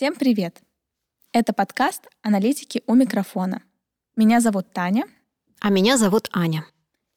Всем 0.00 0.14
привет! 0.14 0.62
Это 1.30 1.52
подкаст 1.52 2.08
«Аналитики 2.22 2.82
у 2.86 2.94
микрофона». 2.94 3.62
Меня 4.16 4.40
зовут 4.40 4.72
Таня. 4.72 5.04
А 5.60 5.68
меня 5.68 5.98
зовут 5.98 6.30
Аня. 6.32 6.64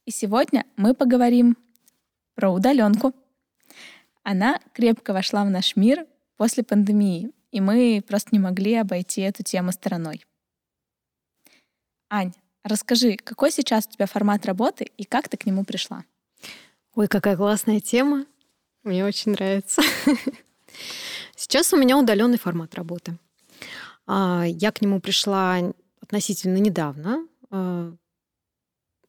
И 0.03 0.11
сегодня 0.11 0.65
мы 0.75 0.93
поговорим 0.93 1.55
про 2.35 2.51
удаленку. 2.51 3.13
Она 4.23 4.59
крепко 4.73 5.13
вошла 5.13 5.45
в 5.45 5.49
наш 5.49 5.77
мир 5.77 6.05
после 6.35 6.65
пандемии, 6.65 7.31
и 7.51 7.61
мы 7.61 8.03
просто 8.05 8.31
не 8.33 8.39
могли 8.39 8.73
обойти 8.75 9.21
эту 9.21 9.43
тему 9.43 9.71
стороной. 9.71 10.25
Ань, 12.09 12.33
расскажи, 12.65 13.15
какой 13.15 13.51
сейчас 13.51 13.87
у 13.87 13.91
тебя 13.91 14.07
формат 14.07 14.45
работы 14.45 14.91
и 14.97 15.05
как 15.05 15.29
ты 15.29 15.37
к 15.37 15.45
нему 15.45 15.63
пришла? 15.63 16.03
Ой, 16.95 17.07
какая 17.07 17.37
классная 17.37 17.79
тема. 17.79 18.25
Мне 18.83 19.05
очень 19.05 19.31
нравится. 19.31 19.81
Сейчас 21.43 21.73
у 21.73 21.77
меня 21.77 21.97
удаленный 21.97 22.37
формат 22.37 22.73
работы. 22.73 23.17
А, 24.07 24.45
я 24.47 24.71
к 24.71 24.81
нему 24.81 25.01
пришла 25.01 25.73
относительно 25.99 26.55
недавно, 26.55 27.27
а, 27.49 27.93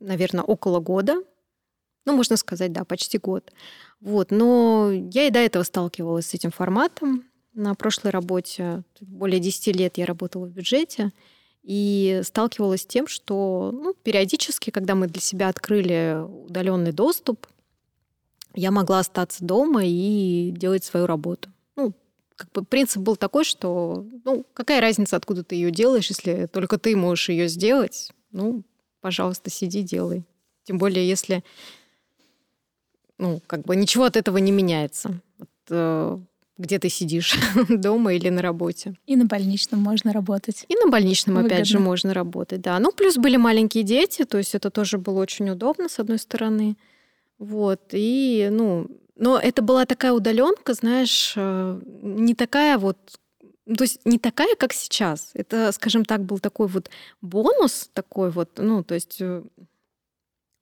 наверное, 0.01 0.43
около 0.43 0.81
года. 0.81 1.23
Ну, 2.05 2.17
можно 2.17 2.37
сказать, 2.37 2.73
да, 2.73 2.85
почти 2.85 3.19
год. 3.19 3.53
Вот. 4.01 4.33
Но 4.33 4.91
я 4.91 5.29
и 5.29 5.31
до 5.31 5.39
этого 5.39 5.63
сталкивалась 5.63 6.27
с 6.27 6.35
этим 6.35 6.51
форматом. 6.51 7.23
На 7.53 7.77
прошлой 7.77 8.11
работе 8.11 8.83
более 9.01 9.39
10 9.39 9.69
лет 9.69 9.97
я 9.97 10.05
работала 10.05 10.47
в 10.47 10.51
бюджете 10.51 11.13
и 11.63 12.21
сталкивалась 12.25 12.83
с 12.83 12.87
тем, 12.87 13.07
что 13.07 13.71
ну, 13.73 13.95
периодически, 13.95 14.71
когда 14.71 14.97
мы 14.97 15.07
для 15.07 15.21
себя 15.21 15.51
открыли 15.51 16.19
удаленный 16.49 16.91
доступ, 16.91 17.47
я 18.55 18.73
могла 18.73 18.99
остаться 18.99 19.45
дома 19.45 19.83
и 19.85 20.51
делать 20.51 20.83
свою 20.83 21.07
работу. 21.07 21.54
Как 22.37 22.51
бы 22.53 22.65
принцип 22.65 23.03
был 23.03 23.17
такой, 23.17 23.45
что 23.45 24.05
ну, 24.25 24.45
какая 24.55 24.81
разница, 24.81 25.17
откуда 25.17 25.45
ты 25.45 25.55
ее 25.55 25.71
делаешь, 25.71 26.09
если 26.09 26.47
только 26.47 26.79
ты 26.79 26.97
можешь 26.97 27.29
ее 27.29 27.49
сделать, 27.49 28.13
ну, 28.33 28.63
пожалуйста, 29.01 29.51
сиди, 29.51 29.83
делай. 29.83 30.25
Тем 30.65 30.79
более, 30.79 31.07
если 31.07 31.45
ну, 33.19 33.41
как 33.47 33.63
бы 33.63 33.77
ничего 33.77 34.05
от 34.05 34.17
этого 34.17 34.39
не 34.39 34.53
меняется. 34.53 35.21
Вот, 35.39 35.49
э, 35.71 36.19
где 36.59 36.79
ты 36.79 36.89
сидишь, 36.89 37.37
дома 37.69 38.15
или 38.15 38.29
на 38.29 38.43
работе. 38.43 38.95
И 39.07 39.17
на 39.17 39.25
больничном 39.25 39.81
можно 39.81 40.13
работать. 40.13 40.65
И 40.69 40.75
на 40.77 40.91
больничном, 40.91 41.37
Выгодно. 41.37 41.57
опять 41.57 41.67
же, 41.67 41.79
можно 41.79 42.15
работать, 42.15 42.61
да. 42.61 42.79
Ну, 42.79 42.93
плюс 42.93 43.17
были 43.17 43.37
маленькие 43.37 43.85
дети, 43.85 44.25
то 44.25 44.39
есть 44.39 44.55
это 44.55 44.71
тоже 44.71 44.99
было 44.99 45.21
очень 45.21 45.51
удобно, 45.51 45.89
с 45.89 45.99
одной 45.99 46.19
стороны. 46.19 46.77
Вот, 47.39 47.81
и, 47.93 48.49
ну, 48.51 48.89
но 49.17 49.39
это 49.39 49.63
была 49.63 49.87
такая 49.87 50.13
удаленка, 50.13 50.75
знаешь, 50.75 51.35
э, 51.37 51.81
не 52.03 52.35
такая 52.35 52.79
вот 52.79 52.99
то 53.67 53.85
есть 53.85 54.01
не 54.05 54.19
такая, 54.19 54.57
как 54.57 54.75
сейчас. 54.75 55.31
Это, 55.33 55.73
скажем 55.73 56.05
так, 56.05 56.23
был 56.23 56.39
такой 56.39 56.67
вот 56.67 56.91
бонус 57.23 57.89
такой 57.95 58.31
вот, 58.31 58.59
ну, 58.59 58.85
то 58.85 58.95
есть, 58.95 59.17
э, 59.21 59.43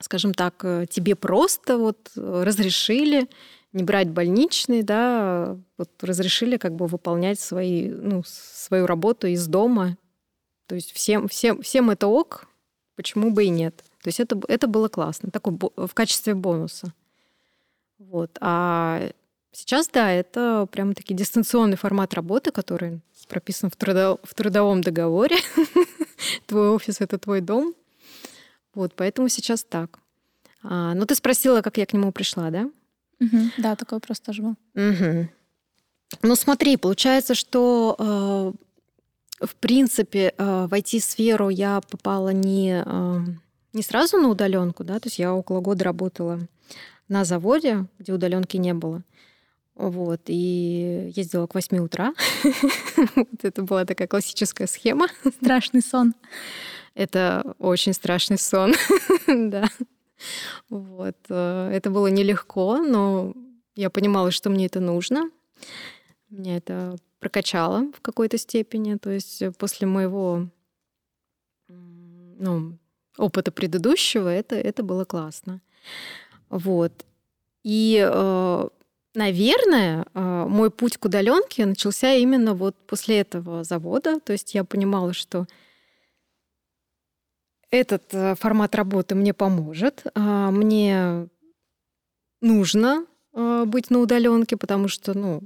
скажем 0.01 0.35
так, 0.35 0.65
э, 0.65 0.87
тебе 0.89 1.17
просто 1.17 1.79
вот 1.79 2.13
разрешили 2.15 3.29
не 3.73 3.83
брать 3.83 4.09
больничный, 4.11 4.83
да, 4.83 5.59
вот 5.79 5.91
разрешили 6.01 6.59
как 6.59 6.77
бы 6.77 6.87
выполнять 6.87 7.41
свои, 7.41 7.91
ну, 7.91 8.23
свою 8.25 8.87
работу 8.87 9.27
из 9.27 9.49
дома. 9.49 9.97
То 10.69 10.77
есть 10.77 10.93
всем, 10.93 11.27
всем, 11.27 11.61
всем 11.63 11.91
это 11.91 12.07
ок, 12.07 12.47
почему 12.95 13.33
бы 13.33 13.45
и 13.45 13.49
нет. 13.49 13.83
То 14.03 14.09
есть 14.09 14.21
это, 14.21 14.41
это 14.47 14.69
было 14.69 14.89
классно, 14.89 15.31
такой 15.31 15.59
в 15.77 15.95
качестве 15.95 16.35
бонуса. 16.35 16.93
Вот. 18.11 18.37
А 18.41 19.11
сейчас, 19.53 19.89
да, 19.89 20.11
это 20.11 20.67
прямо 20.71 20.95
таки 20.95 21.15
дистанционный 21.15 21.77
формат 21.77 22.15
работы, 22.15 22.51
который 22.51 23.01
прописан 23.29 23.71
в, 23.71 23.77
трудо, 23.77 24.19
в 24.23 24.35
трудовом 24.35 24.83
договоре. 24.83 25.37
твой 26.47 26.71
офис— 26.71 26.97
это 27.01 27.19
твой 27.19 27.41
дом. 27.41 27.75
Вот, 28.75 28.95
поэтому 28.95 29.29
сейчас 29.29 29.65
так. 29.65 29.99
А, 30.63 30.95
ну, 30.95 31.07
ты 31.07 31.15
спросила, 31.15 31.63
как 31.63 31.79
я 31.79 31.87
к 31.87 31.93
нему 31.93 32.13
пришла, 32.13 32.51
да? 32.51 32.71
Угу. 33.21 33.39
Да, 33.59 33.77
такой 33.77 33.97
вопрос 33.97 34.21
тоже 34.21 34.43
был. 34.43 34.57
Угу. 34.75 35.29
Ну, 36.23 36.37
смотри, 36.37 36.77
получается, 36.77 37.35
что 37.35 37.97
э, 39.41 39.47
в 39.47 39.55
принципе 39.57 40.35
э, 40.37 40.67
в 40.67 40.73
IT-сферу 40.73 41.49
я 41.49 41.81
попала 41.81 42.31
не 42.31 42.83
э, 42.85 43.21
не 43.73 43.83
сразу 43.83 44.19
на 44.19 44.29
удаленку, 44.29 44.85
да, 44.85 45.01
то 45.01 45.07
есть 45.07 45.19
я 45.19 45.33
около 45.33 45.61
года 45.61 45.85
работала 45.85 46.41
на 47.09 47.25
заводе, 47.25 47.87
где 47.99 48.13
удаленки 48.13 48.57
не 48.57 48.75
было. 48.75 49.03
Вот, 49.75 50.21
и 50.27 51.13
ездила 51.15 51.47
к 51.47 51.55
8 51.55 51.79
утра. 51.79 52.15
Это 53.43 53.63
была 53.63 53.85
такая 53.85 54.07
классическая 54.07 54.67
схема. 54.67 55.09
Страшный 55.41 55.83
сон. 55.83 56.15
Это 56.95 57.55
очень 57.59 57.95
страшный 57.95 58.39
сон, 58.39 58.75
да. 59.27 59.67
Вот. 60.69 61.17
Э, 61.31 61.71
это 61.73 61.91
было 61.91 62.09
нелегко, 62.09 62.79
но 62.79 63.35
я 63.75 63.89
понимала, 63.89 64.31
что 64.31 64.51
мне 64.51 64.67
это 64.67 64.79
нужно. 64.79 65.31
Меня 66.29 66.59
это 66.59 66.97
прокачало 67.19 67.91
в 67.97 68.01
какой-то 68.03 68.37
степени. 68.37 68.97
То 68.97 69.11
есть 69.11 69.43
после 69.57 69.87
моего 69.87 70.49
ну, 71.69 72.79
опыта 73.17 73.53
предыдущего, 73.53 74.29
это, 74.29 74.57
это 74.57 74.83
было 74.83 75.05
классно. 75.05 75.61
Вот. 76.53 77.07
И, 77.65 77.99
э, 77.99 78.69
наверное, 79.15 80.05
э, 80.13 80.47
мой 80.47 80.71
путь 80.71 80.99
к 80.99 81.07
удаленке 81.07 81.65
начался 81.65 82.13
именно 82.13 82.53
вот 82.53 82.77
после 82.87 83.21
этого 83.21 83.65
завода. 83.65 84.21
То 84.21 84.35
есть 84.35 84.55
я 84.55 84.63
понимала, 84.63 85.15
что 85.15 85.47
этот 87.71 88.03
э, 88.13 88.35
формат 88.35 88.75
работы 88.75 89.15
мне 89.15 89.33
поможет. 89.33 90.05
А, 90.15 90.51
мне 90.51 91.29
нужно 92.41 93.07
быть 93.35 93.89
на 93.89 94.01
удаленке, 94.01 94.59
потому 94.59 94.89
что, 94.89 95.17
ну, 95.17 95.41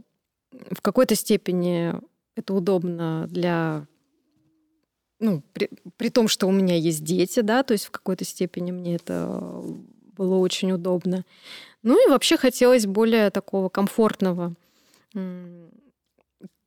в 0.72 0.82
какой-то 0.82 1.14
степени 1.14 1.94
это 2.34 2.52
удобно 2.52 3.28
для 3.28 3.86
ну, 5.20 5.40
при, 5.52 5.70
при 5.96 6.08
том, 6.08 6.26
что 6.26 6.48
у 6.48 6.50
меня 6.50 6.74
есть 6.76 7.04
дети, 7.04 7.40
да, 7.40 7.62
то 7.62 7.72
есть 7.72 7.84
в 7.84 7.90
какой-то 7.92 8.24
степени 8.24 8.72
мне 8.72 8.96
это 8.96 9.62
было 10.16 10.36
очень 10.36 10.72
удобно. 10.72 11.24
Ну 11.82 12.04
и 12.04 12.10
вообще 12.10 12.36
хотелось 12.36 12.86
более 12.86 13.30
такого 13.30 13.68
комфортного, 13.68 14.54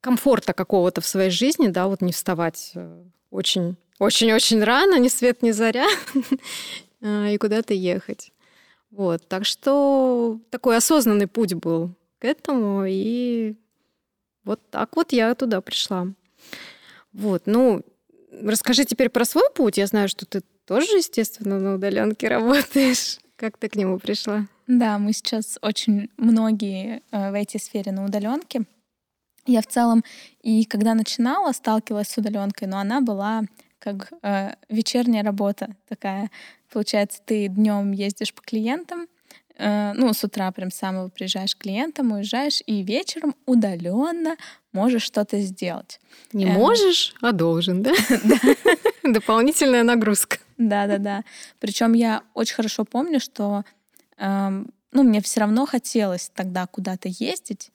комфорта 0.02 0.54
какого-то 0.54 1.02
в 1.02 1.06
своей 1.06 1.30
жизни, 1.30 1.68
да, 1.68 1.88
вот 1.88 2.02
не 2.02 2.14
вставать 2.14 2.72
э, 2.74 3.04
очень, 3.32 3.76
очень-очень 4.00 4.64
рано, 4.64 4.98
ни 4.98 5.10
свет, 5.10 5.42
ни 5.42 5.52
заря, 5.52 5.88
э, 7.02 7.34
и 7.34 7.38
куда-то 7.38 7.74
ехать. 7.74 8.32
Вот, 8.92 9.28
так 9.28 9.46
что 9.46 10.40
такой 10.50 10.78
осознанный 10.78 11.28
путь 11.28 11.54
был 11.54 11.92
к 12.20 12.26
этому, 12.26 12.86
и 12.88 13.56
вот 14.46 14.62
так 14.72 14.96
вот 14.96 15.12
я 15.12 15.36
туда 15.36 15.60
пришла. 15.60 16.08
Вот, 17.12 17.44
ну, 17.46 17.84
Расскажи 18.32 18.86
теперь 18.86 19.10
про 19.10 19.26
свой 19.26 19.50
путь. 19.54 19.78
Я 19.78 19.88
знаю, 19.88 20.08
что 20.08 20.26
ты 20.26 20.42
тоже, 20.66 20.98
естественно, 20.98 21.60
на 21.60 21.76
удаленке 21.76 22.28
работаешь. 22.30 23.18
Как 23.40 23.58
ты 23.58 23.70
к 23.70 23.78
нему 23.78 23.98
пришла? 24.00 24.48
Да, 24.68 25.00
мы 25.00 25.14
сейчас 25.14 25.58
очень 25.62 26.10
многие 26.18 27.02
э, 27.12 27.32
в 27.32 27.36
IT-сфере 27.36 27.94
на 27.94 28.04
удаленке. 28.04 28.64
Я 29.46 29.62
в 29.62 29.68
целом 29.68 30.04
и 30.42 30.66
когда 30.66 30.94
начинала, 30.94 31.54
сталкивалась 31.54 32.10
с 32.10 32.18
удаленкой, 32.18 32.68
но 32.68 32.80
она 32.80 33.00
была 33.00 33.44
как 33.80 34.12
э, 34.24 34.56
вечерняя 34.68 35.24
работа 35.24 35.70
такая. 35.88 36.30
Получается, 36.70 37.22
ты 37.24 37.48
днем 37.48 37.94
ездишь 37.94 38.34
по 38.34 38.42
клиентам, 38.42 39.08
Э, 39.60 39.92
ну, 39.94 40.14
с 40.14 40.24
утра 40.24 40.52
прям 40.52 40.72
самого 40.72 41.10
приезжаешь 41.10 41.56
к 41.56 41.60
клиентам, 41.60 42.14
уезжаешь, 42.14 42.64
и 42.66 42.82
вечером 42.82 43.36
удаленно 43.46 44.38
можешь 44.72 45.04
что-то 45.04 45.40
сделать. 45.40 46.00
Не 46.34 46.46
э, 46.46 46.54
можешь, 46.54 47.16
а 47.22 47.32
должен, 47.32 47.84
да? 47.84 47.92
Дополнительная 49.04 49.84
нагрузка. 49.84 50.38
Да, 50.58 50.88
да, 50.88 50.98
да. 50.98 51.24
Причем 51.60 51.94
я 51.94 52.24
очень 52.34 52.56
хорошо 52.56 52.86
помню, 52.86 53.20
что 53.20 53.64
эм, 54.18 54.72
ну, 54.92 55.04
мне 55.04 55.22
все 55.22 55.40
равно 55.42 55.66
хотелось 55.66 56.32
тогда 56.34 56.68
куда-то 56.68 57.10
ездить. 57.10 57.72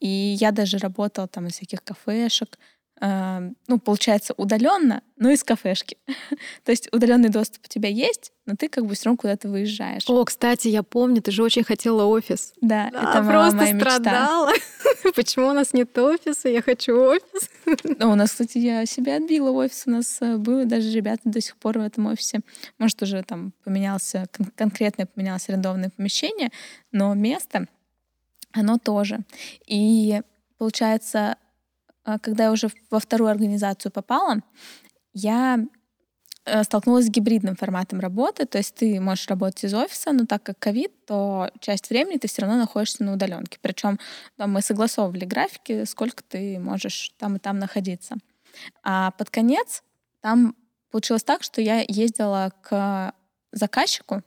И 0.00 0.08
я 0.08 0.50
даже 0.50 0.78
работала 0.78 1.28
там 1.28 1.46
из 1.46 1.54
всяких 1.54 1.82
кафешек, 1.82 2.58
Эм, 3.00 3.56
ну, 3.66 3.78
получается, 3.78 4.34
удаленно, 4.36 5.02
но 5.16 5.30
из 5.30 5.42
кафешки. 5.42 5.98
То 6.64 6.70
есть 6.70 6.88
удаленный 6.92 7.28
доступ 7.28 7.66
у 7.66 7.68
тебя 7.68 7.88
есть, 7.88 8.32
но 8.46 8.56
ты 8.56 8.68
как 8.68 8.84
бы 8.84 8.94
все 8.94 9.06
равно 9.06 9.16
куда-то 9.16 9.48
выезжаешь. 9.48 10.04
О, 10.06 10.24
кстати, 10.24 10.68
я 10.68 10.82
помню, 10.82 11.22
ты 11.22 11.30
же 11.30 11.42
очень 11.42 11.64
хотела 11.64 12.04
офис. 12.04 12.52
Да, 12.60 12.90
да 12.92 13.10
это 13.10 13.28
просто 13.28 13.56
моя 13.56 13.78
страдала. 13.78 14.50
Мечта. 14.50 15.12
Почему 15.14 15.48
у 15.48 15.52
нас 15.52 15.72
нет 15.72 15.96
офиса? 15.96 16.48
Я 16.48 16.60
хочу 16.60 16.94
офис. 16.94 17.50
Ну, 17.98 18.10
у 18.12 18.14
нас, 18.14 18.30
кстати, 18.30 18.58
я 18.58 18.84
себя 18.84 19.16
отбила 19.16 19.50
офис. 19.50 19.84
У 19.86 19.90
нас 19.90 20.18
э, 20.20 20.36
было 20.36 20.66
даже 20.66 20.90
ребята 20.90 21.22
до 21.24 21.40
сих 21.40 21.56
пор 21.56 21.78
в 21.78 21.82
этом 21.82 22.06
офисе. 22.06 22.40
Может, 22.78 23.02
уже 23.02 23.22
там 23.22 23.52
поменялся, 23.64 24.26
кон- 24.36 24.52
конкретно 24.54 25.06
поменялось 25.06 25.48
арендованное 25.48 25.90
помещение, 25.90 26.50
но 26.92 27.14
место, 27.14 27.66
оно 28.52 28.78
тоже. 28.78 29.20
И 29.66 30.20
получается, 30.58 31.36
э, 32.04 32.18
когда 32.20 32.44
я 32.44 32.52
уже 32.52 32.68
во 32.90 33.00
вторую 33.00 33.30
организацию 33.30 33.90
попала, 33.90 34.40
я 35.14 35.64
столкнулась 36.62 37.06
с 37.06 37.10
гибридным 37.10 37.56
форматом 37.56 38.00
работы, 38.00 38.44
то 38.44 38.58
есть 38.58 38.74
ты 38.74 39.00
можешь 39.00 39.26
работать 39.28 39.64
из 39.64 39.74
офиса, 39.74 40.12
но 40.12 40.26
так 40.26 40.42
как 40.42 40.58
ковид, 40.58 40.92
то 41.06 41.50
часть 41.60 41.88
времени 41.88 42.18
ты 42.18 42.28
все 42.28 42.42
равно 42.42 42.58
находишься 42.58 43.02
на 43.02 43.14
удаленке. 43.14 43.58
Причем 43.62 43.98
там, 44.36 44.52
мы 44.52 44.60
согласовывали 44.60 45.24
графики, 45.24 45.84
сколько 45.84 46.22
ты 46.22 46.58
можешь 46.58 47.12
там 47.18 47.36
и 47.36 47.38
там 47.38 47.58
находиться. 47.58 48.16
А 48.82 49.12
под 49.12 49.30
конец 49.30 49.82
там 50.20 50.54
получилось 50.90 51.24
так, 51.24 51.42
что 51.42 51.60
я 51.60 51.84
ездила 51.88 52.52
к 52.62 53.14
заказчику 53.52 54.22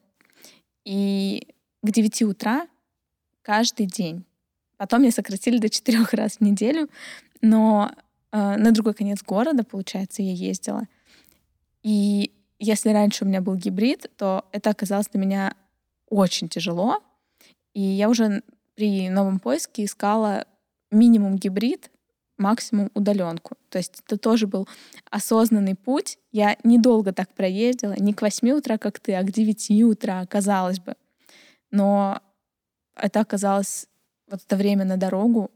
и 0.86 1.48
к 1.84 1.92
9 1.92 2.22
утра 2.24 2.68
каждый 3.42 3.86
день. 3.86 4.26
Потом 4.78 5.02
мне 5.02 5.12
сократили 5.12 5.58
до 5.58 5.70
четырех 5.70 6.14
раз 6.14 6.38
в 6.38 6.42
неделю, 6.42 6.90
но 7.42 7.92
э, 8.32 8.58
на 8.58 8.72
другой 8.72 8.94
конец 8.94 9.24
города, 9.24 9.64
получается, 9.64 10.22
я 10.22 10.34
ездила. 10.34 10.88
И 11.88 12.34
если 12.60 12.90
раньше 12.90 13.24
у 13.24 13.28
меня 13.30 13.40
был 13.40 13.56
гибрид, 13.56 14.12
то 14.18 14.44
это 14.52 14.72
оказалось 14.72 15.08
для 15.08 15.22
меня 15.22 15.56
очень 16.10 16.50
тяжело. 16.50 17.02
И 17.74 17.80
я 17.80 18.10
уже 18.10 18.44
при 18.76 19.10
новом 19.10 19.40
поиске 19.40 19.86
искала 19.86 20.46
минимум 20.92 21.38
гибрид, 21.38 21.90
максимум 22.38 22.92
удаленку. 22.94 23.56
То 23.70 23.78
есть 23.78 24.04
это 24.06 24.18
тоже 24.18 24.48
был 24.48 24.68
осознанный 25.10 25.76
путь. 25.76 26.20
Я 26.34 26.58
недолго 26.66 27.14
так 27.14 27.34
проездила, 27.34 27.94
не 27.98 28.14
к 28.14 28.22
8 28.22 28.50
утра, 28.50 28.78
как 28.78 29.00
ты, 29.00 29.14
а 29.14 29.24
к 29.24 29.32
9 29.32 29.72
утра, 29.84 30.26
казалось 30.26 30.82
бы. 30.82 30.96
Но 31.72 32.22
это 32.98 33.22
оказалось 33.22 33.88
вот 34.30 34.42
это 34.46 34.58
время 34.58 34.84
на 34.84 34.98
дорогу 34.98 35.52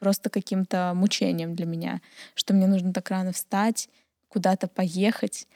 просто 0.00 0.28
каким-то 0.28 0.92
мучением 0.96 1.54
для 1.54 1.66
меня, 1.66 2.00
что 2.34 2.52
мне 2.52 2.66
нужно 2.66 2.92
так 2.92 3.08
рано 3.10 3.30
встать, 3.30 3.88
куда-то 4.32 4.66
поехать. 4.66 5.46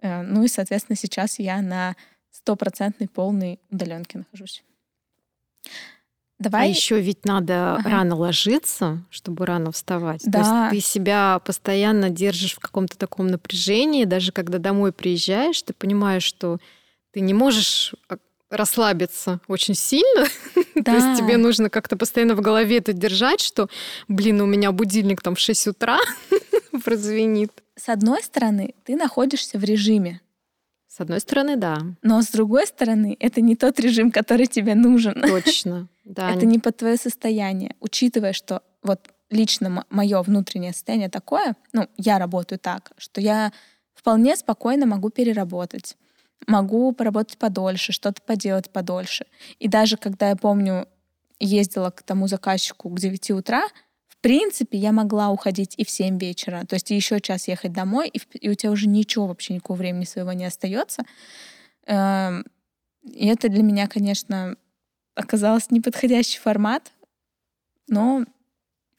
Э, 0.00 0.20
ну 0.22 0.44
и, 0.44 0.48
соответственно, 0.48 0.96
сейчас 0.96 1.38
я 1.38 1.62
на 1.62 1.96
стопроцентной 2.30 3.08
полной 3.08 3.58
удаленке 3.70 4.18
нахожусь. 4.18 4.62
А 5.64 5.70
Давай. 6.38 6.66
А 6.66 6.68
еще 6.68 7.00
ведь 7.00 7.24
надо 7.24 7.76
ага. 7.76 7.88
рано 7.88 8.16
ложиться, 8.16 9.04
чтобы 9.10 9.46
рано 9.46 9.72
вставать. 9.72 10.22
Да. 10.26 10.68
То 10.68 10.74
есть 10.74 10.86
ты 10.86 10.92
себя 10.92 11.38
постоянно 11.38 12.10
держишь 12.10 12.54
в 12.54 12.58
каком-то 12.58 12.98
таком 12.98 13.28
напряжении, 13.28 14.04
даже 14.04 14.32
когда 14.32 14.58
домой 14.58 14.92
приезжаешь, 14.92 15.62
ты 15.62 15.72
понимаешь, 15.72 16.24
что 16.24 16.58
ты 17.12 17.20
не 17.20 17.32
можешь 17.32 17.94
а, 18.08 18.16
расслабиться 18.52 19.40
очень 19.48 19.74
сильно. 19.74 20.26
Да. 20.74 20.82
То 20.84 20.92
есть 20.92 21.18
тебе 21.18 21.36
нужно 21.36 21.70
как-то 21.70 21.96
постоянно 21.96 22.34
в 22.34 22.40
голове 22.40 22.78
это 22.78 22.92
держать, 22.92 23.40
что, 23.40 23.68
блин, 24.08 24.40
у 24.40 24.46
меня 24.46 24.72
будильник 24.72 25.22
там 25.22 25.34
в 25.34 25.40
6 25.40 25.68
утра 25.68 25.98
прозвенит. 26.84 27.50
С 27.76 27.88
одной 27.88 28.22
стороны, 28.22 28.74
ты 28.84 28.96
находишься 28.96 29.58
в 29.58 29.64
режиме. 29.64 30.20
С 30.86 31.00
одной 31.00 31.20
стороны, 31.20 31.56
да. 31.56 31.78
Но 32.02 32.20
с 32.20 32.28
другой 32.28 32.66
стороны, 32.66 33.16
это 33.18 33.40
не 33.40 33.56
тот 33.56 33.80
режим, 33.80 34.10
который 34.10 34.46
тебе 34.46 34.74
нужен. 34.74 35.22
Точно. 35.26 35.88
Да. 36.04 36.30
Это 36.30 36.44
не 36.44 36.58
под 36.58 36.76
твое 36.76 36.98
состояние. 36.98 37.74
Учитывая, 37.80 38.34
что 38.34 38.62
вот 38.82 39.00
лично 39.30 39.86
мое 39.88 40.22
внутреннее 40.22 40.74
состояние 40.74 41.08
такое, 41.08 41.56
ну, 41.72 41.88
я 41.96 42.18
работаю 42.18 42.58
так, 42.58 42.92
что 42.98 43.22
я 43.22 43.52
вполне 43.94 44.36
спокойно 44.36 44.84
могу 44.84 45.08
переработать 45.08 45.96
могу 46.46 46.92
поработать 46.92 47.38
подольше, 47.38 47.92
что-то 47.92 48.22
поделать 48.22 48.70
подольше. 48.70 49.26
И 49.58 49.68
даже 49.68 49.96
когда 49.96 50.30
я 50.30 50.36
помню, 50.36 50.88
ездила 51.38 51.90
к 51.90 52.02
тому 52.02 52.28
заказчику 52.28 52.88
к 52.90 52.98
9 52.98 53.30
утра, 53.32 53.62
в 54.08 54.16
принципе, 54.18 54.78
я 54.78 54.92
могла 54.92 55.30
уходить 55.30 55.74
и 55.76 55.84
в 55.84 55.90
7 55.90 56.18
вечера. 56.18 56.64
То 56.66 56.74
есть 56.74 56.90
еще 56.90 57.20
час 57.20 57.48
ехать 57.48 57.72
домой, 57.72 58.08
и, 58.08 58.20
и 58.38 58.50
у 58.50 58.54
тебя 58.54 58.70
уже 58.70 58.86
ничего, 58.88 59.26
вообще 59.26 59.54
никакого 59.54 59.78
времени 59.78 60.04
своего 60.04 60.32
не 60.32 60.44
остается. 60.44 61.02
Эм, 61.86 62.44
и 63.02 63.26
это 63.26 63.48
для 63.48 63.62
меня, 63.62 63.88
конечно, 63.88 64.56
оказалось 65.14 65.70
неподходящий 65.70 66.38
формат, 66.38 66.92
но 67.88 68.24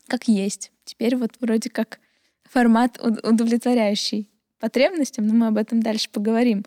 как 0.07 0.27
есть. 0.27 0.71
Теперь 0.83 1.15
вот 1.15 1.31
вроде 1.39 1.69
как 1.69 1.99
формат 2.43 2.99
удовлетворяющий 3.01 4.29
потребностям, 4.59 5.27
но 5.27 5.33
мы 5.33 5.47
об 5.47 5.57
этом 5.57 5.81
дальше 5.81 6.09
поговорим. 6.09 6.65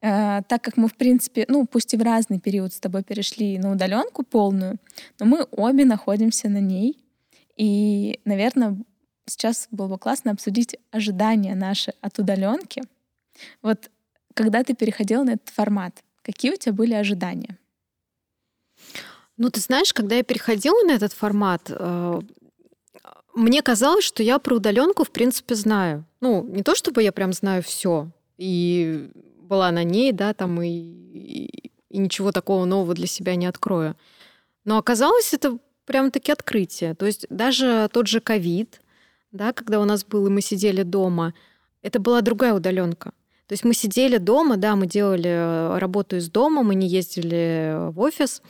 Э, 0.00 0.42
так 0.48 0.62
как 0.62 0.76
мы, 0.76 0.88
в 0.88 0.94
принципе, 0.94 1.44
ну, 1.48 1.66
пусть 1.66 1.94
и 1.94 1.96
в 1.96 2.02
разный 2.02 2.38
период 2.38 2.72
с 2.72 2.80
тобой 2.80 3.02
перешли 3.02 3.58
на 3.58 3.72
удаленку 3.72 4.22
полную, 4.22 4.78
но 5.18 5.26
мы 5.26 5.46
обе 5.50 5.84
находимся 5.84 6.48
на 6.48 6.60
ней. 6.60 7.04
И, 7.56 8.20
наверное, 8.24 8.76
сейчас 9.26 9.68
было 9.70 9.88
бы 9.88 9.98
классно 9.98 10.30
обсудить 10.30 10.76
ожидания 10.90 11.54
наши 11.54 11.92
от 12.00 12.18
удаленки. 12.18 12.82
Вот 13.62 13.90
когда 14.34 14.62
ты 14.62 14.74
переходил 14.74 15.24
на 15.24 15.30
этот 15.30 15.48
формат, 15.48 16.04
какие 16.22 16.52
у 16.52 16.56
тебя 16.56 16.72
были 16.72 16.94
ожидания? 16.94 17.58
Ну, 19.36 19.50
ты 19.50 19.60
знаешь, 19.60 19.92
когда 19.92 20.16
я 20.16 20.22
переходила 20.22 20.80
на 20.84 20.92
этот 20.92 21.12
формат, 21.12 21.62
э, 21.68 22.20
мне 23.34 23.62
казалось, 23.62 24.04
что 24.04 24.22
я 24.22 24.38
про 24.38 24.56
удаленку, 24.56 25.04
в 25.04 25.10
принципе, 25.10 25.54
знаю. 25.54 26.04
Ну, 26.20 26.44
не 26.44 26.62
то 26.62 26.74
чтобы 26.74 27.02
я 27.02 27.12
прям 27.12 27.32
знаю 27.32 27.62
все. 27.62 28.10
И 28.36 29.10
была 29.48 29.70
на 29.72 29.84
ней, 29.84 30.12
да, 30.12 30.34
там 30.34 30.62
и, 30.62 30.68
и, 30.68 31.70
и 31.88 31.98
ничего 31.98 32.32
такого 32.32 32.64
нового 32.64 32.94
для 32.94 33.06
себя 33.06 33.34
не 33.34 33.46
открою. 33.46 33.96
Но 34.64 34.78
оказалось, 34.78 35.32
это 35.32 35.58
прям-таки 35.86 36.30
открытие. 36.30 36.94
То 36.94 37.06
есть 37.06 37.26
даже 37.30 37.88
тот 37.92 38.06
же 38.06 38.20
ковид, 38.20 38.80
да, 39.32 39.52
когда 39.52 39.80
у 39.80 39.84
нас 39.84 40.04
был, 40.04 40.26
и 40.26 40.30
мы 40.30 40.42
сидели 40.42 40.82
дома, 40.82 41.34
это 41.82 41.98
была 41.98 42.20
другая 42.20 42.54
удаленка. 42.54 43.12
То 43.46 43.54
есть 43.54 43.64
мы 43.64 43.72
сидели 43.72 44.18
дома, 44.18 44.58
да, 44.58 44.76
мы 44.76 44.86
делали 44.86 45.30
э, 45.30 45.78
работу 45.78 46.16
из 46.16 46.28
дома, 46.28 46.62
мы 46.62 46.74
не 46.74 46.86
ездили 46.86 47.90
в 47.90 48.00
офис, 48.00 48.42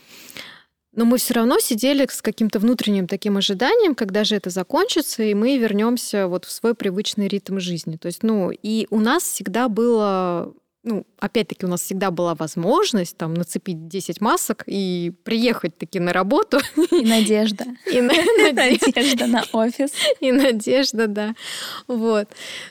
но 0.93 1.05
мы 1.05 1.19
все 1.19 1.35
равно 1.35 1.61
сидели 1.61 2.05
с 2.11 2.21
каким-то 2.21 2.59
внутренним 2.59 3.07
таким 3.07 3.37
ожиданием, 3.37 3.95
когда 3.95 4.25
же 4.25 4.35
это 4.35 4.51
закончится, 4.51 5.23
и 5.23 5.35
мы 5.35 5.57
вернемся 5.57 6.27
вот 6.27 6.45
в 6.45 6.51
свой 6.51 6.75
привычный 6.75 7.29
ритм 7.29 7.61
жизни. 7.61 7.97
То 7.97 8.07
есть, 8.07 8.25
ну, 8.25 8.51
и 8.51 8.89
у 8.91 8.99
нас 8.99 9.23
всегда 9.23 9.69
было 9.69 10.53
ну, 10.89 11.07
опять-таки, 11.19 11.67
у 11.67 11.69
нас 11.69 11.83
всегда 11.83 12.11
была 12.11 12.35
возможность 12.35 13.17
там 13.17 13.35
нацепить 13.35 13.89
10 13.89 14.21
масок 14.23 14.65
и 14.67 15.13
приехать 15.23 15.77
таки 15.77 16.01
на 16.01 16.13
работу. 16.13 16.61
И 16.91 17.05
надежда. 17.05 17.65
И 17.93 18.01
надежда 18.53 19.27
на 19.27 19.45
офис. 19.53 19.91
И 20.21 20.33
надежда, 20.33 21.07
да. 21.07 21.35
Вот. 21.87 22.29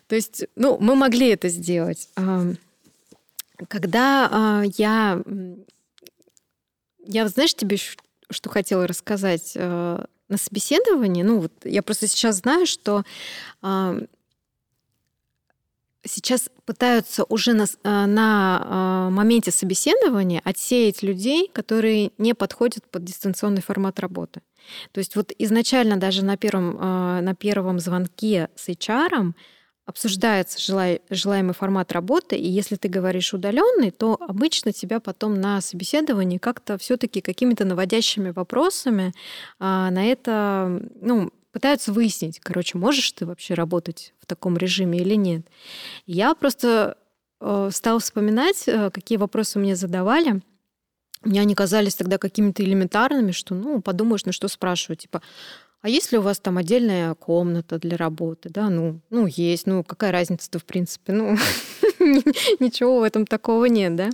То 0.08 0.16
есть, 0.16 0.46
ну, 0.56 0.78
мы 0.80 0.96
могли 0.96 1.30
это 1.30 1.50
сделать. 1.50 2.10
Когда 3.68 4.30
а, 4.32 4.64
я... 4.78 5.22
Я, 7.06 7.28
знаешь, 7.28 7.54
тебе 7.54 7.78
что 8.30 8.50
хотела 8.50 8.86
рассказать 8.86 9.54
э, 9.56 10.06
на 10.28 10.38
собеседовании? 10.38 11.24
Ну, 11.24 11.40
вот 11.40 11.54
я 11.64 11.82
просто 11.82 12.08
сейчас 12.08 12.38
знаю, 12.38 12.66
что 12.66 13.06
сейчас 16.04 16.50
пытаются 16.68 17.24
уже 17.24 17.54
на, 17.54 17.64
э, 17.64 18.06
на 18.06 19.08
э, 19.08 19.10
моменте 19.10 19.52
собеседования 19.52 20.42
отсеять 20.44 21.02
людей, 21.02 21.50
которые 21.54 22.12
не 22.18 22.34
подходят 22.34 22.84
под 22.92 23.06
дистанционный 23.06 23.62
формат 23.62 24.00
работы. 24.02 24.42
То 24.92 25.00
есть 25.00 25.16
вот 25.16 25.32
изначально 25.40 25.96
даже 25.96 26.26
на 26.26 26.36
первом, 26.36 26.78
э, 26.78 27.22
на 27.22 27.34
первом 27.36 27.80
звонке 27.80 28.50
с 28.56 28.68
HR 28.68 29.34
обсуждается 29.86 30.60
желай, 30.60 31.02
желаемый 31.10 31.54
формат 31.54 31.94
работы, 31.94 32.36
и 32.36 32.46
если 32.46 32.76
ты 32.76 32.90
говоришь 32.90 33.34
удаленный, 33.34 33.92
то 33.92 34.18
обычно 34.20 34.74
тебя 34.74 35.00
потом 35.00 35.40
на 35.40 35.62
собеседовании 35.62 36.38
как-то 36.38 36.78
все-таки 36.78 37.22
какими-то 37.22 37.64
наводящими 37.64 38.32
вопросами 38.32 39.14
на 39.60 40.04
это 40.04 40.82
ну, 41.00 41.32
пытаются 41.58 41.92
выяснить, 41.92 42.40
короче, 42.40 42.78
можешь 42.78 43.12
ты 43.14 43.26
вообще 43.26 43.56
работать 43.56 44.14
в 44.20 44.28
таком 44.28 44.58
режиме 44.58 45.00
или 45.00 45.16
нет. 45.16 45.48
Я 46.06 46.36
просто 46.36 46.98
э, 47.42 47.70
стала 47.74 48.00
вспоминать, 48.00 48.68
э, 48.68 48.92
какие 48.92 49.18
вопросы 49.18 49.58
мне 49.58 49.76
задавали. 49.76 50.44
Мне 51.24 51.42
они 51.42 51.56
казались 51.56 51.96
тогда 51.96 52.20
какими-то 52.20 52.64
элементарными, 52.64 53.32
что, 53.32 53.56
ну, 53.56 53.82
подумаешь, 53.82 54.24
ну 54.26 54.34
что 54.34 54.48
спрашивать, 54.48 55.00
типа, 55.00 55.24
а 55.82 55.90
есть 55.90 56.12
ли 56.12 56.20
у 56.20 56.22
вас 56.22 56.40
там 56.40 56.60
отдельная 56.60 57.16
комната 57.16 57.80
для 57.80 57.98
работы? 57.98 58.50
Да, 58.50 58.70
ну, 58.70 59.00
ну 59.10 59.26
есть, 59.26 59.66
ну 59.66 59.84
какая 59.84 60.12
разница-то 60.12 60.60
в 60.60 60.66
принципе, 60.66 61.12
ну 61.12 61.38
ничего 62.60 63.00
в 63.00 63.04
этом 63.04 63.26
такого 63.26 63.66
нет, 63.66 63.96
да. 63.96 64.12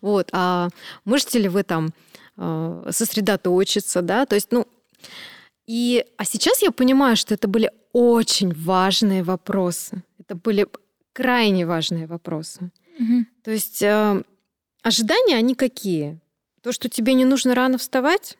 Вот, 0.00 0.30
а 0.32 0.70
можете 1.04 1.38
ли 1.38 1.50
вы 1.50 1.64
там 1.64 1.90
э, 2.38 2.90
сосредоточиться, 2.92 4.00
да, 4.00 4.24
то 4.24 4.36
есть, 4.36 4.52
ну, 4.52 4.66
и, 5.68 6.06
а 6.16 6.24
сейчас 6.24 6.62
я 6.62 6.70
понимаю, 6.70 7.14
что 7.14 7.34
это 7.34 7.46
были 7.46 7.70
очень 7.92 8.54
важные 8.54 9.22
вопросы. 9.22 10.02
Это 10.18 10.34
были 10.34 10.66
крайне 11.12 11.66
важные 11.66 12.06
вопросы. 12.06 12.70
Угу. 12.98 13.26
То 13.44 13.50
есть 13.50 13.82
э, 13.82 14.22
ожидания, 14.82 15.36
они 15.36 15.54
какие? 15.54 16.20
То, 16.62 16.72
что 16.72 16.88
тебе 16.88 17.12
не 17.12 17.26
нужно 17.26 17.54
рано 17.54 17.76
вставать, 17.76 18.38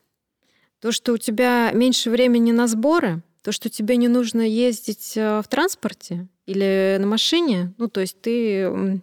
то, 0.81 0.91
что 0.91 1.13
у 1.13 1.19
тебя 1.19 1.71
меньше 1.73 2.11
времени 2.11 2.51
на 2.51 2.67
сборы, 2.67 3.23
то, 3.43 3.53
что 3.53 3.69
тебе 3.69 3.97
не 3.97 4.09
нужно 4.09 4.41
ездить 4.41 5.13
э, 5.15 5.43
в 5.45 5.49
транспорте 5.49 6.29
или 6.47 6.97
на 6.99 7.07
машине, 7.07 7.75
ну, 7.77 7.89
то 7.89 8.01
есть 8.01 8.19
ты, 8.23 9.03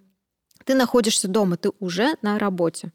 ты 0.64 0.74
находишься 0.74 1.28
дома, 1.28 1.58
ты 1.58 1.70
уже 1.80 2.16
на 2.24 2.40
работе. 2.40 2.92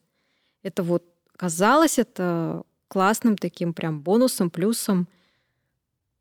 Это 0.65 0.83
вот 0.83 1.05
казалось 1.37 2.01
это 2.01 2.65
классным 2.89 3.39
таким 3.39 3.73
прям 3.73 4.01
бонусом, 4.01 4.51
плюсом. 4.51 5.07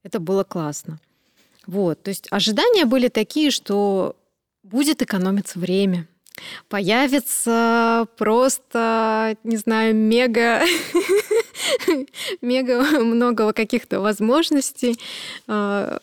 Это 0.03 0.19
было 0.19 0.43
классно. 0.43 0.99
Вот, 1.65 2.01
то 2.01 2.09
есть 2.09 2.27
ожидания 2.31 2.85
были 2.85 3.09
такие, 3.09 3.51
что 3.51 4.15
будет 4.63 5.01
экономиться 5.01 5.59
время, 5.59 6.07
появится 6.67 8.07
просто, 8.17 9.37
не 9.43 9.57
знаю, 9.57 9.95
мега, 9.95 10.61
мега 12.41 12.81
много 13.03 13.53
каких-то 13.53 13.99
возможностей 13.99 14.99
а, 15.47 15.99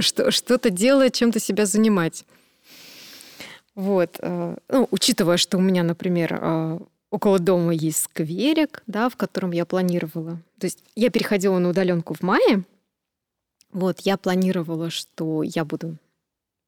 что, 0.00 0.30
что-то 0.30 0.70
делать, 0.70 1.14
чем-то 1.14 1.38
себя 1.38 1.66
занимать. 1.66 2.24
Вот. 3.74 4.16
А, 4.20 4.56
ну, 4.68 4.88
учитывая, 4.90 5.36
что 5.36 5.58
у 5.58 5.60
меня, 5.60 5.82
например, 5.82 6.38
а, 6.40 6.78
около 7.10 7.38
дома 7.38 7.72
есть 7.72 8.02
скверик, 8.04 8.82
да, 8.86 9.08
в 9.08 9.16
котором 9.16 9.52
я 9.52 9.64
планировала. 9.64 10.40
То 10.58 10.66
есть 10.66 10.82
я 10.96 11.10
переходила 11.10 11.58
на 11.58 11.70
удаленку 11.70 12.14
в 12.14 12.22
мае. 12.22 12.64
Вот, 13.72 14.00
я 14.00 14.16
планировала, 14.16 14.90
что 14.90 15.42
я 15.42 15.64
буду 15.64 15.98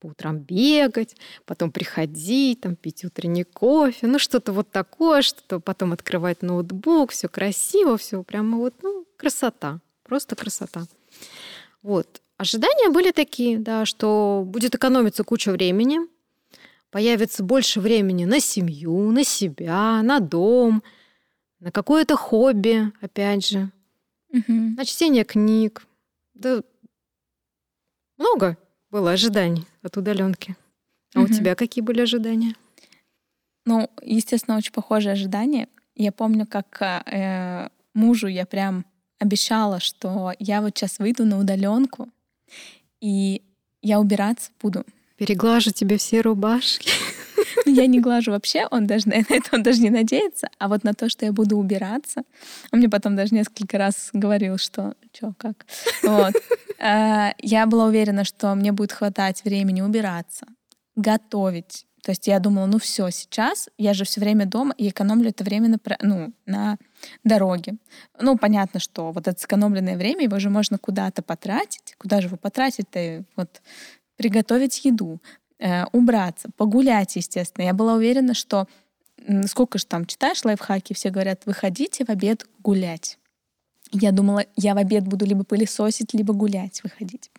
по 0.01 0.09
утрам 0.09 0.39
бегать, 0.39 1.15
потом 1.45 1.71
приходить, 1.71 2.63
там, 2.63 2.75
пить 2.75 3.05
утренний 3.05 3.45
кофе, 3.45 4.07
ну, 4.07 4.19
что-то 4.19 4.53
вот 4.53 4.71
такое, 4.71 5.23
что-то 5.23 5.61
потом 5.61 5.93
открывать 5.93 6.43
ноутбук, 6.43 7.13
все 7.13 7.29
красиво, 7.29 7.99
все 7.99 8.23
прямо 8.23 8.57
вот, 8.57 8.75
ну, 8.83 9.07
красота, 9.17 9.81
просто 10.03 10.37
красота. 10.37 10.85
Вот. 11.83 12.23
Ожидания 12.39 12.89
были 12.89 13.11
такие, 13.11 13.59
да, 13.59 13.85
что 13.85 14.43
будет 14.47 14.75
экономиться 14.75 15.25
куча 15.25 15.53
времени, 15.53 16.01
появится 16.91 17.43
больше 17.43 17.81
времени 17.81 18.25
на 18.25 18.41
семью, 18.41 19.11
на 19.11 19.25
себя, 19.25 20.01
на 20.03 20.21
дом, 20.21 20.83
на 21.61 21.71
какое-то 21.71 22.17
хобби, 22.17 22.91
опять 23.03 23.47
же, 23.47 23.71
угу. 24.31 24.53
на 24.77 24.85
чтение 24.87 25.25
книг. 25.25 25.87
Да 26.33 26.63
много 28.21 28.57
было 28.91 29.13
ожиданий 29.13 29.67
от 29.83 29.97
удаленки. 29.97 30.55
А 31.15 31.21
угу. 31.21 31.33
у 31.33 31.35
тебя 31.35 31.55
какие 31.55 31.83
были 31.83 32.03
ожидания? 32.03 32.55
Ну, 33.67 33.91
естественно, 34.03 34.57
очень 34.57 34.73
похожие 34.73 35.13
ожидания. 35.13 35.69
Я 35.97 36.13
помню, 36.13 36.47
как 36.47 36.81
э, 36.81 37.69
мужу 37.95 38.27
я 38.29 38.47
прям 38.47 38.85
обещала, 39.19 39.81
что 39.81 40.33
я 40.39 40.61
вот 40.63 40.77
сейчас 40.77 40.99
выйду 40.99 41.25
на 41.25 41.39
удаленку, 41.39 42.09
и 43.01 43.43
я 43.83 44.01
убираться 44.01 44.51
буду. 44.63 44.85
Переглажу 45.17 45.73
тебе 45.73 45.99
все 45.99 46.21
рубашки. 46.21 46.91
Я 47.67 47.87
не 47.87 48.01
глажу 48.01 48.31
вообще, 48.33 48.67
он 48.71 48.87
даже 48.87 49.09
на 49.09 49.15
это 49.15 49.51
он 49.53 49.63
даже 49.63 49.81
не 49.81 49.91
надеется, 49.91 50.49
а 50.59 50.69
вот 50.69 50.85
на 50.85 50.95
то, 50.95 51.09
что 51.09 51.27
я 51.27 51.33
буду 51.33 51.57
убираться. 51.57 52.23
Он 52.73 52.79
мне 52.79 52.89
потом 52.89 53.17
даже 53.17 53.35
несколько 53.35 53.79
раз 53.79 54.11
говорил, 54.13 54.59
что 54.59 54.95
что, 55.13 55.35
как. 55.39 55.67
Вот. 56.03 56.35
А, 56.79 57.35
я 57.39 57.67
была 57.67 57.87
уверена, 57.87 58.25
что 58.25 58.55
мне 58.55 58.73
будет 58.73 58.93
хватать 58.93 59.45
времени 59.45 59.81
убираться, 59.81 60.47
готовить. 60.97 61.87
То 62.03 62.13
есть 62.13 62.27
я 62.27 62.39
думала, 62.39 62.67
ну 62.67 62.79
все, 62.79 63.11
сейчас 63.11 63.69
я 63.77 63.93
же 63.93 64.05
все 64.05 64.21
время 64.21 64.47
дома 64.47 64.75
и 64.79 64.89
экономлю 64.89 65.29
это 65.29 65.45
время 65.45 65.69
на, 65.69 65.79
ну, 66.01 66.33
на 66.47 66.79
дороге. 67.25 67.75
Ну, 68.19 68.39
понятно, 68.39 68.81
что 68.81 69.13
вот 69.13 69.29
это 69.29 69.39
сэкономленное 69.39 69.99
время, 69.99 70.25
его 70.25 70.39
же 70.39 70.49
можно 70.49 70.79
куда-то 70.79 71.23
потратить. 71.23 71.95
Куда 71.99 72.21
же 72.21 72.29
его 72.29 72.39
потратить-то? 72.39 73.25
Вот 73.37 73.61
приготовить 74.17 74.85
еду, 74.85 75.21
убраться, 75.93 76.49
погулять, 76.57 77.17
естественно. 77.17 77.65
Я 77.65 77.75
была 77.75 77.95
уверена, 77.95 78.35
что 78.35 78.67
сколько 79.47 79.79
же 79.79 79.87
там 79.87 80.07
читаешь 80.07 80.45
лайфхаки, 80.45 80.95
все 80.95 81.11
говорят, 81.11 81.43
выходите 81.45 82.05
в 82.05 82.09
обед 82.09 82.47
гулять. 82.61 83.19
Я 83.93 84.13
думала, 84.13 84.45
я 84.57 84.75
в 84.75 84.79
обед 84.79 85.05
буду 85.07 85.27
либо 85.27 85.45
пылесосить, 85.45 86.15
либо 86.15 86.33
гулять, 86.33 86.83
выходить. 86.83 87.31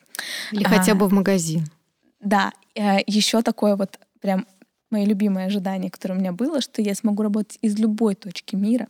Или 0.52 0.64
а, 0.64 0.70
хотя 0.70 0.96
бы 0.96 1.08
в 1.08 1.14
магазин. 1.14 1.66
Да, 2.20 2.52
э, 2.76 2.98
еще 3.08 3.42
такое 3.42 3.76
вот 3.76 4.00
прям 4.20 4.46
мое 4.90 5.06
любимое 5.06 5.46
ожидание, 5.46 5.90
которое 5.90 6.16
у 6.16 6.18
меня 6.18 6.34
было, 6.34 6.62
что 6.62 6.82
я 6.82 6.94
смогу 6.94 7.24
работать 7.24 7.58
из 7.62 7.80
любой 7.80 8.16
точки 8.16 8.56
мира. 8.56 8.90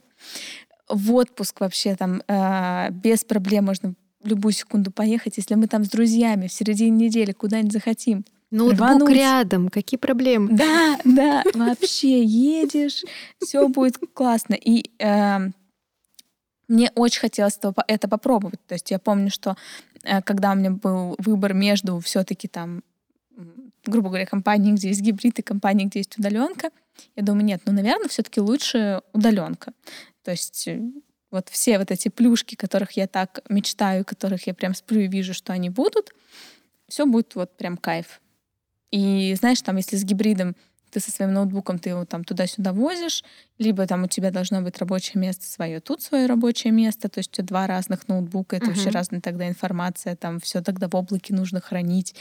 В 0.88 1.14
отпуск 1.14 1.60
вообще 1.60 1.94
там 1.94 2.22
э, 2.26 2.90
без 2.90 3.24
проблем 3.24 3.66
можно 3.66 3.94
в 4.22 4.26
любую 4.26 4.52
секунду 4.52 4.90
поехать, 4.90 5.36
если 5.36 5.54
мы 5.54 5.68
там 5.68 5.84
с 5.84 5.88
друзьями 5.88 6.48
в 6.48 6.52
середине 6.52 7.06
недели 7.06 7.32
куда-нибудь 7.32 7.72
захотим. 7.72 8.24
Ноутбук 8.52 8.78
рвануть. 8.78 9.16
рядом, 9.16 9.68
какие 9.70 9.98
проблемы? 9.98 10.52
Да, 10.52 10.98
да, 11.04 11.42
вообще 11.54 12.22
едешь, 12.22 13.02
все 13.42 13.66
будет 13.66 13.98
классно. 14.12 14.52
И 14.54 14.90
э, 14.98 15.38
мне 16.68 16.92
очень 16.94 17.20
хотелось 17.20 17.58
это 17.88 18.08
попробовать. 18.08 18.60
То 18.66 18.74
есть 18.74 18.90
я 18.90 18.98
помню, 18.98 19.30
что 19.30 19.56
э, 20.04 20.20
когда 20.20 20.52
у 20.52 20.54
меня 20.54 20.70
был 20.70 21.16
выбор 21.18 21.54
между 21.54 21.98
все-таки 22.00 22.46
там, 22.46 22.82
грубо 23.86 24.10
говоря, 24.10 24.26
компанией, 24.26 24.74
где 24.74 24.88
есть 24.88 25.00
гибрид, 25.00 25.38
и 25.38 25.42
компанией, 25.42 25.88
где 25.88 26.00
есть 26.00 26.18
удаленка, 26.18 26.70
я 27.16 27.22
думаю, 27.22 27.46
нет, 27.46 27.62
ну, 27.64 27.72
наверное, 27.72 28.08
все-таки 28.08 28.40
лучше 28.40 29.00
удаленка. 29.14 29.72
То 30.24 30.30
есть 30.30 30.68
э, 30.68 30.80
вот 31.30 31.48
все 31.48 31.78
вот 31.78 31.90
эти 31.90 32.08
плюшки, 32.08 32.54
которых 32.54 32.92
я 32.92 33.06
так 33.06 33.40
мечтаю, 33.48 34.04
которых 34.04 34.46
я 34.46 34.52
прям 34.52 34.74
сплю 34.74 35.00
и 35.00 35.08
вижу, 35.08 35.34
что 35.34 35.54
они 35.54 35.70
будут, 35.70 36.12
все 36.88 37.06
будет 37.06 37.34
вот 37.34 37.56
прям 37.56 37.76
кайф. 37.76 38.20
И 38.92 39.34
знаешь, 39.34 39.60
там, 39.62 39.76
если 39.76 39.96
с 39.96 40.04
гибридом 40.04 40.54
ты 40.92 41.00
со 41.00 41.10
своим 41.10 41.32
ноутбуком, 41.32 41.78
ты 41.78 41.88
его 41.88 42.04
там 42.04 42.22
туда-сюда 42.22 42.74
возишь, 42.74 43.24
либо 43.58 43.86
там 43.86 44.04
у 44.04 44.08
тебя 44.08 44.30
должно 44.30 44.60
быть 44.60 44.78
рабочее 44.78 45.20
место 45.20 45.46
свое, 45.46 45.80
тут 45.80 46.02
свое 46.02 46.26
рабочее 46.26 46.70
место, 46.70 47.08
то 47.08 47.18
есть 47.18 47.30
у 47.32 47.36
тебя 47.36 47.46
два 47.46 47.66
разных 47.66 48.08
ноутбука, 48.08 48.56
это 48.56 48.66
uh-huh. 48.66 48.74
вообще 48.74 48.90
разная 48.90 49.22
тогда 49.22 49.48
информация, 49.48 50.16
там 50.16 50.38
все 50.38 50.62
тогда 50.62 50.88
в 50.88 50.94
облаке 50.94 51.34
нужно 51.34 51.62
хранить. 51.62 52.14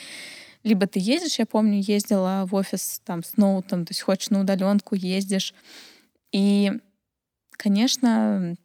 Либо 0.63 0.87
ты 0.87 0.99
ездишь, 0.99 1.39
я 1.39 1.45
помню, 1.45 1.81
ездила 1.81 2.45
в 2.49 2.55
офис 2.55 3.01
там 3.03 3.23
с 3.23 3.35
ноутом, 3.35 3.85
то 3.85 3.91
есть 3.91 4.01
хочешь 4.01 4.29
на 4.29 4.39
удаленку, 4.39 4.95
ездишь. 4.95 5.53
И, 6.31 6.71
конечно, 7.51 8.55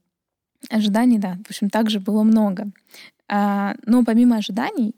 ожиданий, 0.70 1.18
да, 1.18 1.38
в 1.44 1.50
общем, 1.50 1.68
также 1.68 1.98
было 1.98 2.22
много. 2.22 2.70
А, 3.28 3.74
но 3.86 4.04
помимо 4.04 4.36
ожиданий, 4.36 4.94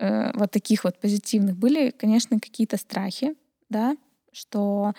э, 0.00 0.32
вот 0.34 0.50
таких 0.50 0.84
вот 0.84 0.98
позитивных, 0.98 1.56
были, 1.56 1.90
конечно, 1.90 2.40
какие-то 2.40 2.76
страхи, 2.76 3.34
да, 3.68 3.96
что 4.32 4.94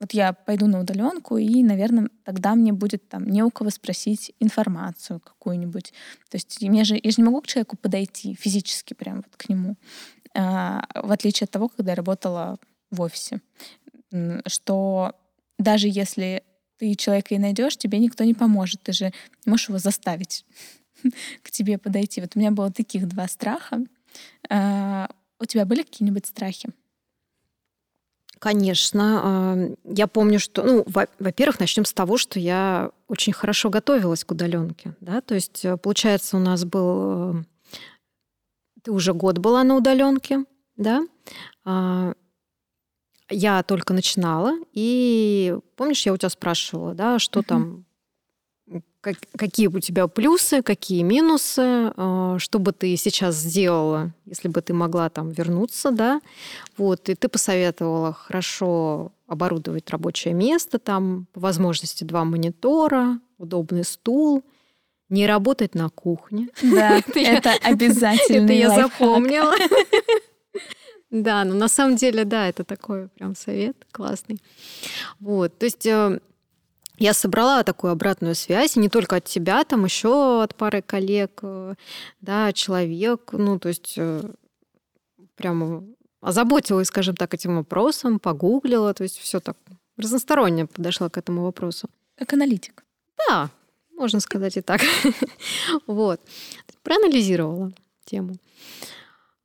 вот 0.00 0.12
я 0.12 0.32
пойду 0.32 0.66
на 0.66 0.80
удаленку, 0.80 1.38
и, 1.38 1.62
наверное, 1.62 2.10
тогда 2.24 2.54
мне 2.54 2.72
будет 2.72 3.08
там 3.08 3.26
не 3.26 3.42
у 3.42 3.50
кого 3.50 3.70
спросить 3.70 4.32
информацию 4.40 5.20
какую-нибудь. 5.20 5.92
То 6.30 6.36
есть 6.36 6.60
мне 6.62 6.84
же, 6.84 6.98
я 7.02 7.10
же 7.10 7.16
не 7.18 7.24
могу 7.24 7.40
к 7.40 7.46
человеку 7.46 7.76
подойти 7.76 8.34
физически 8.34 8.94
прям 8.94 9.16
вот 9.16 9.36
к 9.36 9.48
нему, 9.48 9.76
а, 10.34 10.86
в 10.94 11.10
отличие 11.10 11.46
от 11.46 11.50
того, 11.50 11.68
когда 11.68 11.92
я 11.92 11.96
работала 11.96 12.58
в 12.90 13.00
офисе, 13.00 13.40
что 14.46 15.14
даже 15.58 15.88
если 15.88 16.42
ты 16.78 16.94
человека 16.94 17.34
и 17.34 17.38
найдешь, 17.38 17.76
тебе 17.76 17.98
никто 17.98 18.24
не 18.24 18.34
поможет, 18.34 18.82
ты 18.82 18.92
же 18.92 19.12
можешь 19.46 19.70
его 19.70 19.78
заставить 19.78 20.44
к 21.42 21.50
тебе 21.50 21.78
подойти. 21.78 22.20
Вот 22.20 22.32
у 22.34 22.38
меня 22.38 22.50
было 22.50 22.70
таких 22.70 23.08
два 23.08 23.28
страха. 23.28 23.80
А, 24.48 25.08
у 25.38 25.44
тебя 25.44 25.64
были 25.64 25.82
какие-нибудь 25.82 26.26
страхи? 26.26 26.70
Конечно. 28.38 29.20
А, 29.22 29.74
я 29.84 30.06
помню, 30.06 30.38
что, 30.38 30.62
ну, 30.62 30.84
во-первых, 31.18 31.60
начнем 31.60 31.84
с 31.84 31.92
того, 31.92 32.18
что 32.18 32.38
я 32.38 32.90
очень 33.08 33.32
хорошо 33.32 33.70
готовилась 33.70 34.24
к 34.24 34.30
удаленке. 34.30 34.94
Да? 35.00 35.20
То 35.20 35.34
есть, 35.34 35.64
э, 35.64 35.76
получается, 35.76 36.36
у 36.36 36.40
нас 36.40 36.64
был... 36.64 37.40
Э, 37.40 37.42
ты 38.82 38.92
уже 38.92 39.14
год 39.14 39.38
была 39.38 39.64
на 39.64 39.76
удаленке, 39.76 40.44
да? 40.76 41.02
А, 41.64 42.14
я 43.28 43.62
только 43.62 43.92
начинала, 43.92 44.56
и 44.72 45.58
помнишь, 45.74 46.06
я 46.06 46.12
у 46.12 46.16
тебя 46.16 46.28
спрашивала, 46.28 46.94
да, 46.94 47.18
что 47.18 47.40
uh-huh. 47.40 47.44
там 47.44 47.85
как, 49.06 49.16
какие 49.36 49.68
у 49.68 49.78
тебя 49.78 50.08
плюсы, 50.08 50.62
какие 50.62 51.02
минусы, 51.02 51.92
э, 51.96 52.36
что 52.38 52.58
бы 52.58 52.72
ты 52.72 52.96
сейчас 52.96 53.36
сделала, 53.36 54.12
если 54.24 54.48
бы 54.48 54.60
ты 54.62 54.74
могла 54.74 55.10
там 55.10 55.30
вернуться, 55.30 55.92
да, 55.92 56.20
вот, 56.76 57.08
и 57.08 57.14
ты 57.14 57.28
посоветовала 57.28 58.12
хорошо 58.12 59.12
оборудовать 59.28 59.90
рабочее 59.90 60.34
место, 60.34 60.80
там, 60.80 61.28
по 61.32 61.38
возможности 61.38 62.02
два 62.02 62.24
монитора, 62.24 63.20
удобный 63.38 63.84
стул, 63.84 64.42
не 65.08 65.28
работать 65.28 65.76
на 65.76 65.88
кухне. 65.88 66.48
Да, 66.60 67.00
это 67.14 67.52
обязательно. 67.62 68.44
Это 68.46 68.52
я 68.54 68.70
запомнила. 68.82 69.54
Да, 71.08 71.44
но 71.44 71.54
на 71.54 71.68
самом 71.68 71.94
деле, 71.94 72.24
да, 72.24 72.48
это 72.48 72.64
такой 72.64 73.08
прям 73.10 73.36
совет 73.36 73.76
классный. 73.92 74.42
Вот, 75.20 75.56
то 75.56 75.64
есть 75.64 75.86
э, 75.86 76.18
я 76.98 77.14
собрала 77.14 77.62
такую 77.62 77.92
обратную 77.92 78.34
связь, 78.34 78.76
не 78.76 78.88
только 78.88 79.16
от 79.16 79.24
тебя, 79.24 79.64
там 79.64 79.84
еще 79.84 80.42
от 80.42 80.54
пары 80.54 80.82
коллег, 80.82 81.40
э, 81.42 81.74
да, 82.20 82.52
человек, 82.52 83.30
ну, 83.32 83.58
то 83.58 83.68
есть 83.68 83.94
э, 83.96 84.22
прямо 85.34 85.84
озаботилась, 86.20 86.88
скажем 86.88 87.14
так, 87.14 87.34
этим 87.34 87.56
вопросом, 87.56 88.18
погуглила, 88.18 88.94
то 88.94 89.02
есть 89.02 89.18
все 89.18 89.40
так 89.40 89.56
разносторонне 89.96 90.66
подошла 90.66 91.08
к 91.08 91.18
этому 91.18 91.42
вопросу. 91.42 91.88
Как 92.16 92.32
аналитик. 92.32 92.84
Да, 93.28 93.50
можно 93.96 94.20
сказать 94.20 94.56
и 94.56 94.60
так. 94.60 94.80
вот. 95.86 96.20
Проанализировала 96.82 97.72
тему. 98.04 98.36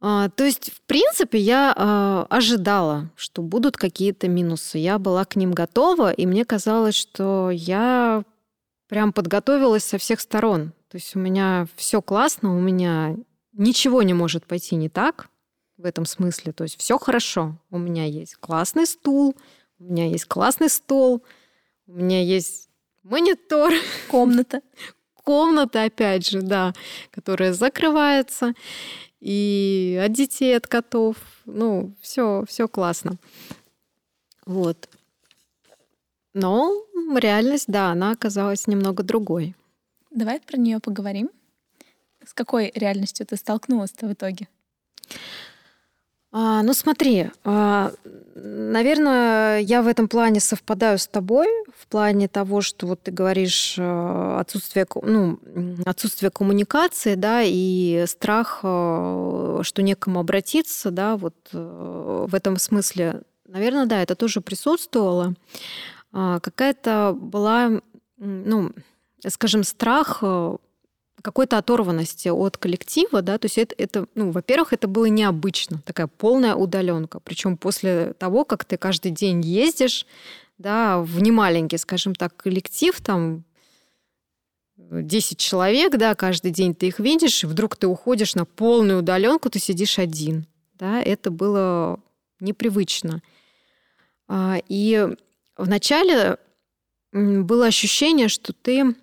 А, 0.04 0.30
то 0.30 0.44
есть, 0.44 0.72
в 0.74 0.82
принципе, 0.82 1.38
я 1.38 1.74
а, 1.78 2.26
ожидала, 2.30 3.12
что 3.16 3.44
будут 3.44 3.78
какие-то 3.78 4.28
минусы. 4.28 4.80
Я 4.80 4.98
была 4.98 5.26
к 5.26 5.36
ним 5.36 5.52
готова, 5.52 6.12
и 6.12 6.26
мне 6.26 6.44
казалось, 6.44 6.96
что 6.96 7.52
я 7.52 8.24
прям 8.90 9.14
подготовилась 9.14 9.84
со 9.84 10.00
всех 10.00 10.20
сторон. 10.20 10.74
То 10.90 10.98
есть 10.98 11.16
у 11.16 11.20
меня 11.20 11.68
все 11.76 12.02
классно, 12.02 12.58
у 12.58 12.60
меня 12.60 13.16
ничего 13.54 14.02
не 14.02 14.14
может 14.14 14.46
пойти 14.46 14.76
не 14.76 14.90
так 14.90 15.30
в 15.78 15.86
этом 15.86 16.06
смысле. 16.06 16.52
То 16.52 16.64
есть 16.64 16.80
все 16.80 16.98
хорошо. 16.98 17.58
У 17.70 17.78
меня 17.78 18.06
есть 18.06 18.36
классный 18.38 18.88
стул, 18.88 19.36
у 19.78 19.84
меня 19.84 20.08
есть 20.08 20.26
классный 20.26 20.70
стол, 20.70 21.24
у 21.86 21.94
меня 21.94 22.24
есть 22.24 22.70
монитор. 23.04 23.72
Комната. 24.10 24.62
Комната, 25.24 25.84
опять 25.84 26.28
же, 26.28 26.42
да, 26.42 26.74
которая 27.12 27.54
закрывается 27.54 28.54
и 29.20 30.02
от 30.04 30.14
детей, 30.14 30.58
от 30.58 30.68
котов. 30.68 31.18
Ну, 31.46 31.94
все, 32.02 32.44
все 32.48 32.68
классно. 32.68 33.18
Вот. 34.46 34.90
Но 36.34 36.72
реальность, 37.16 37.66
да, 37.68 37.92
она 37.92 38.12
оказалась 38.12 38.68
немного 38.68 39.04
другой. 39.04 39.56
Давай 40.10 40.40
про 40.40 40.58
нее 40.58 40.80
поговорим. 40.80 41.30
С 42.26 42.34
какой 42.34 42.72
реальностью 42.76 43.26
ты 43.26 43.36
столкнулась-то 43.36 44.08
в 44.08 44.14
итоге? 44.14 44.48
А, 46.34 46.64
ну 46.64 46.74
смотри, 46.74 47.30
а, 47.44 47.92
наверное, 48.36 49.60
я 49.60 49.82
в 49.82 49.88
этом 49.88 50.08
плане 50.08 50.40
совпадаю 50.40 50.98
с 50.98 51.06
тобой 51.06 51.48
в 51.76 51.88
плане 51.88 52.30
того, 52.30 52.62
что 52.62 52.88
вот 52.88 53.02
ты 53.04 53.12
говоришь 53.12 53.76
а, 53.78 54.40
отсутствие, 54.40 54.88
ну, 55.02 55.40
отсутствие 55.86 56.32
коммуникации, 56.32 57.16
да, 57.16 57.42
и 57.44 58.06
страх, 58.08 58.62
а, 58.64 59.60
что 59.64 59.82
некому 59.82 60.22
обратиться, 60.22 60.90
да, 60.90 61.18
вот 61.18 61.36
а, 61.54 62.28
в 62.28 62.34
этом 62.34 62.58
смысле, 62.58 63.24
наверное, 63.46 63.86
да, 63.86 64.02
это 64.02 64.16
тоже 64.16 64.40
присутствовало. 64.40 65.34
А, 66.14 66.40
какая-то 66.40 67.14
была, 67.14 67.82
ну, 68.18 68.72
скажем, 69.28 69.66
страх 69.66 70.24
какой-то 71.22 71.58
оторванности 71.58 72.30
от 72.30 72.58
коллектива, 72.58 73.22
да, 73.22 73.38
то 73.38 73.46
есть 73.46 73.58
это, 73.58 73.76
это 73.78 74.08
ну, 74.16 74.32
во-первых, 74.32 74.74
это 74.74 74.88
было 74.88 75.06
необычно, 75.06 75.82
такая 75.86 76.08
полная 76.08 76.56
удаленка, 76.56 77.20
причем 77.20 77.58
после 77.58 78.14
того, 78.14 78.46
как 78.46 78.66
ты 78.66 78.78
каждый 78.78 79.12
день 79.12 79.42
ездишь, 79.42 80.06
да, 80.58 81.00
в 81.00 81.22
немаленький, 81.22 81.78
скажем 81.78 82.16
так, 82.16 82.36
коллектив, 82.36 83.00
там 83.02 83.44
10 84.78 85.38
человек, 85.38 85.98
да, 85.98 86.16
каждый 86.16 86.52
день 86.52 86.76
ты 86.76 86.88
их 86.88 87.00
видишь, 87.00 87.44
и 87.44 87.48
вдруг 87.48 87.76
ты 87.76 87.88
уходишь 87.88 88.36
на 88.36 88.46
полную 88.46 89.00
удаленку, 89.00 89.50
ты 89.50 89.60
сидишь 89.60 90.00
один, 90.00 90.46
да, 90.74 91.02
это 91.02 91.32
было 91.32 92.00
непривычно. 92.40 93.22
А, 94.28 94.58
и 94.68 95.16
вначале 95.58 96.38
было 97.12 97.68
ощущение, 97.68 98.28
что 98.28 98.54
ты 98.54 98.96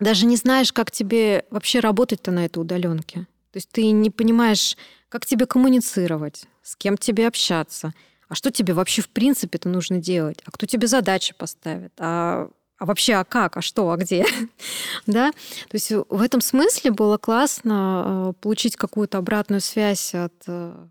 даже 0.00 0.26
не 0.26 0.36
знаешь, 0.36 0.72
как 0.72 0.90
тебе 0.90 1.44
вообще 1.50 1.80
работать-то 1.80 2.30
на 2.30 2.44
этой 2.44 2.58
удаленке. 2.58 3.26
То 3.52 3.58
есть 3.58 3.68
ты 3.70 3.90
не 3.90 4.10
понимаешь, 4.10 4.76
как 5.08 5.26
тебе 5.26 5.46
коммуницировать, 5.46 6.44
с 6.62 6.74
кем 6.74 6.96
тебе 6.96 7.28
общаться, 7.28 7.92
а 8.28 8.34
что 8.34 8.50
тебе 8.50 8.74
вообще 8.74 9.02
в 9.02 9.08
принципе-то 9.08 9.68
нужно 9.68 9.98
делать, 9.98 10.40
а 10.44 10.50
кто 10.50 10.66
тебе 10.66 10.88
задачи 10.88 11.34
поставит, 11.34 11.92
а, 11.98 12.48
а 12.78 12.86
вообще, 12.86 13.14
а 13.14 13.24
как, 13.24 13.56
а 13.56 13.62
что, 13.62 13.90
а 13.90 13.96
где, 13.96 14.26
да? 15.06 15.30
То 15.30 15.74
есть 15.74 15.92
в 15.92 16.20
этом 16.20 16.40
смысле 16.40 16.90
было 16.90 17.16
классно 17.16 18.30
э, 18.30 18.32
получить 18.40 18.74
какую-то 18.74 19.18
обратную 19.18 19.60
связь 19.60 20.14
от, 20.14 20.34
э, 20.48 20.86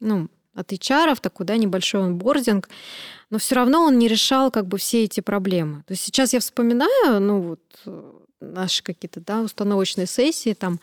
ну, 0.00 0.28
от 0.54 0.72
HR, 0.72 1.20
такой, 1.20 1.46
да, 1.46 1.56
небольшой 1.56 2.02
онбординг, 2.02 2.68
но 3.30 3.38
все 3.38 3.54
равно 3.54 3.82
он 3.82 3.98
не 3.98 4.08
решал 4.08 4.50
как 4.50 4.66
бы 4.66 4.78
все 4.78 5.04
эти 5.04 5.20
проблемы. 5.20 5.84
То 5.86 5.92
есть 5.92 6.02
сейчас 6.02 6.32
я 6.32 6.40
вспоминаю, 6.40 7.20
ну 7.20 7.40
вот 7.42 7.62
э, 7.84 8.12
наши 8.40 8.82
какие-то, 8.82 9.20
да, 9.20 9.40
установочные 9.40 10.06
сессии, 10.06 10.54
там 10.54 10.80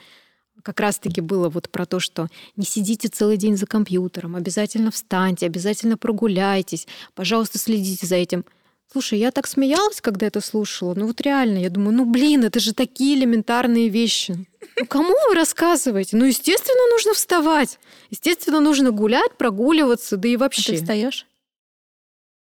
как 0.62 0.80
раз-таки 0.80 1.22
было 1.22 1.50
вот 1.50 1.70
про 1.70 1.86
то, 1.86 2.00
что 2.00 2.28
не 2.56 2.66
сидите 2.66 3.08
целый 3.08 3.38
день 3.38 3.58
за 3.58 3.66
компьютером, 3.66 4.36
обязательно 4.36 4.92
встаньте, 4.92 5.46
обязательно 5.46 5.98
прогуляйтесь, 5.98 6.88
пожалуйста, 7.16 7.58
следите 7.58 8.06
за 8.06 8.16
этим. 8.16 8.46
Слушай, 8.92 9.18
я 9.18 9.32
так 9.32 9.48
смеялась, 9.48 10.02
когда 10.02 10.28
это 10.28 10.39
слушала. 10.39 10.94
Ну 10.94 11.08
вот 11.08 11.20
реально, 11.22 11.58
я 11.58 11.72
думаю, 11.72 11.98
ну 11.98 12.06
блин, 12.06 12.44
это 12.44 12.60
же 12.60 12.76
такие 12.76 13.18
элементарные 13.18 13.89
вещи. 13.89 14.46
Ну 14.78 14.86
кому 14.86 15.16
вы 15.30 15.36
рассказываете? 15.36 16.16
Ну, 16.16 16.26
естественно, 16.26 16.92
нужно 16.92 17.16
вставать. 17.16 17.80
Естественно, 18.12 18.60
нужно 18.60 18.92
гулять, 18.92 19.36
прогуливаться, 19.36 20.16
да 20.16 20.28
и 20.28 20.38
вообще. 20.38 20.74
А 20.74 20.76
ты 20.76 20.82
встаешь? 20.82 21.28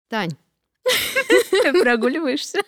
Тань. 0.09 0.37
Прогуливаешься? 1.83 2.63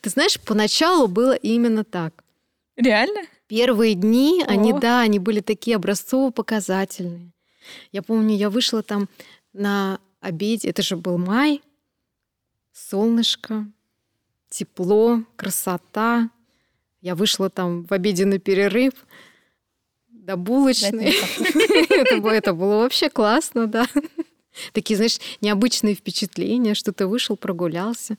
Ты 0.00 0.10
знаешь, 0.10 0.40
поначалу 0.40 1.08
было 1.08 1.34
именно 1.34 1.84
так. 1.84 2.24
Реально? 2.76 3.22
Первые 3.46 3.94
дни, 3.94 4.42
О. 4.46 4.50
они, 4.50 4.72
да, 4.72 5.00
они 5.00 5.18
были 5.18 5.40
такие 5.40 5.76
образцово-показательные. 5.76 7.32
Я 7.92 8.02
помню, 8.02 8.36
я 8.36 8.50
вышла 8.50 8.82
там 8.82 9.08
на 9.52 10.00
обеде, 10.20 10.70
это 10.70 10.82
же 10.82 10.96
был 10.96 11.18
май, 11.18 11.60
солнышко, 12.72 13.66
тепло, 14.48 15.22
красота. 15.36 16.30
Я 17.00 17.14
вышла 17.14 17.50
там 17.50 17.84
в 17.84 17.92
обеденный 17.92 18.38
перерыв 18.38 18.92
до 20.08 20.36
булочной. 20.36 21.14
Это 21.90 22.16
было, 22.18 22.30
это 22.30 22.52
было 22.54 22.76
вообще 22.76 23.10
классно, 23.10 23.66
да. 23.66 23.88
Такие, 24.72 24.96
знаешь, 24.96 25.18
необычные 25.40 25.94
впечатления, 25.94 26.74
что 26.74 26.92
ты 26.92 27.06
вышел, 27.06 27.36
прогулялся. 27.36 28.16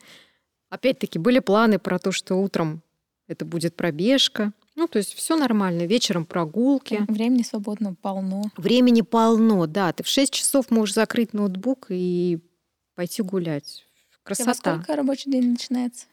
Опять-таки 0.73 1.19
были 1.19 1.37
планы 1.37 1.77
про 1.77 1.99
то, 1.99 2.11
что 2.11 2.33
утром 2.33 2.81
это 3.27 3.45
будет 3.45 3.75
пробежка. 3.75 4.53
Ну, 4.75 4.87
то 4.87 4.97
есть 4.97 5.13
все 5.13 5.35
нормально. 5.35 5.83
Вечером 5.83 6.25
прогулки. 6.25 7.05
Времени 7.07 7.43
свободно 7.43 7.93
полно. 7.93 8.45
Времени 8.57 9.01
полно, 9.01 9.67
да. 9.67 9.93
Ты 9.93 10.01
в 10.01 10.07
6 10.07 10.33
часов 10.33 10.71
можешь 10.71 10.95
закрыть 10.95 11.31
ноутбук 11.31 11.87
и 11.89 12.39
пойти 12.95 13.21
гулять. 13.21 13.85
Красота. 14.23 14.43
И 14.43 14.47
во 14.47 14.55
сколько 14.55 14.95
рабочий 14.95 15.29
день 15.29 15.51
начинается? 15.51 16.07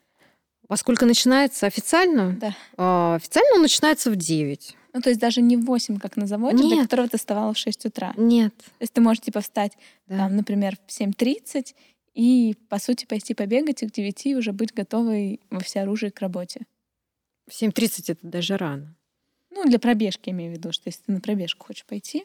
Во 0.68 0.76
сколько 0.76 1.06
начинается 1.06 1.66
официально? 1.66 2.36
Да. 2.38 2.54
А, 2.76 3.14
официально 3.14 3.54
он 3.54 3.62
начинается 3.62 4.10
в 4.10 4.16
9. 4.16 4.76
Ну, 4.92 5.00
то 5.00 5.08
есть 5.08 5.20
даже 5.20 5.40
не 5.40 5.56
в 5.56 5.64
8, 5.64 5.98
как 5.98 6.16
на 6.16 6.26
заводе, 6.26 6.62
Нет. 6.62 6.76
до 6.76 6.82
которого 6.82 7.08
ты 7.08 7.16
вставала 7.16 7.54
в 7.54 7.58
6 7.58 7.86
утра. 7.86 8.12
Нет. 8.18 8.54
То 8.56 8.82
есть 8.82 8.92
ты 8.92 9.00
можешь, 9.00 9.22
типа, 9.22 9.40
встать, 9.40 9.72
да. 10.06 10.18
там, 10.18 10.36
например, 10.36 10.76
в 10.86 10.90
7.30 10.90 11.74
и, 12.14 12.56
по 12.68 12.78
сути, 12.78 13.06
пойти 13.06 13.34
побегать 13.34 13.82
и 13.82 13.88
к 13.88 13.92
9 13.92 14.36
уже 14.36 14.52
быть 14.52 14.74
готовой 14.74 15.40
во 15.50 15.60
всеоружии 15.60 16.08
к 16.08 16.20
работе. 16.20 16.66
В 17.48 17.52
7.30 17.52 18.12
это 18.12 18.26
даже 18.26 18.56
рано. 18.56 18.94
Ну, 19.50 19.64
для 19.64 19.78
пробежки 19.78 20.30
имею 20.30 20.52
в 20.52 20.56
виду, 20.56 20.72
что 20.72 20.84
если 20.86 21.02
ты 21.02 21.12
на 21.12 21.20
пробежку 21.20 21.66
хочешь 21.66 21.84
пойти, 21.84 22.24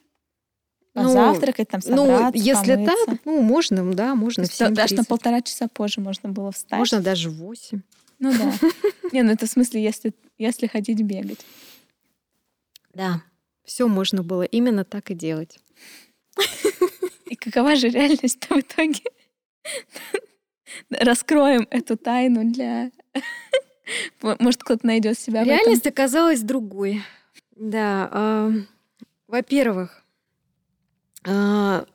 позавтракать, 0.93 1.67
ну, 1.71 1.79
там 1.79 1.95
ну, 1.95 2.05
собраться, 2.05 2.37
Ну, 2.37 2.43
если 2.43 2.75
помыться. 2.75 3.05
так, 3.07 3.19
ну, 3.25 3.41
можно, 3.41 3.93
да, 3.93 4.15
можно 4.15 4.45
в 4.45 4.57
Даже 4.71 4.95
на 4.95 5.03
полтора 5.03 5.41
часа 5.41 5.67
позже 5.67 6.01
можно 6.01 6.29
было 6.29 6.51
встать. 6.51 6.79
Можно 6.79 7.01
даже 7.01 7.29
в 7.29 7.35
8. 7.35 7.81
Ну 8.19 8.31
да. 8.31 8.53
Не, 9.11 9.23
ну 9.23 9.31
это 9.31 9.45
в 9.45 9.49
смысле, 9.49 9.83
если, 9.83 10.13
если 10.37 10.67
ходить 10.67 11.01
бегать. 11.01 11.45
Да, 12.93 13.21
все 13.65 13.87
можно 13.87 14.23
было 14.23 14.43
именно 14.43 14.85
так 14.85 15.11
и 15.11 15.15
делать. 15.15 15.59
И 17.25 17.35
какова 17.35 17.75
же 17.75 17.89
реальность 17.89 18.45
в 18.49 18.59
итоге? 18.59 19.01
Раскроем 20.89 21.67
эту 21.69 21.97
тайну 21.97 22.51
для... 22.51 22.91
Может, 24.21 24.63
кто-то 24.63 24.85
найдет 24.85 25.17
себя 25.19 25.43
Реальность 25.43 25.87
оказалась 25.87 26.41
другой. 26.41 27.03
Да. 27.55 28.09
Э, 28.11 28.51
во-первых, 29.27 30.03
э, 31.25 31.85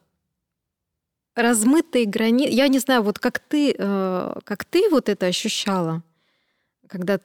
размытые 1.34 2.06
границы. 2.06 2.52
Я 2.52 2.68
не 2.68 2.78
знаю, 2.78 3.02
вот 3.02 3.18
как 3.18 3.38
ты, 3.38 3.74
э, 3.76 4.34
как 4.44 4.64
ты 4.64 4.88
вот 4.88 5.08
это 5.08 5.26
ощущала, 5.26 6.02
когда 6.86 7.20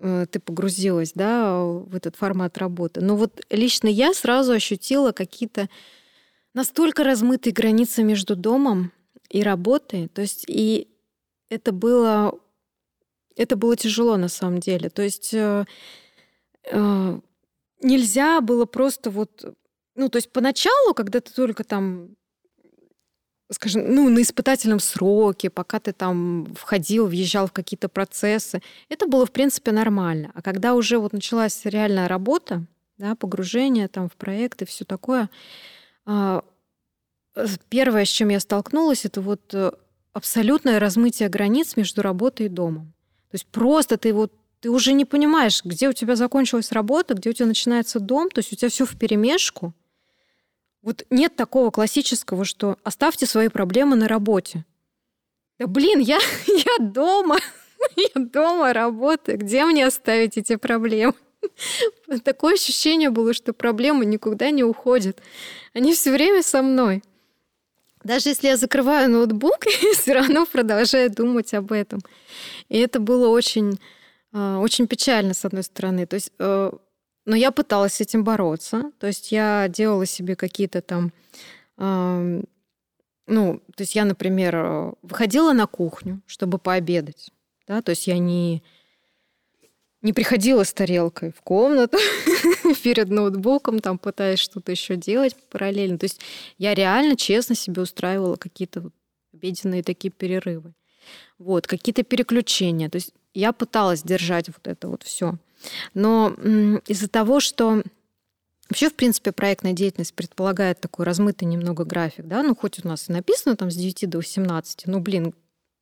Э, 0.00 0.26
ты 0.30 0.38
погрузилась, 0.38 1.12
да, 1.14 1.60
в 1.60 1.94
этот 1.94 2.14
формат 2.16 2.56
работы. 2.58 3.00
Но 3.00 3.16
вот 3.16 3.44
лично 3.50 3.88
я 3.88 4.14
сразу 4.14 4.52
ощутила 4.52 5.12
какие-то 5.12 5.68
настолько 6.54 7.02
размытые 7.02 7.52
границы 7.52 8.04
между 8.04 8.36
домом 8.36 8.92
и 9.30 9.42
работой. 9.42 10.08
То 10.08 10.22
есть 10.22 10.44
и 10.48 10.88
это 11.50 11.72
было, 11.72 12.38
это 13.36 13.56
было 13.56 13.76
тяжело 13.76 14.16
на 14.16 14.28
самом 14.28 14.60
деле. 14.60 14.90
То 14.90 15.02
есть 15.02 15.32
э, 15.34 15.64
э, 16.70 17.20
нельзя 17.82 18.40
было 18.40 18.64
просто 18.64 19.10
вот, 19.10 19.44
ну, 19.94 20.08
то 20.08 20.16
есть 20.16 20.32
поначалу, 20.32 20.94
когда 20.94 21.20
ты 21.20 21.32
только 21.32 21.64
там 21.64 22.16
скажем, 23.50 23.94
ну, 23.94 24.08
на 24.10 24.22
испытательном 24.22 24.78
сроке, 24.78 25.50
пока 25.50 25.80
ты 25.80 25.92
там 25.92 26.46
входил, 26.54 27.06
въезжал 27.06 27.46
в 27.46 27.52
какие-то 27.52 27.88
процессы, 27.88 28.60
это 28.88 29.06
было, 29.06 29.24
в 29.24 29.32
принципе, 29.32 29.72
нормально. 29.72 30.30
А 30.34 30.42
когда 30.42 30.74
уже 30.74 30.98
вот 30.98 31.12
началась 31.12 31.64
реальная 31.64 32.08
работа, 32.08 32.66
да, 32.98 33.14
погружение 33.14 33.88
там 33.88 34.08
в 34.08 34.16
проекты, 34.16 34.66
все 34.66 34.84
такое, 34.84 35.30
а, 36.04 36.44
первое, 37.68 38.04
с 38.04 38.08
чем 38.08 38.28
я 38.28 38.40
столкнулась, 38.40 39.04
это 39.04 39.20
вот 39.20 39.54
э, 39.54 39.72
абсолютное 40.12 40.78
размытие 40.78 41.28
границ 41.28 41.76
между 41.76 42.02
работой 42.02 42.46
и 42.46 42.48
домом. 42.48 42.92
То 43.30 43.34
есть 43.34 43.46
просто 43.46 43.96
ты 43.96 44.12
вот 44.12 44.32
ты 44.60 44.70
уже 44.70 44.92
не 44.92 45.04
понимаешь, 45.04 45.62
где 45.64 45.88
у 45.88 45.92
тебя 45.92 46.16
закончилась 46.16 46.72
работа, 46.72 47.14
где 47.14 47.30
у 47.30 47.32
тебя 47.32 47.46
начинается 47.46 48.00
дом, 48.00 48.28
то 48.28 48.40
есть 48.40 48.52
у 48.52 48.56
тебя 48.56 48.68
все 48.68 48.84
в 48.84 48.98
перемешку. 48.98 49.72
Вот 50.82 51.04
нет 51.10 51.36
такого 51.36 51.70
классического, 51.70 52.44
что 52.44 52.76
оставьте 52.82 53.26
свои 53.26 53.48
проблемы 53.48 53.94
на 53.94 54.08
работе. 54.08 54.64
Да 55.58 55.66
блин, 55.66 56.00
я, 56.00 56.18
я 56.46 56.84
дома, 56.84 57.38
я 57.96 58.20
дома 58.20 58.72
работаю, 58.72 59.38
где 59.38 59.64
мне 59.64 59.86
оставить 59.86 60.36
эти 60.36 60.56
проблемы? 60.56 61.14
Такое 62.24 62.54
ощущение 62.54 63.10
было, 63.10 63.32
что 63.32 63.52
проблемы 63.52 64.04
никуда 64.04 64.50
не 64.50 64.64
уходят. 64.64 65.20
Они 65.72 65.94
все 65.94 66.10
время 66.10 66.42
со 66.42 66.62
мной. 66.62 67.02
Даже 68.04 68.30
если 68.30 68.48
я 68.48 68.56
закрываю 68.56 69.10
ноутбук, 69.10 69.66
я 69.82 69.94
все 69.94 70.14
равно 70.14 70.46
продолжаю 70.46 71.10
думать 71.10 71.54
об 71.54 71.72
этом. 71.72 72.00
И 72.68 72.78
это 72.78 73.00
было 73.00 73.28
очень, 73.28 73.78
а, 74.32 74.58
очень 74.58 74.86
печально, 74.86 75.34
с 75.34 75.44
одной 75.44 75.62
стороны. 75.62 76.06
То 76.06 76.14
есть 76.14 76.32
э, 76.38 76.70
но 77.28 77.36
я 77.36 77.50
пыталась 77.50 77.92
с 77.92 78.00
этим 78.00 78.24
бороться. 78.24 78.90
То 78.98 79.06
есть 79.06 79.32
я 79.32 79.68
делала 79.68 80.06
себе 80.06 80.34
какие-то 80.34 80.80
там... 80.80 81.12
Э, 81.76 82.42
ну, 83.26 83.60
то 83.76 83.82
есть 83.82 83.94
я, 83.94 84.06
например, 84.06 84.94
выходила 85.02 85.52
на 85.52 85.66
кухню, 85.66 86.22
чтобы 86.24 86.58
пообедать. 86.58 87.30
Да? 87.66 87.82
То 87.82 87.90
есть 87.90 88.06
я 88.06 88.18
не, 88.18 88.62
не 90.08 90.14
приходила 90.14 90.64
с 90.64 90.72
тарелкой 90.72 91.32
в 91.32 91.42
комнату 91.42 91.98
перед 92.82 93.10
ноутбуком, 93.10 93.80
там 93.80 93.98
пытаясь 93.98 94.38
что-то 94.38 94.72
еще 94.72 94.96
делать 94.96 95.36
параллельно. 95.50 95.98
То 95.98 96.04
есть 96.04 96.22
я 96.56 96.74
реально 96.74 97.14
честно 97.14 97.54
себе 97.54 97.82
устраивала 97.82 98.36
какие-то 98.36 98.80
вот 98.80 98.94
обеденные 99.34 99.82
такие 99.82 100.10
перерывы. 100.10 100.72
Вот, 101.36 101.66
какие-то 101.66 102.04
переключения. 102.04 102.88
То 102.88 102.96
есть 102.96 103.12
я 103.34 103.52
пыталась 103.52 104.02
держать 104.02 104.48
вот 104.48 104.66
это 104.66 104.88
вот 104.88 105.02
все. 105.02 105.36
Но 105.92 106.30
из-за 106.86 107.08
того, 107.08 107.40
что 107.40 107.82
Вообще, 108.70 108.90
в 108.90 108.94
принципе, 108.94 109.32
проектная 109.32 109.72
деятельность 109.72 110.12
предполагает 110.12 110.78
такой 110.78 111.06
размытый 111.06 111.48
немного 111.48 111.84
график, 111.84 112.26
да, 112.26 112.42
ну, 112.42 112.54
хоть 112.54 112.84
у 112.84 112.86
нас 112.86 113.08
и 113.08 113.12
написано 113.12 113.56
там 113.56 113.70
с 113.70 113.74
9 113.74 114.10
до 114.10 114.18
18, 114.18 114.82
ну, 114.88 115.00
блин, 115.00 115.32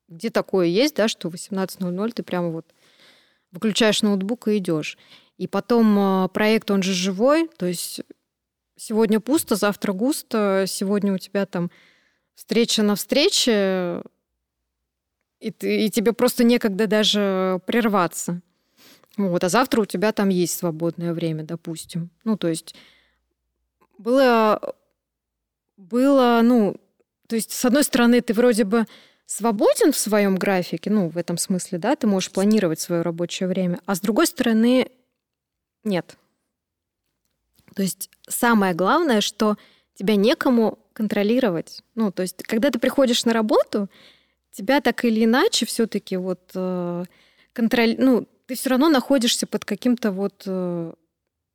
где 0.06 0.30
такое 0.30 0.66
есть, 0.66 0.94
да, 0.94 1.08
что 1.08 1.28
в 1.28 1.34
18.00 1.34 2.12
ты 2.12 2.22
прямо 2.22 2.50
вот 2.50 2.64
выключаешь 3.56 4.02
ноутбук 4.02 4.48
и 4.48 4.58
идешь. 4.58 4.98
И 5.38 5.46
потом 5.46 5.98
а, 5.98 6.28
проект, 6.28 6.70
он 6.70 6.82
же 6.82 6.92
живой, 6.92 7.48
то 7.56 7.66
есть 7.66 8.02
сегодня 8.76 9.18
пусто, 9.18 9.56
завтра 9.56 9.92
густо, 9.92 10.66
сегодня 10.68 11.12
у 11.14 11.18
тебя 11.18 11.46
там 11.46 11.70
встреча 12.34 12.82
на 12.82 12.94
встрече, 12.94 14.02
и, 15.40 15.50
ты, 15.50 15.86
и 15.86 15.90
тебе 15.90 16.12
просто 16.12 16.44
некогда 16.44 16.86
даже 16.86 17.60
прерваться. 17.66 18.40
Вот, 19.16 19.42
а 19.44 19.48
завтра 19.48 19.80
у 19.80 19.86
тебя 19.86 20.12
там 20.12 20.28
есть 20.28 20.56
свободное 20.58 21.14
время, 21.14 21.44
допустим. 21.44 22.10
Ну, 22.24 22.36
то 22.36 22.48
есть 22.48 22.74
было, 23.96 24.74
было, 25.76 26.40
ну, 26.42 26.76
то 27.26 27.36
есть, 27.36 27.50
с 27.50 27.64
одной 27.64 27.82
стороны, 27.82 28.20
ты 28.20 28.34
вроде 28.34 28.64
бы 28.64 28.86
свободен 29.26 29.92
в 29.92 29.98
своем 29.98 30.36
графике, 30.36 30.90
ну, 30.90 31.08
в 31.08 31.18
этом 31.18 31.36
смысле, 31.36 31.78
да, 31.78 31.96
ты 31.96 32.06
можешь 32.06 32.30
планировать 32.30 32.80
свое 32.80 33.02
рабочее 33.02 33.48
время, 33.48 33.80
а 33.84 33.94
с 33.94 34.00
другой 34.00 34.26
стороны, 34.26 34.90
нет. 35.84 36.16
То 37.74 37.82
есть 37.82 38.08
самое 38.28 38.72
главное, 38.72 39.20
что 39.20 39.56
тебя 39.94 40.16
некому 40.16 40.78
контролировать. 40.92 41.82
Ну, 41.94 42.10
то 42.10 42.22
есть, 42.22 42.42
когда 42.44 42.70
ты 42.70 42.78
приходишь 42.78 43.24
на 43.24 43.32
работу, 43.32 43.90
тебя 44.52 44.80
так 44.80 45.04
или 45.04 45.24
иначе 45.24 45.66
все-таки 45.66 46.16
вот 46.16 46.52
э, 46.54 47.04
контроль, 47.52 47.96
ну, 47.98 48.26
ты 48.46 48.54
все 48.54 48.70
равно 48.70 48.88
находишься 48.88 49.46
под 49.46 49.64
каким-то 49.64 50.12
вот 50.12 50.44
э, 50.46 50.92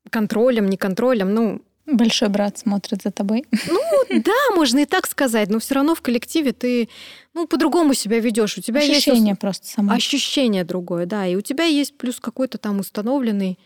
контролем, 0.10 0.70
не 0.70 0.78
контролем, 0.78 1.34
ну... 1.34 1.62
Большой 1.86 2.30
брат 2.30 2.58
смотрит 2.58 3.02
за 3.04 3.12
тобой. 3.12 3.46
Ну, 3.68 3.80
да, 4.22 4.56
можно 4.56 4.80
и 4.80 4.86
так 4.86 5.08
сказать, 5.08 5.50
но 5.50 5.60
все 5.60 5.76
равно 5.76 5.96
в 5.96 6.02
коллективе 6.02 6.52
ты, 6.52 6.90
ну, 7.34 7.48
по-другому 7.48 7.94
себя 7.94 8.20
ведешь. 8.20 8.58
У 8.58 8.62
тебя 8.62 8.80
ощущение 8.80 9.30
есть... 9.30 9.40
просто 9.40 9.68
само. 9.68 9.94
Ощущение 9.94 10.64
другое, 10.64 11.06
да. 11.06 11.26
И 11.26 11.36
у 11.36 11.42
тебя 11.42 11.66
есть 11.66 11.98
плюс 11.98 12.20
какой-то 12.20 12.58
там 12.58 12.80
установленный, 12.80 13.58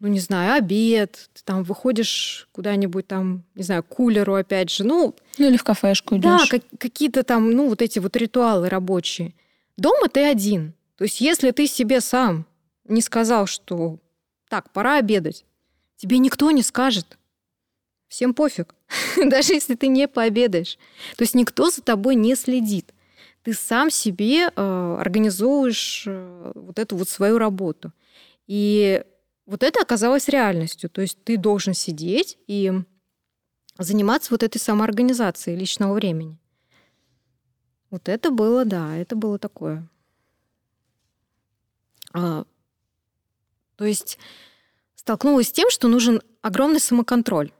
ну, 0.00 0.08
не 0.08 0.18
знаю, 0.18 0.56
обед, 0.56 1.30
ты 1.32 1.42
там 1.44 1.62
выходишь 1.62 2.48
куда-нибудь 2.52 3.06
там, 3.06 3.44
не 3.54 3.62
знаю, 3.62 3.84
к 3.84 3.88
кулеру 3.88 4.34
опять 4.34 4.70
же, 4.70 4.84
ну... 4.84 5.14
Ну, 5.38 5.46
или 5.46 5.56
в 5.56 5.62
кафешку 5.62 6.16
идешь. 6.16 6.24
Да, 6.24 6.46
как, 6.48 6.62
какие-то 6.78 7.22
там, 7.22 7.52
ну, 7.52 7.68
вот 7.68 7.80
эти 7.80 8.00
вот 8.00 8.16
ритуалы 8.16 8.68
рабочие. 8.68 9.34
Дома 9.76 10.08
ты 10.08 10.24
один. 10.24 10.74
То 10.96 11.04
есть 11.04 11.20
если 11.20 11.52
ты 11.52 11.66
себе 11.66 12.00
сам 12.00 12.46
не 12.84 13.00
сказал, 13.00 13.46
что 13.46 13.98
так, 14.48 14.70
пора 14.70 14.98
обедать, 14.98 15.44
тебе 15.96 16.18
никто 16.18 16.50
не 16.50 16.62
скажет. 16.62 17.16
Всем 18.12 18.34
пофиг, 18.34 18.74
даже 19.24 19.54
если 19.54 19.74
ты 19.74 19.88
не 19.88 20.06
пообедаешь. 20.06 20.76
То 21.16 21.22
есть 21.22 21.34
никто 21.34 21.70
за 21.70 21.80
тобой 21.80 22.14
не 22.14 22.34
следит. 22.34 22.92
Ты 23.42 23.54
сам 23.54 23.90
себе 23.90 24.50
э, 24.54 24.96
организуешь 25.00 26.04
э, 26.06 26.52
вот 26.54 26.78
эту 26.78 26.96
вот 26.96 27.08
свою 27.08 27.38
работу. 27.38 27.90
И 28.46 29.02
вот 29.46 29.62
это 29.62 29.80
оказалось 29.80 30.28
реальностью. 30.28 30.90
То 30.90 31.00
есть 31.00 31.24
ты 31.24 31.38
должен 31.38 31.72
сидеть 31.72 32.36
и 32.46 32.82
заниматься 33.78 34.28
вот 34.34 34.42
этой 34.42 34.58
самоорганизацией 34.58 35.58
личного 35.58 35.94
времени. 35.94 36.36
Вот 37.88 38.10
это 38.10 38.30
было, 38.30 38.66
да, 38.66 38.94
это 38.94 39.16
было 39.16 39.38
такое. 39.38 39.88
А, 42.12 42.44
то 43.76 43.86
есть 43.86 44.18
столкнулась 44.96 45.48
с 45.48 45.52
тем, 45.52 45.70
что 45.70 45.88
нужен 45.88 46.20
огромный 46.42 46.78
самоконтроль. 46.80 47.52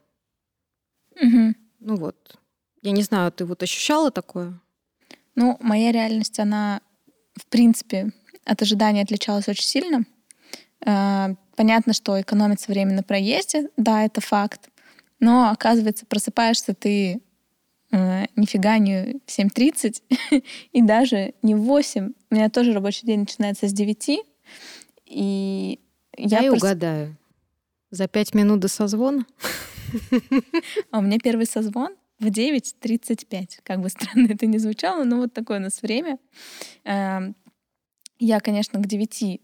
Угу. 1.20 1.55
Ну 1.81 1.96
вот. 1.96 2.38
Я 2.83 2.92
не 2.92 3.03
знаю, 3.03 3.31
ты 3.33 3.44
вот 3.44 3.62
ощущала 3.62 4.11
такое? 4.11 4.59
Ну, 5.35 5.57
моя 5.61 5.92
реальность, 5.92 6.38
она, 6.38 6.81
в 7.35 7.46
принципе, 7.46 8.12
от 8.44 8.61
ожидания 8.62 9.03
отличалась 9.03 9.48
очень 9.48 9.64
сильно. 9.64 10.05
Э, 10.85 11.35
понятно, 11.57 11.92
что 11.92 12.20
экономится 12.20 12.70
время 12.70 12.94
на 12.94 13.03
проезде, 13.03 13.70
да, 13.77 14.05
это 14.05 14.20
факт. 14.20 14.68
Но, 15.20 15.51
оказывается, 15.51 16.05
просыпаешься 16.07 16.75
ты 16.75 17.20
э, 17.92 18.25
нифига 18.37 18.79
не 18.79 19.20
в 19.25 19.38
7.30 19.38 20.03
и 20.72 20.83
даже 20.83 21.35
не 21.42 21.55
в 21.55 21.61
8. 21.61 22.12
У 22.31 22.35
меня 22.35 22.51
тоже 22.51 22.72
рабочий 22.72 23.07
день 23.07 23.20
начинается 23.20 23.68
с 23.68 23.72
9. 23.72 24.09
И 25.07 25.79
я, 26.16 26.38
я 26.40 26.46
и 26.46 26.48
прос... 26.48 26.62
угадаю. 26.62 27.16
За 27.90 28.09
пять 28.09 28.35
минут 28.35 28.61
до 28.61 28.68
созвона? 28.68 29.25
А 30.90 30.98
у 30.98 31.02
меня 31.02 31.18
первый 31.18 31.46
созвон 31.46 31.96
в 32.18 32.26
9.35. 32.26 33.61
Как 33.62 33.81
бы 33.81 33.88
странно 33.88 34.28
это 34.33 34.46
не 34.46 34.59
звучало, 34.59 35.05
но 35.05 35.16
вот 35.16 35.33
такое 35.33 35.59
у 35.59 35.62
нас 35.62 35.83
время. 35.83 36.18
Эм, 36.85 37.35
я, 38.18 38.40
конечно, 38.40 38.81
к 38.81 38.87
9 38.87 39.40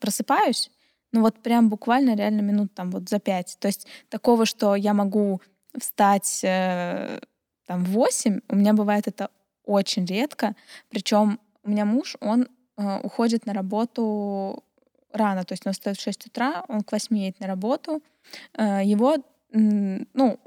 просыпаюсь, 0.00 0.70
но 1.12 1.22
вот 1.22 1.42
прям 1.42 1.68
буквально 1.68 2.14
реально 2.14 2.40
минут 2.40 2.74
там 2.74 2.90
вот 2.90 3.08
за 3.08 3.18
пять. 3.18 3.56
То 3.58 3.68
есть 3.68 3.86
такого, 4.08 4.46
что 4.46 4.76
я 4.76 4.94
могу 4.94 5.40
встать 5.76 6.40
э, 6.44 7.20
там 7.66 7.84
в 7.84 7.90
8, 7.90 8.40
у 8.48 8.56
меня 8.56 8.74
бывает 8.74 9.08
это 9.08 9.30
очень 9.64 10.04
редко. 10.04 10.54
Причем 10.88 11.40
у 11.64 11.70
меня 11.70 11.84
муж, 11.84 12.16
он 12.20 12.48
э, 12.76 13.00
уходит 13.02 13.46
на 13.46 13.52
работу 13.52 14.64
рано, 15.12 15.44
то 15.44 15.52
есть 15.52 15.66
он 15.66 15.72
встает 15.72 15.98
в 15.98 16.02
6 16.02 16.26
утра, 16.26 16.64
он 16.68 16.82
к 16.82 16.92
8 16.92 17.16
едет 17.16 17.40
на 17.40 17.46
работу. 17.46 18.02
Э, 18.56 18.80
его, 18.84 19.16
ну, 19.52 20.40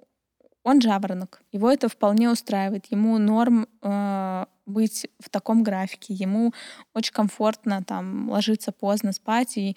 он 0.63 0.81
жаворонок, 0.81 1.41
его 1.51 1.69
это 1.69 1.89
вполне 1.89 2.29
устраивает, 2.29 2.85
ему 2.85 3.17
норм 3.17 3.67
э, 3.81 4.45
быть 4.65 5.07
в 5.19 5.29
таком 5.29 5.61
графике, 5.61 6.13
ему 6.13 6.53
очень 6.93 7.13
комфортно 7.13 7.83
там 7.83 8.29
ложиться 8.29 8.71
поздно 8.71 9.11
спать 9.11 9.57
и 9.57 9.75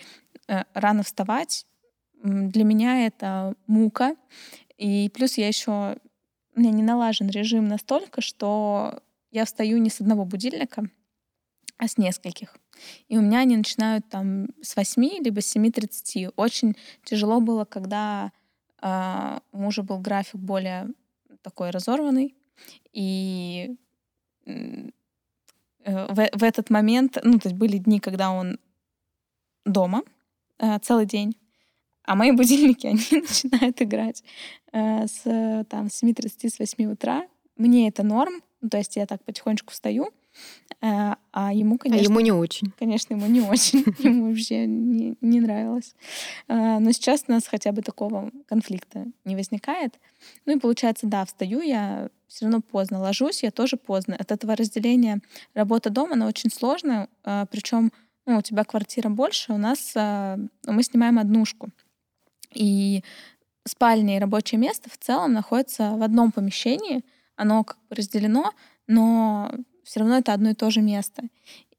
э, 0.49 0.63
рано 0.75 1.03
вставать. 1.03 1.67
Для 2.23 2.65
меня 2.65 3.07
это 3.07 3.55
мука. 3.67 4.17
И 4.79 5.11
плюс 5.11 5.39
я 5.39 5.49
еще 5.49 5.99
меня 6.55 6.71
не 6.71 6.83
налажен 6.83 7.29
режим 7.29 7.69
настолько, 7.69 8.21
что 8.21 9.03
я 9.31 9.45
встаю 9.45 9.79
не 9.79 9.91
с 9.91 10.01
одного 10.01 10.25
будильника, 10.25 10.89
а 11.79 11.89
с 11.89 11.99
нескольких. 11.99 12.57
И 13.09 13.19
у 13.19 13.23
меня 13.23 13.41
они 13.41 13.57
начинают 13.57 14.09
там 14.09 14.49
с 14.63 14.77
8 14.77 15.25
либо 15.25 15.41
с 15.41 15.57
7.30. 15.57 16.33
Очень 16.37 16.77
тяжело 17.05 17.41
было, 17.41 17.65
когда 17.65 18.33
у 19.53 19.59
мужа 19.59 19.83
был 19.83 19.99
график 19.99 20.37
более 20.37 20.89
такой 21.43 21.71
разорванный. 21.71 22.35
И 22.93 23.77
э, 24.47 24.91
в, 25.85 26.29
в 26.33 26.43
этот 26.43 26.71
момент, 26.71 27.19
ну, 27.23 27.39
то 27.39 27.49
есть 27.49 27.59
были 27.59 27.79
дни, 27.79 28.01
когда 28.01 28.31
он 28.31 28.59
дома 29.65 30.03
э, 30.59 30.79
целый 30.81 31.07
день, 31.07 31.37
а 32.05 32.15
мои 32.15 32.33
будильники, 32.37 32.87
они 32.87 33.03
начинают 33.11 33.81
играть 33.83 34.25
э, 34.73 35.07
с, 35.07 35.65
там, 35.69 35.91
с 35.91 36.03
7.30, 36.03 36.49
с 36.49 36.59
8 36.59 36.93
утра. 36.93 37.27
Мне 37.57 37.89
это 37.89 38.03
норм, 38.03 38.43
ну, 38.61 38.69
то 38.69 38.79
есть 38.79 38.97
я 38.97 39.07
так 39.07 39.25
потихонечку 39.25 39.73
встаю, 39.73 40.11
а 40.81 41.53
ему, 41.53 41.79
конечно... 41.79 42.03
А 42.03 42.11
ему 42.11 42.21
не 42.21 42.33
очень. 42.33 42.73
Конечно, 42.79 43.15
ему 43.15 43.27
не 43.27 43.41
очень. 43.41 43.85
Ему 43.99 44.29
вообще 44.29 44.67
не, 44.67 45.17
не 45.21 45.41
нравилось. 45.41 45.95
Э, 46.49 46.79
но 46.79 46.93
сейчас 46.93 47.25
у 47.29 47.33
нас 47.33 47.47
хотя 47.47 47.73
бы 47.73 47.83
такого 47.83 48.31
конфликта 48.47 49.07
не 49.25 49.37
возникает. 49.37 49.99
Ну 50.45 50.57
и 50.57 50.61
получается, 50.61 51.07
да, 51.07 51.25
встаю 51.25 51.61
я 51.61 52.09
все 52.29 52.45
равно 52.45 52.61
поздно, 52.61 53.01
ложусь 53.01 53.43
я 53.43 53.51
тоже 53.51 53.77
поздно. 53.77 54.17
От 54.17 54.33
этого 54.33 54.55
разделения 54.55 55.21
работа 55.55 55.91
дома, 55.91 56.13
она 56.13 56.27
очень 56.27 56.51
сложная, 56.51 57.09
э, 57.25 57.47
причем 57.51 57.93
ну, 58.27 58.39
у 58.39 58.43
тебя 58.43 58.65
квартира 58.65 59.09
больше, 59.09 59.53
у 59.53 59.57
нас 59.57 59.93
мы 59.95 60.83
снимаем 60.83 61.21
однушку. 61.21 61.71
И 62.53 63.05
спальня 63.67 64.17
и 64.17 64.21
рабочее 64.21 64.59
место 64.59 64.91
в 64.91 64.99
целом 64.99 65.33
находятся 65.33 65.93
в 65.93 66.03
одном 66.03 66.33
помещении. 66.33 67.05
Оно 67.37 67.65
как 67.65 67.79
бы 67.89 67.97
разделено, 67.97 68.53
но 68.87 69.53
все 69.87 70.01
равно 70.01 70.19
это 70.19 70.33
одно 70.33 70.51
и 70.51 70.55
то 70.55 70.69
же 70.71 70.83
место. 70.83 71.23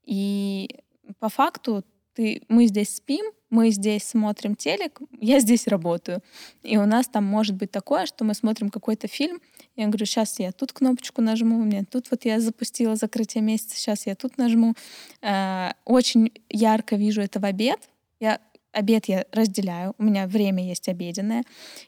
И 0.05 0.79
по 1.19 1.27
факту 1.27 1.83
ты, 2.13 2.41
мы 2.47 2.65
здесь 2.67 2.95
спим, 2.95 3.25
мы 3.49 3.69
здесь 3.69 4.03
смотрим 4.03 4.55
телек, 4.55 4.99
я 5.19 5.39
здесь 5.39 5.67
работаю. 5.67 6.23
И 6.63 6.77
у 6.77 6.85
нас 6.85 7.07
там 7.07 7.25
может 7.25 7.55
быть 7.55 7.69
такое, 7.69 8.05
что 8.05 8.23
мы 8.23 8.33
смотрим 8.33 8.69
какой-то 8.69 9.07
фильм, 9.07 9.41
я 9.75 9.87
говорю, 9.87 10.05
сейчас 10.05 10.39
я 10.39 10.51
тут 10.51 10.71
кнопочку 10.71 11.21
нажму, 11.21 11.57
мне 11.57 11.83
тут 11.83 12.09
вот 12.09 12.25
я 12.25 12.39
запустила 12.39 12.95
закрытие 12.95 13.43
месяца, 13.43 13.75
сейчас 13.75 14.07
я 14.07 14.15
тут 14.15 14.37
нажму. 14.37 14.73
Э, 15.21 15.71
очень 15.85 16.31
ярко 16.49 16.95
вижу 16.95 17.21
это 17.21 17.39
в 17.39 17.45
обед. 17.45 17.89
Я 18.19 18.39
обед 18.71 19.05
я 19.07 19.25
разделяю, 19.31 19.93
у 19.97 20.03
меня 20.03 20.27
время 20.27 20.65
есть 20.65 20.87
обеденное. 20.87 21.43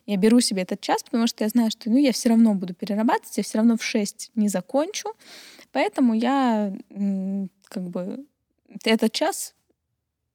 Я 0.05 0.17
беру 0.17 0.39
себе 0.39 0.63
этот 0.63 0.81
час, 0.81 1.03
потому 1.03 1.27
что 1.27 1.43
я 1.43 1.49
знаю, 1.49 1.71
что 1.71 1.89
ну, 1.89 1.97
я 1.97 2.11
все 2.11 2.29
равно 2.29 2.53
буду 2.55 2.73
перерабатывать, 2.73 3.37
я 3.37 3.43
все 3.43 3.57
равно 3.59 3.77
в 3.77 3.83
6 3.83 4.31
не 4.35 4.49
закончу. 4.49 5.09
Поэтому 5.71 6.13
я 6.13 6.73
как 7.65 7.89
бы 7.89 8.25
этот 8.83 9.11
час 9.11 9.55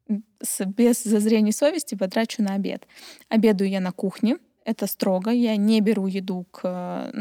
без 0.09 1.03
зазрения 1.03 1.53
совести 1.53 1.95
потрачу 1.95 2.43
на 2.43 2.55
обед. 2.55 2.87
Обедаю 3.29 3.71
я 3.71 3.81
на 3.81 3.93
кухне, 3.93 4.37
это 4.65 4.87
строго, 4.87 5.31
я 5.31 5.57
не 5.57 5.81
беру 5.81 6.07
еду 6.07 6.47
к 6.51 7.13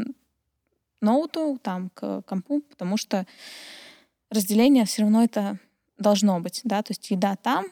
ноуту, 1.02 1.60
там, 1.62 1.90
к 1.94 2.22
компу, 2.24 2.62
потому 2.62 2.98
что 2.98 3.26
разделение 4.30 4.86
все 4.86 5.04
равно 5.04 5.24
это 5.24 5.60
должно 5.98 6.40
быть, 6.40 6.62
да, 6.64 6.82
то 6.82 6.92
есть 6.92 7.10
еда 7.12 7.36
там, 7.36 7.66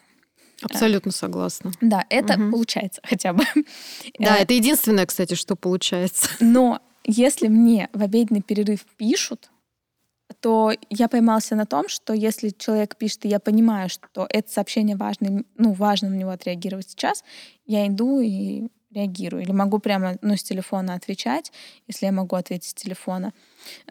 Абсолютно 0.61 1.11
согласна. 1.11 1.71
Да, 1.81 2.05
это 2.09 2.39
угу. 2.39 2.51
получается 2.51 3.01
хотя 3.05 3.33
бы. 3.33 3.43
Да, 4.19 4.37
э, 4.37 4.41
это 4.43 4.53
единственное, 4.53 5.05
кстати, 5.05 5.33
что 5.33 5.55
получается. 5.55 6.29
Но 6.39 6.79
если 7.03 7.47
мне 7.47 7.89
в 7.93 8.03
обеденный 8.03 8.41
перерыв 8.41 8.85
пишут, 8.97 9.49
то 10.41 10.73
я 10.89 11.07
поймался 11.07 11.55
на 11.55 11.65
том, 11.65 11.87
что 11.87 12.13
если 12.13 12.49
человек 12.49 12.95
пишет, 12.95 13.25
и 13.25 13.29
я 13.29 13.39
понимаю, 13.39 13.89
что 13.89 14.27
это 14.29 14.51
сообщение 14.51 14.97
важно, 14.97 15.43
ну, 15.57 15.73
важно 15.73 16.09
на 16.09 16.15
него 16.15 16.31
отреагировать 16.31 16.89
сейчас, 16.89 17.23
я 17.65 17.87
иду 17.87 18.19
и 18.19 18.67
реагирую. 18.91 19.43
Или 19.43 19.51
могу 19.51 19.79
прямо 19.79 20.17
ну, 20.21 20.35
с 20.35 20.43
телефона 20.43 20.95
отвечать, 20.95 21.51
если 21.87 22.07
я 22.07 22.11
могу 22.11 22.35
ответить 22.35 22.69
с 22.69 22.73
телефона. 22.73 23.33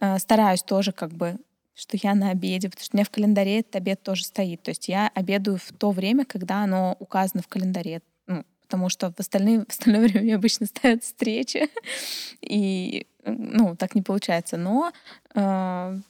Э, 0.01 0.19
стараюсь 0.19 0.63
тоже 0.63 0.93
как 0.93 1.13
бы 1.13 1.39
что 1.75 1.97
я 2.03 2.15
на 2.15 2.31
обеде, 2.31 2.69
потому 2.69 2.85
что 2.85 2.95
у 2.95 2.99
меня 2.99 3.07
в 3.07 3.11
календаре 3.11 3.61
этот 3.61 3.77
обед 3.77 4.03
тоже 4.03 4.25
стоит. 4.25 4.63
То 4.63 4.71
есть 4.71 4.89
я 4.89 5.11
обедаю 5.15 5.57
в 5.57 5.73
то 5.73 5.93
время, 5.93 6.27
когда 6.27 6.63
оно 6.63 6.95
указано 6.99 7.43
в 7.43 7.49
календаре. 7.49 8.03
Ну, 8.27 8.45
потому 8.61 8.91
что 8.91 9.11
в, 9.11 9.19
остальные, 9.19 9.65
в 9.65 9.69
остальное 9.71 10.01
время 10.09 10.37
обычно 10.37 10.67
ставят 10.67 11.05
встречи. 11.05 11.71
И, 12.43 13.07
ну, 13.25 13.77
так 13.77 13.95
не 13.95 14.03
получается. 14.03 14.59
Но 14.59 14.93
э, 15.35 16.01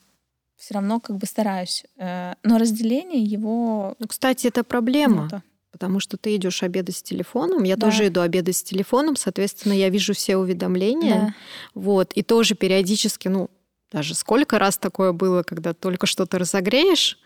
все 0.61 0.75
равно 0.75 0.99
как 0.99 1.17
бы 1.17 1.25
стараюсь. 1.25 1.83
Э, 1.97 2.35
но 2.43 2.59
разделение 2.59 3.23
его... 3.23 3.95
Ну, 3.97 4.07
кстати, 4.07 4.45
это 4.45 4.63
проблема. 4.63 5.23
Нету. 5.23 5.41
Потому 5.71 5.99
что 5.99 6.17
ты 6.17 6.35
идешь 6.35 6.61
обедать 6.61 6.97
с 6.97 7.01
телефоном, 7.01 7.63
я 7.63 7.77
да. 7.77 7.87
тоже 7.87 8.07
иду 8.07 8.21
обедать 8.21 8.57
с 8.57 8.61
телефоном, 8.61 9.15
соответственно, 9.15 9.73
я 9.73 9.89
вижу 9.89 10.13
все 10.13 10.35
уведомления, 10.37 11.19
да. 11.19 11.35
вот, 11.73 12.11
и 12.13 12.23
тоже 12.23 12.55
периодически, 12.55 13.29
ну, 13.29 13.49
даже 13.89 14.13
сколько 14.13 14.59
раз 14.59 14.77
такое 14.77 15.13
было, 15.13 15.43
когда 15.43 15.73
только 15.73 16.07
что-то 16.07 16.37
разогреешь, 16.37 17.17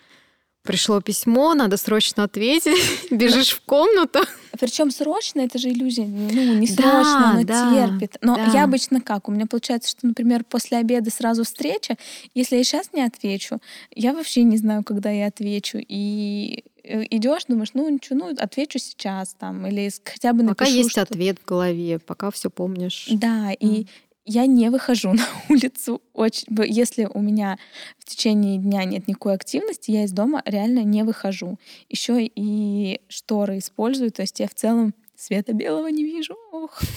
пришло 0.65 0.99
письмо, 0.99 1.53
надо 1.53 1.77
срочно 1.77 2.23
ответить, 2.23 2.75
бежишь 3.11 3.51
в 3.51 3.61
комнату. 3.61 4.19
Причем 4.59 4.91
срочно 4.91 5.41
это 5.41 5.57
же 5.57 5.69
иллюзия. 5.69 6.05
Ну, 6.05 6.53
не 6.55 6.67
срочно, 6.67 7.31
да, 7.33 7.33
но 7.33 7.43
да, 7.43 7.87
терпит. 7.87 8.17
Но 8.21 8.35
да. 8.35 8.45
я 8.53 8.63
обычно 8.63 9.01
как? 9.01 9.29
У 9.29 9.31
меня 9.31 9.45
получается, 9.45 9.89
что, 9.89 10.07
например, 10.07 10.43
после 10.43 10.77
обеда 10.77 11.11
сразу 11.11 11.43
встреча. 11.43 11.97
Если 12.33 12.57
я 12.57 12.63
сейчас 12.63 12.91
не 12.93 13.01
отвечу, 13.01 13.59
я 13.93 14.13
вообще 14.13 14.43
не 14.43 14.57
знаю, 14.57 14.83
когда 14.83 15.09
я 15.09 15.27
отвечу. 15.27 15.77
И 15.79 16.63
э, 16.83 17.03
идешь, 17.09 17.45
думаешь, 17.47 17.71
ну 17.73 17.89
ничего, 17.89 18.19
ну 18.19 18.35
отвечу 18.37 18.79
сейчас 18.79 19.35
там, 19.37 19.67
или 19.67 19.91
хотя 20.03 20.33
бы 20.33 20.43
напишу. 20.43 20.55
Пока 20.55 20.65
есть 20.65 20.91
что 20.91 21.01
ответ 21.01 21.37
в 21.43 21.45
голове, 21.45 21.99
пока 21.99 22.31
все 22.31 22.49
помнишь. 22.49 23.07
Да, 23.11 23.51
mm. 23.51 23.57
и 23.59 23.87
я 24.25 24.45
не 24.47 24.69
выхожу 24.69 25.13
на 25.13 25.25
улицу. 25.49 26.01
Очень, 26.13 26.47
если 26.67 27.07
у 27.13 27.21
меня 27.21 27.57
в 27.99 28.05
течение 28.05 28.57
дня 28.57 28.83
нет 28.83 29.07
никакой 29.07 29.33
активности, 29.33 29.91
я 29.91 30.03
из 30.03 30.11
дома 30.11 30.41
реально 30.45 30.83
не 30.83 31.03
выхожу. 31.03 31.57
Еще 31.89 32.25
и 32.25 33.01
шторы 33.07 33.59
использую, 33.59 34.11
то 34.11 34.21
есть 34.21 34.39
я 34.39 34.47
в 34.47 34.53
целом 34.55 34.93
света 35.15 35.53
белого 35.53 35.87
не 35.87 36.03
вижу. 36.03 36.35
Ох. 36.51 36.81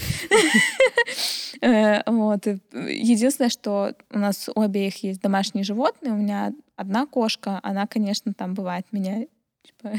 Э, 1.61 2.03
вот. 2.07 2.47
Единственное, 2.47 3.51
что 3.51 3.95
у 4.13 4.19
нас 4.19 4.49
у 4.55 4.61
обеих 4.61 5.03
есть 5.03 5.21
домашние 5.21 5.65
животные. 5.65 6.13
У 6.13 6.17
меня 6.17 6.53
одна 6.77 7.05
кошка, 7.05 7.59
она, 7.65 7.89
конечно, 7.89 8.33
там 8.33 8.55
бывает 8.55 8.87
меня 8.93 9.27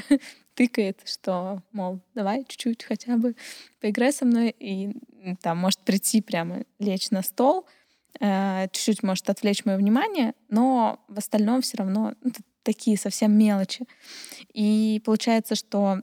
тыкает, 0.53 1.01
что, 1.05 1.63
мол, 1.71 1.99
давай 2.15 2.45
чуть-чуть 2.47 2.83
хотя 2.83 3.17
бы 3.17 3.35
поиграй 3.79 4.11
со 4.11 4.25
мной, 4.25 4.55
и 4.59 4.93
там 5.41 5.57
может 5.57 5.79
прийти 5.81 6.21
прямо 6.21 6.63
лечь 6.79 7.11
на 7.11 7.21
стол, 7.21 7.65
э, 8.19 8.67
чуть-чуть 8.71 9.03
может 9.03 9.29
отвлечь 9.29 9.65
мое 9.65 9.77
внимание, 9.77 10.33
но 10.49 10.99
в 11.07 11.17
остальном 11.17 11.61
все 11.61 11.77
равно 11.77 12.13
ну, 12.21 12.31
такие 12.63 12.97
совсем 12.97 13.37
мелочи. 13.37 13.85
И 14.53 15.01
получается, 15.05 15.55
что 15.55 16.01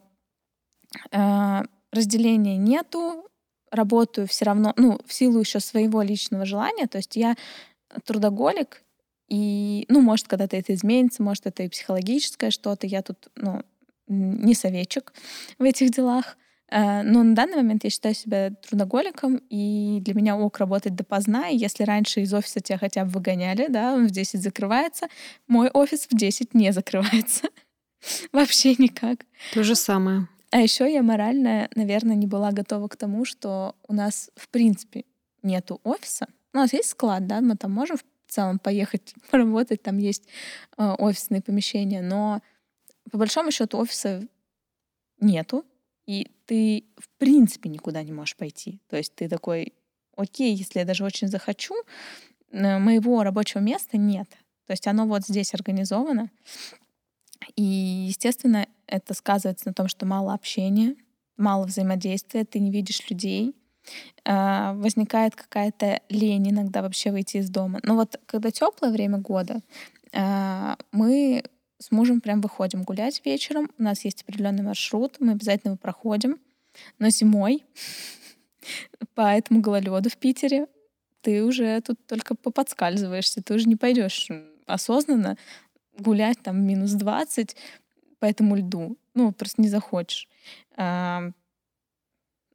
э, 1.12 1.62
разделения 1.92 2.57
нету, 2.57 3.29
работаю 3.70 4.27
все 4.27 4.44
равно, 4.46 4.72
ну, 4.77 4.99
в 5.05 5.12
силу 5.12 5.40
еще 5.40 5.61
своего 5.61 6.03
личного 6.03 6.46
желания, 6.46 6.87
то 6.87 6.99
есть 6.99 7.16
я 7.16 7.37
трудоголик, 8.05 8.83
и, 9.29 9.87
ну, 9.88 10.01
может, 10.01 10.29
когда-то 10.29 10.57
это 10.57 10.72
изменится, 10.75 11.22
может, 11.22 11.46
это 11.46 11.64
и 11.64 11.68
психологическое 11.68 12.51
что-то. 12.51 12.87
Я 12.87 13.03
тут, 13.03 13.29
ну, 13.35 13.62
не 14.09 14.55
советчик 14.55 15.12
в 15.59 15.62
этих 15.62 15.90
делах. 15.90 16.37
Э, 16.69 17.03
но 17.03 17.23
на 17.23 17.35
данный 17.35 17.57
момент 17.57 17.85
я 17.85 17.90
считаю 17.90 18.14
себя 18.14 18.51
трудоголиком, 18.51 19.40
и 19.51 20.01
для 20.01 20.14
меня 20.14 20.37
ок 20.37 20.59
работать 20.59 20.95
допоздна. 20.95 21.49
И 21.49 21.57
если 21.57 21.85
раньше 21.85 22.21
из 22.21 22.35
офиса 22.35 22.61
тебя 22.61 22.79
хотя 22.79 23.05
бы 23.05 23.11
выгоняли, 23.11 23.66
да, 23.69 23.95
он 23.95 24.07
в 24.09 24.11
10 24.11 24.42
закрывается, 24.42 25.09
мой 25.47 25.69
офис 25.71 26.07
в 26.11 26.16
10 26.16 26.55
не 26.55 26.73
закрывается. 26.73 27.49
Вообще 28.33 28.75
никак. 28.79 29.25
То 29.55 29.62
же 29.62 29.75
самое. 29.75 30.29
А 30.51 30.61
еще 30.61 30.92
я 30.92 31.03
морально, 31.03 31.69
наверное, 31.75 32.16
не 32.16 32.27
была 32.27 32.53
готова 32.53 32.88
к 32.88 32.97
тому, 32.97 33.25
что 33.25 33.75
у 33.88 33.92
нас, 33.92 34.31
в 34.37 34.49
принципе, 34.49 35.05
нету 35.42 35.81
офиса. 35.85 36.27
У 36.55 36.59
нас 36.59 36.73
есть 36.73 36.90
склад, 36.90 37.27
да, 37.27 37.40
мы 37.40 37.57
там 37.57 37.73
можем 37.73 37.97
в 37.97 38.33
целом 38.33 38.59
поехать 38.59 39.14
поработать, 39.31 39.83
там 39.83 39.99
есть 39.99 40.25
э, 40.79 40.95
офисные 40.99 41.42
помещения, 41.42 42.03
но 42.03 42.40
по 43.11 43.19
большому 43.19 43.51
счету 43.51 43.79
офиса 43.79 44.27
нету, 45.21 45.64
и 46.07 46.31
ты 46.47 46.85
в 46.99 47.09
принципе 47.19 47.69
никуда 47.69 48.03
не 48.03 48.12
можешь 48.12 48.37
пойти. 48.37 48.81
То 48.88 48.97
есть 48.97 49.14
ты 49.14 49.29
такой, 49.29 49.73
окей, 50.16 50.55
если 50.55 50.81
я 50.81 50.85
даже 50.85 51.05
очень 51.05 51.29
захочу, 51.29 51.75
э, 52.51 52.79
моего 52.79 53.23
рабочего 53.23 53.61
места 53.61 53.97
нет. 53.97 54.29
То 54.66 54.73
есть 54.73 54.87
оно 54.87 55.07
вот 55.07 55.25
здесь 55.25 55.55
организовано. 55.55 56.31
И, 57.55 57.62
естественно, 57.62 58.66
это 58.87 59.14
сказывается 59.14 59.69
на 59.69 59.75
том, 59.75 59.88
что 59.88 60.07
мало 60.07 60.33
общения, 60.35 60.97
мало 61.37 61.66
взаимодействия, 61.66 62.45
ты 62.45 62.59
не 62.59 62.71
видишь 62.71 63.09
людей, 63.09 63.55
а, 64.25 64.73
возникает 64.75 65.37
какая-то 65.37 66.01
лень 66.09 66.51
иногда 66.51 66.83
вообще 66.83 67.12
выйти 67.12 67.38
из 67.38 67.51
дома. 67.51 67.81
Но 67.83 67.95
вот 67.95 68.21
когда 68.27 68.51
теплое 68.51 68.90
время 68.90 69.19
года, 69.19 69.61
а, 70.12 70.77
мы 70.92 71.45
с 71.87 71.92
мужем 71.92 72.20
прям 72.20 72.40
выходим 72.40 72.83
гулять 72.83 73.22
вечером. 73.25 73.70
У 73.79 73.83
нас 73.85 74.05
есть 74.05 74.22
определенный 74.22 74.64
маршрут, 74.64 75.20
мы 75.20 75.33
обязательно 75.33 75.70
его 75.70 75.79
проходим. 75.79 76.40
Но 76.99 77.11
зимой 77.11 77.64
по 79.14 79.20
этому 79.20 79.61
гололеду 79.61 80.11
в 80.11 80.16
Питере 80.16 80.66
ты 81.20 81.44
уже 81.44 81.81
тут 81.83 82.05
только 82.07 82.35
поподскальзываешься, 82.35 83.40
ты 83.40 83.55
уже 83.55 83.68
не 83.68 83.77
пойдешь 83.77 84.29
осознанно 84.66 85.38
гулять 85.96 86.42
там 86.42 86.61
минус 86.61 86.90
20 86.90 87.57
по 88.18 88.25
этому 88.25 88.57
льду. 88.57 88.99
Ну, 89.14 89.31
просто 89.31 89.62
не 89.62 89.68
захочешь. 89.68 90.29
Ну 90.77 91.33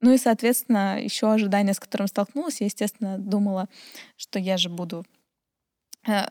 и, 0.02 0.18
соответственно, 0.18 1.02
еще 1.02 1.32
ожидание, 1.32 1.74
с 1.74 1.80
которым 1.80 2.08
столкнулась, 2.08 2.60
я, 2.60 2.66
естественно, 2.66 3.18
думала, 3.18 3.70
что 4.18 4.40
я 4.40 4.58
же 4.58 4.68
буду... 4.68 5.06
Э, 6.06 6.26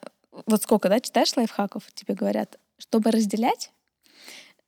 вот 0.46 0.62
сколько, 0.62 0.88
да, 0.88 1.00
читаешь 1.00 1.34
лайфхаков, 1.36 1.90
тебе 1.94 2.14
говорят, 2.14 2.59
чтобы 2.80 3.10
разделять, 3.10 3.70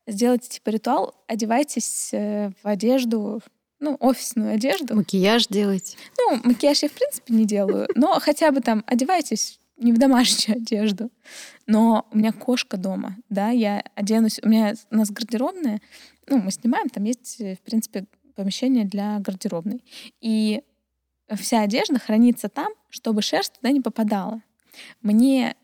сделайте 0.07 0.49
типа 0.49 0.71
ритуал, 0.71 1.15
одевайтесь 1.27 2.11
э, 2.13 2.51
в 2.63 2.67
одежду, 2.67 3.41
ну, 3.81 3.97
офисную 3.99 4.55
одежду. 4.55 4.95
Макияж 4.95 5.49
делать. 5.49 5.97
Ну, 6.19 6.41
макияж 6.45 6.83
я, 6.83 6.89
в 6.89 6.93
принципе, 6.93 7.35
не 7.35 7.45
делаю, 7.45 7.89
но 7.97 8.21
хотя 8.21 8.53
бы 8.53 8.61
там 8.61 8.85
одевайтесь 8.87 9.59
не 9.77 9.93
в 9.93 9.99
домашнюю 9.99 10.57
одежду. 10.63 11.11
Но 11.67 12.07
у 12.13 12.19
меня 12.19 12.33
кошка 12.33 12.77
дома, 12.77 13.17
да, 13.29 13.51
я 13.51 13.83
оденусь, 13.95 14.39
у 14.43 14.49
меня 14.49 14.75
у 14.91 14.97
нас 14.97 15.11
гардеробная, 15.11 15.81
ну, 16.29 16.39
мы 16.39 16.51
снимаем, 16.53 16.89
там 16.89 17.05
есть, 17.05 17.39
в 17.39 17.61
принципе, 17.65 18.05
помещение 18.37 18.85
для 18.85 19.19
гардеробной. 19.19 19.83
И 20.21 20.63
вся 21.35 21.63
одежда 21.63 21.99
хранится 21.99 22.49
там, 22.49 22.73
чтобы 22.91 23.23
шерсть 23.23 23.55
туда 23.55 23.71
не 23.71 23.81
попадала. 23.81 24.43
Мне 25.01 25.57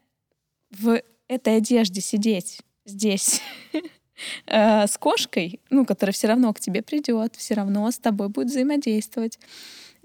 в 0.71 1.03
этой 1.29 1.57
одежде 1.59 2.01
сидеть 2.01 2.61
здесь 2.85 3.41
э, 4.47 4.87
с 4.87 4.97
кошкой, 4.99 5.61
ну, 5.71 5.85
которая 5.85 6.13
все 6.13 6.27
равно 6.27 6.53
к 6.53 6.61
тебе 6.61 6.83
придет, 6.83 7.37
все 7.37 7.55
равно 7.55 7.91
с 7.91 7.99
тобой 7.99 8.29
будет 8.29 8.49
взаимодействовать. 8.49 9.39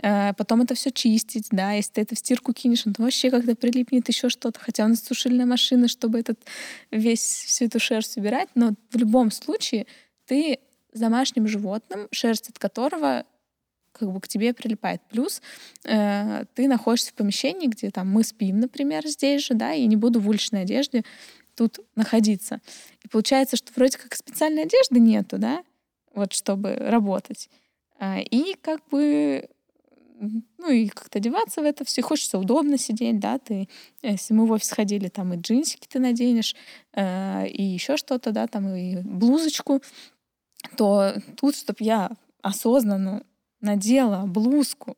Э, 0.02 0.34
потом 0.34 0.62
это 0.62 0.76
все 0.76 0.92
чистить, 0.92 1.48
да, 1.52 1.72
если 1.72 1.94
ты 1.94 2.02
это 2.02 2.16
в 2.16 2.20
стирку 2.20 2.54
кинешь, 2.54 2.84
то 2.84 2.94
вообще 2.98 3.32
когда 3.32 3.56
прилипнет 3.56 4.08
еще 4.08 4.30
что-то, 4.30 4.60
хотя 4.60 4.86
у 4.86 4.90
нас 4.90 5.04
сушильная 5.04 5.46
машина, 5.46 5.88
чтобы 5.88 6.20
этот 6.20 6.40
весь 6.92 7.22
всю 7.22 7.66
эту 7.66 7.80
шерсть 7.80 8.18
убирать, 8.18 8.50
но 8.56 8.74
в 8.92 8.98
любом 8.98 9.32
случае 9.32 9.86
ты 10.26 10.60
домашним 10.94 11.48
животным, 11.48 12.08
шерсть 12.12 12.50
от 12.50 12.60
которого 12.60 13.26
как 13.94 14.12
бы 14.12 14.20
к 14.20 14.28
тебе 14.28 14.54
прилипает. 14.54 15.02
Плюс 15.10 15.42
э, 15.86 16.46
ты 16.56 16.68
находишься 16.68 17.12
в 17.12 17.14
помещении, 17.14 17.68
где 17.68 17.90
там 17.92 18.10
мы 18.10 18.24
спим, 18.24 18.60
например, 18.60 19.08
здесь 19.08 19.46
же, 19.46 19.54
да, 19.54 19.74
и 19.74 19.86
не 19.86 19.96
буду 19.96 20.20
в 20.20 20.28
уличной 20.28 20.64
одежде 20.64 21.04
тут 21.56 21.80
находиться. 21.96 22.60
И 23.04 23.08
получается, 23.08 23.56
что 23.56 23.72
вроде 23.76 23.98
как 23.98 24.16
специальной 24.16 24.64
одежды 24.64 25.00
нету, 25.00 25.38
да, 25.38 25.64
вот 26.14 26.34
чтобы 26.34 26.76
работать. 26.76 27.50
А, 28.00 28.20
и 28.20 28.56
как 28.62 28.82
бы 28.90 29.48
ну 30.58 30.70
и 30.70 30.88
как-то 30.88 31.20
одеваться 31.20 31.62
в 31.62 31.66
это 31.66 31.84
все. 31.86 32.02
Хочется 32.02 32.38
удобно 32.38 32.78
сидеть, 32.78 33.20
да, 33.20 33.40
ты, 33.40 33.68
если 34.02 34.34
мы 34.34 34.46
в 34.46 34.52
офис 34.52 34.72
ходили, 34.72 35.10
там 35.10 35.34
и 35.34 35.38
джинсики 35.38 35.88
ты 35.88 36.00
наденешь, 36.00 36.56
э, 36.94 37.48
и 37.48 37.64
еще 37.64 37.98
что-то, 37.98 38.32
да, 38.32 38.48
там 38.48 38.74
и 38.74 38.98
блузочку, 38.98 39.82
то 40.78 41.16
тут, 41.38 41.56
чтобы 41.56 41.78
я 41.82 42.12
осознанно 42.42 43.26
надела 43.64 44.26
блузку. 44.26 44.96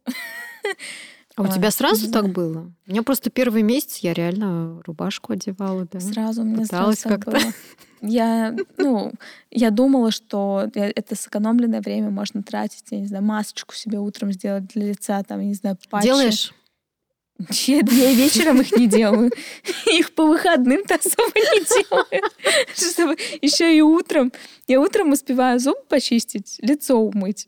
А 1.36 1.41
у 1.41 1.47
тебя 1.47 1.69
сразу 1.69 2.10
так 2.12 2.30
было? 2.30 2.71
У 2.88 2.91
меня 2.91 3.04
просто 3.04 3.30
первый 3.30 3.62
месяц 3.62 3.97
я 3.97 4.13
реально 4.13 4.82
рубашку 4.86 5.34
одевала, 5.34 5.86
да. 5.91 5.99
Сразу 5.99 6.41
у 6.41 6.45
меня 6.45 6.63
Пыталась 6.63 6.99
сразу 6.99 7.15
как-то. 7.19 7.32
Было. 7.32 7.54
Я, 8.01 8.56
ну, 8.78 9.12
я 9.51 9.69
думала, 9.69 10.12
что 10.12 10.69
это 10.73 11.15
сэкономленное 11.15 11.82
время 11.82 12.10
можно 12.10 12.41
тратить, 12.43 12.86
я 12.91 12.99
не 12.99 13.08
знаю, 13.08 13.23
масочку 13.23 13.75
себе 13.75 13.99
утром 13.99 14.32
сделать 14.32 14.67
для 14.67 14.88
лица, 14.88 15.23
там, 15.23 15.41
я 15.41 15.47
не 15.47 15.56
знаю, 15.56 15.78
патчи. 15.89 16.06
Делаешь? 16.06 16.54
Нет, 17.38 17.91
я 17.91 18.13
вечером 18.13 18.62
их 18.62 18.71
не 18.78 18.88
делаю. 18.88 19.30
Их 19.88 20.13
по 20.13 20.25
выходным-то 20.25 20.95
особо 21.06 21.34
не 21.36 21.65
делаю. 21.65 22.32
Чтобы 22.73 23.17
еще 23.41 23.75
и 23.75 23.82
утром. 23.82 24.32
Я 24.67 24.80
утром 24.80 25.12
успеваю 25.12 25.60
зуб 25.60 25.75
почистить, 25.89 26.58
лицо 26.62 26.97
умыть. 26.97 27.47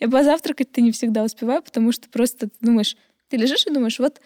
Я 0.00 0.08
позавтракать-то 0.08 0.80
не 0.80 0.92
всегда 0.92 1.22
успеваю, 1.22 1.62
потому 1.62 1.92
что 1.92 2.08
просто 2.08 2.48
ты 2.48 2.56
думаешь, 2.60 2.96
ты 3.28 3.36
лежишь 3.36 3.66
и 3.66 3.70
думаешь, 3.70 3.98
вот 3.98 4.20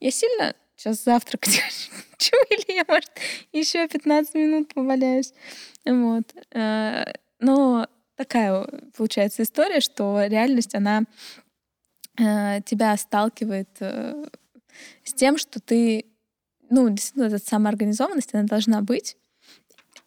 я 0.00 0.10
сильно 0.10 0.54
сейчас 0.76 1.04
завтракать 1.04 1.60
хочу, 2.10 2.36
или 2.50 2.76
я, 2.76 2.84
может, 2.88 3.10
еще 3.52 3.86
15 3.86 4.34
минут 4.34 4.74
поваляюсь. 4.74 5.32
Вот. 5.84 6.34
Э, 6.52 7.04
но 7.40 7.88
такая 8.16 8.66
получается 8.96 9.42
история, 9.42 9.80
что 9.80 10.24
реальность, 10.26 10.74
она 10.74 11.02
э, 12.18 12.60
тебя 12.62 12.96
сталкивает 12.96 13.68
э, 13.80 14.26
с 15.04 15.12
тем, 15.12 15.38
что 15.38 15.60
ты, 15.60 16.06
ну, 16.70 16.88
действительно, 16.88 17.24
эта 17.24 17.38
самоорганизованность, 17.38 18.34
она 18.34 18.44
должна 18.44 18.82
быть, 18.82 19.16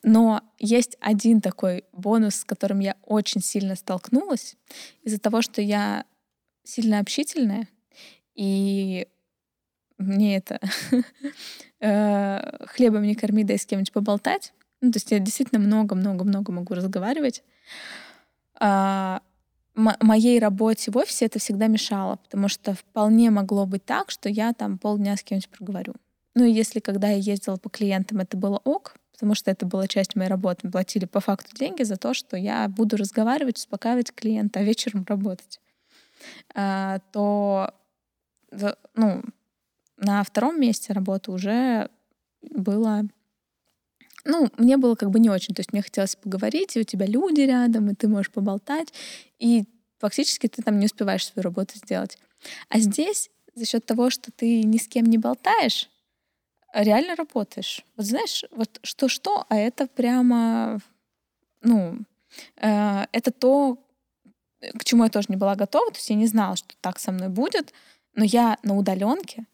но 0.03 0.41
есть 0.57 0.97
один 0.99 1.41
такой 1.41 1.83
бонус, 1.91 2.38
с 2.38 2.45
которым 2.45 2.79
я 2.79 2.95
очень 3.03 3.41
сильно 3.41 3.75
столкнулась. 3.75 4.55
Из-за 5.03 5.19
того, 5.19 5.41
что 5.41 5.62
я 5.62 6.05
сильно 6.63 6.99
общительная, 6.99 7.67
и 8.35 9.07
мне 9.97 10.38
это 10.38 10.62
э, 11.81 12.65
хлебом 12.67 13.03
не 13.03 13.15
корми, 13.15 13.43
дай 13.43 13.57
с 13.57 13.65
кем-нибудь 13.65 13.91
поболтать. 13.91 14.53
Ну, 14.81 14.91
то 14.91 14.97
есть 14.97 15.12
я 15.12 15.19
действительно 15.19 15.59
много-много-много 15.59 16.53
могу 16.53 16.73
разговаривать. 16.73 17.43
А, 18.62 19.21
моей 19.75 20.39
работе 20.39 20.91
в 20.91 20.97
офисе 20.97 21.25
это 21.25 21.39
всегда 21.39 21.67
мешало, 21.67 22.17
потому 22.17 22.47
что 22.47 22.73
вполне 22.73 23.29
могло 23.29 23.65
быть 23.65 23.85
так, 23.85 24.12
что 24.12 24.29
я 24.29 24.53
там 24.53 24.77
полдня 24.77 25.15
с 25.15 25.23
кем-нибудь 25.23 25.49
проговорю. 25.49 25.93
Ну 26.35 26.45
и 26.45 26.51
если 26.51 26.79
когда 26.79 27.09
я 27.09 27.17
ездила 27.17 27.57
по 27.57 27.69
клиентам, 27.69 28.19
это 28.19 28.38
было 28.38 28.62
ок, 28.63 28.95
потому 29.19 29.36
что 29.36 29.51
это 29.51 29.65
была 29.65 29.86
часть 29.86 30.15
моей 30.15 30.29
работы. 30.29 30.62
Мы 30.63 30.71
платили 30.71 31.03
по 31.03 31.19
факту 31.19 31.53
деньги 31.53 31.84
за 31.84 31.97
то, 31.97 32.13
что 32.13 32.38
я 32.38 32.69
буду 32.69 32.95
разговаривать, 32.95 33.58
успокаивать 33.58 34.13
клиента, 34.13 34.62
а 34.62 34.63
вечером 34.63 35.05
работать. 35.10 35.60
А, 36.55 36.99
то 37.12 37.73
ну, 38.95 39.21
на 39.97 40.23
втором 40.23 40.62
месте 40.62 40.93
работы 40.93 41.34
уже 41.34 41.89
было 42.41 43.03
ну, 44.23 44.49
мне 44.58 44.77
было 44.77 44.95
как 44.95 45.10
бы 45.10 45.19
не 45.19 45.29
очень. 45.29 45.53
То 45.53 45.60
есть 45.60 45.73
мне 45.73 45.82
хотелось 45.82 46.15
поговорить, 46.15 46.77
и 46.77 46.79
у 46.79 46.84
тебя 46.84 47.05
люди 47.05 47.41
рядом, 47.41 47.89
и 47.89 47.95
ты 47.95 48.08
можешь 48.08 48.32
поболтать, 48.32 48.93
и 49.38 49.65
фактически 49.97 50.47
ты 50.47 50.62
там 50.62 50.79
не 50.79 50.86
успеваешь 50.86 51.25
свою 51.25 51.43
работу 51.43 51.77
сделать. 51.77 52.17
А 52.69 52.79
здесь 52.79 53.29
за 53.55 53.65
счет 53.65 53.86
того, 53.86 54.10
что 54.10 54.32
ты 54.32 54.63
ни 54.63 54.77
с 54.77 54.88
кем 54.88 55.08
не 55.08 55.17
болтаешь, 55.17 55.89
реально 56.73 57.15
работаешь. 57.15 57.86
Вот 57.95 58.05
знаешь, 58.05 58.43
вот 58.51 58.79
что-что, 58.84 59.45
а 59.49 59.55
это 59.55 59.88
прямо, 59.88 60.79
ну, 61.62 61.99
э, 62.58 63.05
это 63.12 63.32
то, 63.32 63.77
к 64.77 64.84
чему 64.84 65.03
я 65.03 65.10
тоже 65.10 65.27
не 65.29 65.36
была 65.36 65.55
готова. 65.55 65.91
То 65.91 65.97
есть 65.97 66.10
я 66.10 66.15
не 66.15 66.27
знала, 66.27 66.55
что 66.55 66.75
так 66.82 66.99
со 66.99 67.12
мной 67.12 67.29
будет, 67.29 67.73
но 68.13 68.23
я 68.23 68.58
на 68.63 68.75
удаленке 68.75 69.45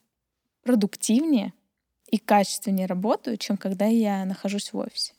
продуктивнее 0.64 1.54
и 2.08 2.18
качественнее 2.18 2.88
работаю, 2.88 3.38
чем 3.38 3.58
когда 3.58 3.86
я 3.86 4.26
нахожусь 4.26 4.74
в 4.74 4.78
офисе. 4.78 5.14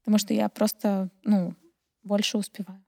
Потому 0.00 0.18
что 0.18 0.34
я 0.34 0.48
просто, 0.48 1.10
ну, 1.24 1.54
больше 2.02 2.38
успеваю. 2.38 2.82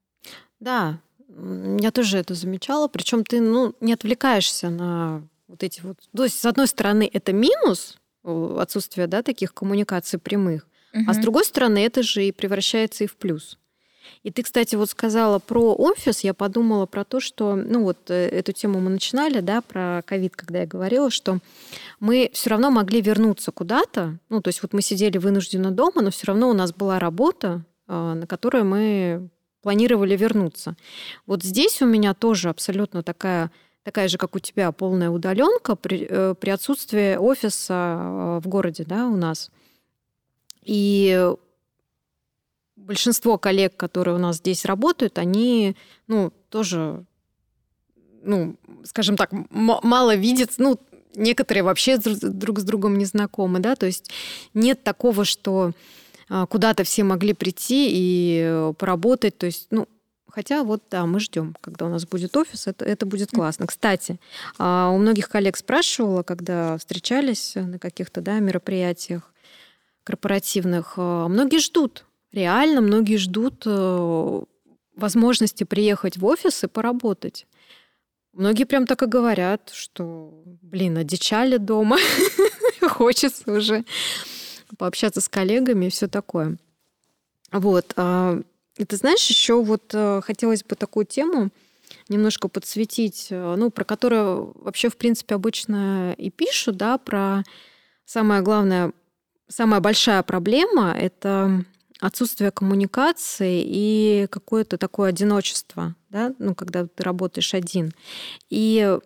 Да, 0.61 1.01
я 1.29 1.91
тоже 1.91 2.19
это 2.19 2.35
замечала. 2.35 2.89
Причем 2.89 3.25
ты, 3.25 3.41
ну, 3.41 3.75
не 3.81 3.93
отвлекаешься 3.93 4.71
на 4.71 5.27
вот 5.53 5.63
эти 5.63 5.81
вот... 5.83 5.99
То 6.17 6.25
есть, 6.25 6.41
с 6.41 6.47
одной 6.47 6.67
стороны, 6.67 7.09
это 7.13 7.33
минус, 7.33 7.99
отсутствие, 8.25 9.07
да, 9.07 9.23
таких 9.23 9.53
коммуникаций 9.53 10.19
прямых, 10.19 10.67
угу. 10.95 11.05
а 11.07 11.15
с 11.15 11.19
другой 11.19 11.45
стороны, 11.45 11.85
это 11.85 12.03
же 12.03 12.25
и 12.25 12.33
превращается 12.33 13.05
и 13.05 13.07
в 13.07 13.17
плюс. 13.17 13.59
И 14.25 14.31
ты, 14.31 14.43
кстати, 14.43 14.75
вот 14.75 14.91
сказала 14.91 15.39
про 15.39 15.75
офис, 15.75 16.21
я 16.21 16.35
подумала 16.35 16.87
про 16.87 17.05
то, 17.05 17.21
что, 17.21 17.55
ну 17.55 17.85
вот 17.85 17.99
э, 18.09 18.29
эту 18.29 18.53
тему 18.53 18.81
мы 18.81 18.91
начинали, 18.91 19.41
да, 19.41 19.61
про 19.61 20.03
ковид, 20.05 20.35
когда 20.37 20.61
я 20.61 20.67
говорила, 20.67 21.11
что 21.11 21.39
мы 22.01 22.31
все 22.33 22.51
равно 22.51 22.71
могли 22.71 23.01
вернуться 23.01 23.53
куда-то, 23.53 24.19
ну 24.29 24.41
то 24.41 24.49
есть 24.49 24.63
вот 24.63 24.73
мы 24.73 24.83
сидели 24.83 25.19
вынужденно 25.19 25.71
дома, 25.71 26.03
но 26.03 26.11
все 26.11 26.27
равно 26.27 26.49
у 26.49 26.53
нас 26.53 26.73
была 26.73 26.99
работа, 26.99 27.65
а, 27.87 28.15
на 28.15 28.27
которую 28.27 28.65
мы 28.65 29.29
планировали 29.63 30.17
вернуться. 30.17 30.77
Вот 31.27 31.45
здесь 31.45 31.81
у 31.83 31.87
меня 31.87 32.15
тоже 32.15 32.49
абсолютно 32.49 33.03
такая 33.05 33.53
такая 33.83 34.09
же, 34.09 34.19
как 34.19 34.35
у 34.35 34.39
тебя, 34.39 34.73
полная 34.73 35.11
удаленка 35.11 35.77
при, 35.77 36.07
э, 36.09 36.35
при 36.35 36.51
отсутствии 36.51 37.17
офиса 37.17 37.99
э, 37.99 38.41
в 38.43 38.49
городе, 38.49 38.85
да, 38.85 39.07
у 39.07 39.17
нас. 39.17 39.51
И 40.63 41.33
большинство 42.77 43.39
коллег, 43.39 43.77
которые 43.77 44.15
у 44.15 44.19
нас 44.19 44.37
здесь 44.37 44.65
работают, 44.65 45.19
они, 45.19 45.77
ну, 46.07 46.33
тоже, 46.49 47.05
ну, 48.23 48.57
скажем 48.85 49.17
так, 49.17 49.31
мало 49.51 50.15
видят, 50.15 50.53
ну, 50.59 50.79
некоторые 51.15 51.63
вообще 51.63 51.99
друг 51.99 52.61
с 52.61 52.65
другом 52.65 52.99
не 52.99 53.05
знакомы, 53.05 53.61
да, 53.61 53.77
то 53.77 53.87
есть 53.87 54.11
нет 54.55 54.83
такого, 54.83 55.25
что 55.25 55.73
а, 56.29 56.47
куда-то 56.47 56.85
все 56.85 57.05
могли 57.05 57.35
прийти 57.35 57.89
и 57.91 58.73
поработать, 58.79 59.37
то 59.37 59.47
есть, 59.47 59.67
ну, 59.71 59.89
Хотя 60.33 60.65
вот, 60.65 60.83
да, 60.91 61.05
мы 61.05 61.21
ждем, 61.21 61.55
когда 61.61 61.85
у 61.85 61.91
нас 61.91 62.07
будет 62.07 62.35
офис, 62.39 62.67
это, 62.67 62.87
это 62.87 63.05
будет 63.05 63.31
классно. 63.31 63.67
Кстати, 63.67 64.19
а, 64.57 64.89
у 64.89 64.97
многих 64.97 65.29
коллег 65.29 65.59
спрашивала, 65.59 66.23
когда 66.23 66.79
встречались 66.79 67.53
на 67.55 67.79
каких-то 67.79 68.23
да, 68.23 68.39
мероприятиях 68.39 69.31
корпоративных, 70.05 70.95
а, 70.97 71.29
многие 71.29 71.59
ждут, 71.59 72.07
реально 72.33 72.81
многие 72.81 73.17
ждут 73.17 73.65
э, 73.67 74.43
возможности 74.97 75.65
приехать 75.65 76.17
в 76.17 76.25
офис 76.25 76.65
и 76.65 76.67
поработать. 76.67 77.47
Многие 78.33 78.65
прям 78.65 78.87
так 78.87 79.03
и 79.03 79.07
говорят, 79.07 79.69
что, 79.75 80.33
блин, 80.63 80.97
одичали 80.97 81.59
дома, 81.59 81.99
хочется 82.81 83.53
уже 83.53 83.85
пообщаться 84.79 85.21
с 85.21 85.29
коллегами 85.29 85.87
и 85.87 85.91
все 85.91 86.09
такое. 86.09 86.57
Вот. 87.51 87.93
Ты 88.77 88.97
знаешь, 88.97 89.27
еще 89.27 89.63
вот 89.63 89.91
э, 89.93 90.21
хотелось 90.25 90.65
бы 90.65 90.77
такую 90.77 91.05
тему 91.05 91.51
немножко 92.09 92.49
подсветить, 92.49 93.29
э, 93.31 93.55
ну, 93.57 93.71
про 93.71 93.85
которую 93.85 94.53
вообще, 94.55 94.89
в 94.89 94.97
принципе, 94.97 95.35
обычно 95.35 96.15
и 96.17 96.31
пишут, 96.31 96.77
да, 96.77 96.97
про 96.99 97.43
самое 98.07 98.43
главное, 98.43 98.93
самая 99.49 99.81
большая 99.81 100.23
проблема— 100.23 100.95
это 100.99 101.65
отсутствие 102.01 102.51
коммуникации 102.51 103.63
и 103.65 104.27
какое-то 104.31 104.79
такое 104.79 105.11
одиночество, 105.11 105.95
да, 106.09 106.35
ну, 106.39 106.55
когда 106.55 106.87
ты 106.87 107.03
работаешь 107.03 107.55
один. 107.55 107.93
И 108.51 108.99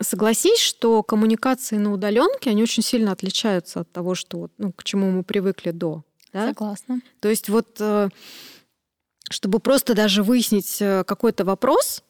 согласись, 0.00 0.58
что 0.58 1.02
коммуникации 1.02 1.76
на 1.76 1.92
удаленке, 1.92 2.50
они 2.50 2.62
очень 2.62 2.82
сильно 2.82 3.12
отличаются 3.12 3.80
от 3.80 3.92
того, 3.92 4.14
что, 4.14 4.48
ну, 4.58 4.72
к 4.72 4.82
чему 4.82 5.10
мы 5.10 5.22
привыкли 5.22 5.70
до. 5.70 6.02
Да? 6.32 6.48
Согласна. 6.48 7.00
То 7.20 7.28
есть 7.28 7.48
вот, 7.48 7.76
э, 7.80 8.08
чтобы 9.30 9.60
просто 9.60 9.94
даже 9.94 10.22
выяснить 10.22 10.80
э, 10.80 11.04
какой-то 11.04 11.44
вопрос, 11.44 12.02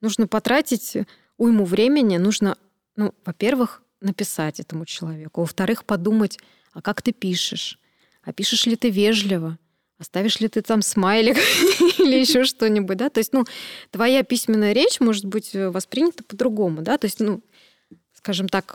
нужно 0.00 0.26
потратить 0.26 0.96
уйму 1.36 1.64
времени, 1.64 2.16
нужно, 2.16 2.56
ну, 2.96 3.14
во-первых, 3.24 3.82
написать 4.00 4.60
этому 4.60 4.84
человеку, 4.84 5.40
во-вторых, 5.42 5.84
подумать, 5.84 6.38
а 6.72 6.82
как 6.82 7.02
ты 7.02 7.12
пишешь, 7.12 7.78
а 8.22 8.32
пишешь 8.32 8.66
ли 8.66 8.76
ты 8.76 8.90
вежливо, 8.90 9.58
оставишь 9.98 10.40
ли 10.40 10.48
ты 10.48 10.60
там 10.60 10.82
смайлик 10.82 11.36
или 11.98 12.18
еще 12.18 12.44
что-нибудь, 12.44 12.98
да, 12.98 13.08
то 13.08 13.18
есть, 13.18 13.32
ну, 13.32 13.44
твоя 13.90 14.22
письменная 14.22 14.72
речь 14.72 15.00
может 15.00 15.24
быть 15.24 15.54
э, 15.54 15.70
воспринята 15.70 16.22
по-другому, 16.24 16.82
да, 16.82 16.98
то 16.98 17.06
есть, 17.06 17.20
ну, 17.20 17.42
скажем 18.14 18.48
так, 18.48 18.74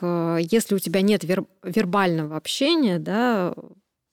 если 0.52 0.76
у 0.76 0.80
тебя 0.80 1.02
нет 1.02 1.24
вер- 1.24 1.48
вербального 1.64 2.38
общения, 2.38 3.00
да, 3.00 3.56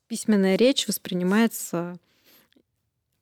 письменная 0.09 0.57
речь 0.57 0.87
воспринимается, 0.89 1.99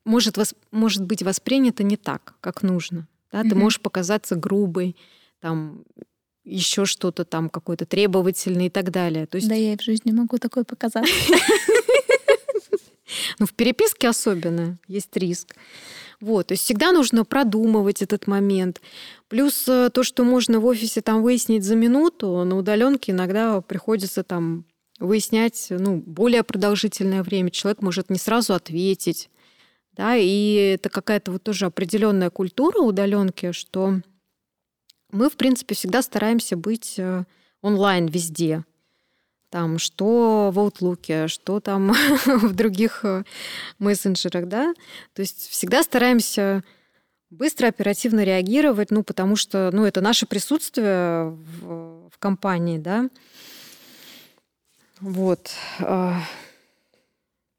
может, 0.03 0.37
вос, 0.37 0.53
может 0.71 1.03
быть 1.03 1.23
воспринята 1.23 1.83
не 1.83 1.97
так, 1.97 2.35
как 2.41 2.63
нужно. 2.63 3.07
Да? 3.31 3.41
Mm-hmm. 3.41 3.49
Ты 3.49 3.55
можешь 3.55 3.81
показаться 3.81 4.35
грубой, 4.35 4.95
там 5.39 5.83
еще 6.43 6.85
что-то 6.85 7.25
там 7.25 7.49
какой-то 7.49 7.85
требовательный 7.85 8.67
и 8.67 8.69
так 8.69 8.91
далее. 8.91 9.25
То 9.25 9.37
есть... 9.37 9.49
Да 9.49 9.55
я 9.55 9.73
и 9.73 9.77
в 9.77 9.81
жизни 9.81 10.11
могу 10.11 10.37
такой 10.37 10.63
показаться. 10.63 11.11
Ну, 13.39 13.45
в 13.45 13.53
переписке 13.53 14.09
особенно 14.09 14.77
есть 14.87 15.15
риск. 15.15 15.55
Вот, 16.21 16.47
то 16.47 16.53
есть 16.53 16.63
всегда 16.63 16.91
нужно 16.91 17.25
продумывать 17.25 18.01
этот 18.01 18.27
момент. 18.27 18.81
Плюс 19.27 19.67
э, 19.67 19.89
то, 19.93 20.03
что 20.03 20.23
можно 20.23 20.59
в 20.59 20.65
офисе 20.65 21.01
там 21.01 21.21
выяснить 21.21 21.63
за 21.63 21.75
минуту, 21.75 22.43
на 22.45 22.57
удаленке 22.57 23.11
иногда 23.11 23.61
приходится 23.61 24.23
там 24.23 24.65
выяснять 24.99 25.67
ну, 25.69 25.97
более 25.97 26.43
продолжительное 26.43 27.23
время. 27.23 27.51
Человек 27.51 27.81
может 27.81 28.09
не 28.09 28.17
сразу 28.17 28.53
ответить. 28.53 29.29
Да, 29.93 30.15
и 30.17 30.75
это 30.75 30.89
какая-то 30.89 31.31
вот 31.31 31.43
тоже 31.43 31.67
определенная 31.67 32.29
культура 32.29 32.79
удаленки, 32.79 33.53
что 33.53 34.01
мы, 35.11 35.29
в 35.29 35.37
принципе, 35.37 35.73
всегда 35.73 36.01
стараемся 36.01 36.57
быть 36.57 36.95
э, 36.97 37.23
онлайн 37.61 38.07
везде. 38.07 38.65
Там, 39.49 39.79
что 39.79 40.51
в 40.53 40.59
Outlook, 40.59 41.29
что 41.29 41.61
там 41.61 41.93
в 42.25 42.53
других 42.53 43.05
э, 43.05 43.23
мессенджерах, 43.79 44.49
да. 44.49 44.73
То 45.13 45.21
есть 45.21 45.47
всегда 45.47 45.81
стараемся 45.81 46.61
быстро, 47.29 47.67
оперативно 47.67 48.25
реагировать, 48.25 48.91
ну, 48.91 49.03
потому 49.03 49.37
что, 49.37 49.69
ну, 49.71 49.85
это 49.85 50.01
наше 50.01 50.25
присутствие 50.25 51.29
в, 51.29 52.09
в 52.09 52.17
компании, 52.19 52.77
да. 52.77 53.09
Вот. 55.05 55.51
А, 55.81 56.19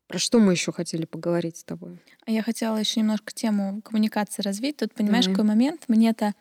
про 0.08 0.18
что 0.18 0.40
мы 0.40 0.50
еще 0.52 0.72
хотели 0.72 1.04
поговорить 1.04 1.58
с 1.58 1.62
тобой? 1.62 2.02
А 2.26 2.32
я 2.32 2.42
хотела 2.42 2.76
еще 2.76 2.98
немножко 2.98 3.32
тему 3.32 3.80
коммуникации 3.82 4.42
развить. 4.42 4.78
Тут, 4.78 4.92
понимаешь, 4.94 5.28
mm-hmm. 5.28 5.30
какой 5.30 5.44
момент? 5.44 5.84
Мне-то 5.86 6.34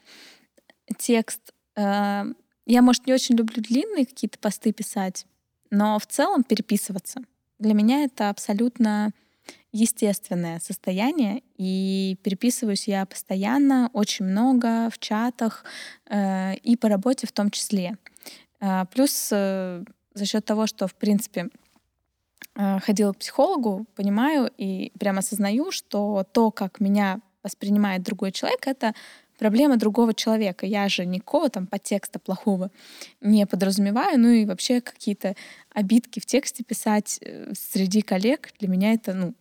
текст... 0.97 1.53
Э, 1.76 2.24
я, 2.66 2.82
может, 2.82 3.06
не 3.06 3.14
очень 3.14 3.36
люблю 3.36 3.62
длинные 3.62 4.08
какие-то 4.08 4.39
посты 4.39 4.74
писать, 4.74 5.28
но 5.70 5.99
в 5.99 6.08
целом 6.08 6.43
переписываться. 6.43 7.22
Для 7.60 7.76
меня 7.76 8.03
это 8.03 8.32
абсолютно 8.32 9.12
естественное 9.72 10.60
состояние, 10.60 11.43
и 11.56 12.18
переписываюсь 12.24 12.88
я 12.88 13.06
постоянно, 13.06 13.91
очень 13.93 14.26
много 14.26 14.89
в 14.89 14.97
чатах 14.97 15.66
э, 16.08 16.56
и 16.56 16.76
по 16.76 16.89
работе 16.89 17.28
в 17.28 17.32
том 17.32 17.51
числе. 17.51 17.95
Э, 18.60 18.86
плюс 18.91 19.30
э, 19.32 19.84
за 20.16 20.26
счет 20.26 20.43
того, 20.43 20.66
что, 20.66 20.88
в 20.88 20.95
принципе, 20.95 21.49
э, 22.55 22.80
ходила 22.80 23.13
к 23.13 23.20
психологу, 23.20 23.86
понимаю 23.95 24.49
и 24.57 24.91
прямо 24.97 25.20
осознаю, 25.20 25.72
что 25.72 26.26
то, 26.32 26.49
как 26.49 26.80
меня 26.80 27.20
воспринимает 27.43 28.01
другой 28.01 28.32
человек, 28.32 28.66
это 28.66 28.95
проблема 29.38 29.78
другого 29.78 30.13
человека. 30.13 30.66
Я 30.66 30.89
же 30.89 31.05
никакого 31.05 31.49
там 31.49 31.68
подтекста 31.68 32.18
плохого 32.18 32.72
не 33.22 33.45
подразумеваю. 33.45 34.20
Ну 34.20 34.30
и 34.30 34.45
вообще 34.45 34.82
какие-то 34.82 35.36
обидки 35.72 36.20
в 36.20 36.26
тексте 36.26 36.63
писать 36.63 37.20
э, 37.22 37.53
среди 37.53 38.01
коллег 38.01 38.51
для 38.59 38.68
меня 38.68 38.93
это, 38.93 39.13
ну, 39.13 39.36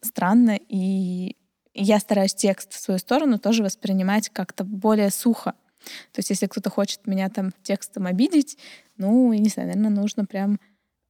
странно. 0.00 0.58
И 0.68 1.36
я 1.74 1.98
стараюсь 2.00 2.34
текст 2.34 2.72
в 2.72 2.80
свою 2.80 2.98
сторону 2.98 3.38
тоже 3.38 3.62
воспринимать 3.62 4.28
как-то 4.30 4.64
более 4.64 5.10
сухо. 5.10 5.54
То 6.12 6.18
есть 6.18 6.30
если 6.30 6.46
кто-то 6.46 6.70
хочет 6.70 7.06
меня 7.06 7.28
там 7.28 7.52
текстом 7.62 8.06
обидеть, 8.06 8.58
ну, 8.96 9.32
не 9.32 9.48
знаю, 9.48 9.68
наверное, 9.68 9.90
нужно 10.00 10.24
прям 10.24 10.60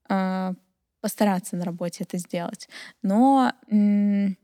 э, 0.09 0.55
постараться 1.01 1.57
на 1.57 1.65
работе 1.65 2.05
это 2.05 2.17
сделать. 2.19 2.69
Но 3.03 3.53
м- 3.69 4.37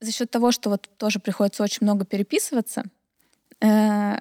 за 0.00 0.12
счет 0.12 0.30
того, 0.30 0.50
что 0.52 0.70
вот 0.70 0.88
тоже 0.98 1.20
приходится 1.20 1.62
очень 1.62 1.80
много 1.82 2.04
переписываться, 2.04 2.84
э, 3.60 4.16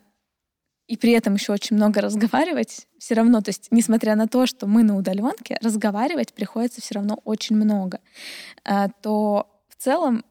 и 0.87 0.97
при 0.97 1.11
этом 1.11 1.35
еще 1.35 1.53
очень 1.53 1.75
много 1.75 2.01
разговаривать, 2.01 2.87
все 2.97 3.15
равно, 3.15 3.41
то 3.41 3.49
есть, 3.49 3.67
несмотря 3.71 4.15
на 4.15 4.27
то, 4.27 4.45
что 4.45 4.67
мы 4.67 4.83
на 4.83 4.95
удаленке, 4.95 5.57
разговаривать 5.61 6.33
приходится 6.33 6.81
все 6.81 6.95
равно 6.95 7.19
очень 7.25 7.55
много, 7.55 7.99
э, 8.65 8.87
то 9.01 9.63
в 9.69 9.75
целом 9.75 10.23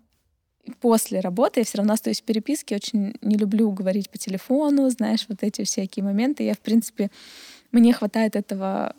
после 0.80 1.20
работы 1.20 1.60
я 1.60 1.64
все 1.64 1.78
равно 1.78 1.94
остаюсь 1.94 2.20
в 2.20 2.24
переписке, 2.24 2.76
очень 2.76 3.14
не 3.22 3.36
люблю 3.36 3.70
говорить 3.70 4.10
по 4.10 4.18
телефону, 4.18 4.88
знаешь, 4.90 5.26
вот 5.28 5.42
эти 5.42 5.64
всякие 5.64 6.04
моменты. 6.04 6.44
Я, 6.44 6.54
в 6.54 6.60
принципе, 6.60 7.10
мне 7.72 7.92
хватает 7.92 8.36
этого 8.36 8.94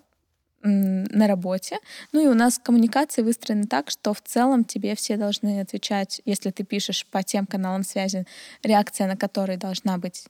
на 0.62 1.28
работе. 1.28 1.78
Ну 2.12 2.24
и 2.24 2.28
у 2.28 2.34
нас 2.34 2.60
коммуникации 2.60 3.22
выстроены 3.22 3.64
так, 3.64 3.90
что 3.90 4.14
в 4.14 4.22
целом 4.22 4.66
тебе 4.66 4.96
все 4.96 5.16
должны 5.16 5.62
отвечать, 5.62 6.22
если 6.26 6.52
ты 6.52 6.64
пишешь 6.64 7.06
по 7.06 7.24
тем 7.24 7.46
каналам 7.46 7.84
связи, 7.84 8.26
реакция 8.62 9.08
на 9.08 9.16
которые 9.16 9.58
должна 9.58 9.98
быть 9.98 10.26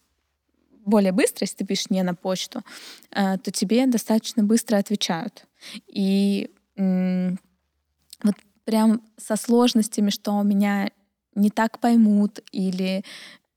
более 0.85 1.11
быстро, 1.11 1.43
если 1.43 1.57
ты 1.57 1.65
пишешь 1.65 1.89
не 1.89 2.03
на 2.03 2.15
почту, 2.15 2.61
э, 3.11 3.37
то 3.37 3.51
тебе 3.51 3.87
достаточно 3.87 4.43
быстро 4.43 4.77
отвечают. 4.77 5.45
И 5.87 6.51
вот 6.75 8.35
прям 8.63 9.01
со 9.17 9.35
сложностями, 9.35 10.11
что 10.11 10.41
меня 10.43 10.91
не 11.35 11.49
так 11.49 11.79
поймут 11.79 12.39
или 12.51 13.03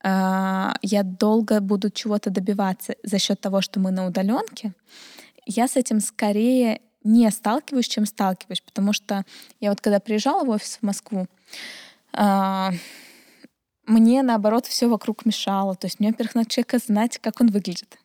э, 0.05 0.73
я 0.83 1.03
долго 1.03 1.61
буду 1.61 1.91
чего-то 1.91 2.31
добиваться 2.31 2.95
за 3.03 3.19
счет 3.19 3.41
того, 3.41 3.61
что 3.61 3.81
мы 3.81 3.91
на 3.91 4.07
удаленке, 4.07 4.73
я 5.47 5.69
с 5.69 5.77
этим 5.77 6.01
скорее 6.01 6.81
не 7.05 7.29
сталкиваюсь, 7.31 7.89
чем 7.89 8.07
сталкиваюсь, 8.07 8.61
потому 8.61 8.93
что 8.93 9.25
я 9.61 9.71
вот 9.71 9.81
когда 9.81 9.99
приезжала 9.99 10.45
в 10.45 10.51
офис 10.51 10.79
в 10.81 10.83
Москву, 10.83 11.27
э, 12.17 12.71
мне 13.87 14.23
наоборот 14.23 14.67
все 14.67 14.89
вокруг 14.89 15.27
мешало. 15.27 15.75
То 15.75 15.87
есть 15.87 15.99
мне, 15.99 16.11
во-первых, 16.11 16.35
надо 16.35 16.49
человека 16.49 16.79
знать, 16.79 17.19
как 17.19 17.41
он 17.41 17.49
выглядит. 17.49 17.99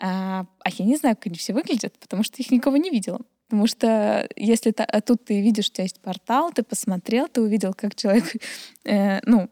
А, 0.00 0.46
а 0.60 0.70
я 0.70 0.84
не 0.84 0.96
знаю, 0.96 1.16
как 1.16 1.26
они 1.26 1.36
все 1.36 1.52
выглядят, 1.52 1.98
потому 1.98 2.22
что 2.22 2.36
их 2.38 2.50
никого 2.50 2.76
не 2.76 2.90
видела. 2.90 3.20
Потому 3.48 3.66
что 3.66 4.28
если 4.36 4.72
та, 4.72 4.84
а 4.84 5.00
тут 5.00 5.24
ты 5.24 5.40
видишь, 5.40 5.68
у 5.68 5.72
тебя 5.72 5.84
есть 5.84 6.00
портал, 6.00 6.52
ты 6.52 6.62
посмотрел, 6.62 7.28
ты 7.28 7.40
увидел, 7.40 7.74
как 7.74 7.94
человек, 7.94 8.24
э, 8.84 9.20
ну, 9.24 9.48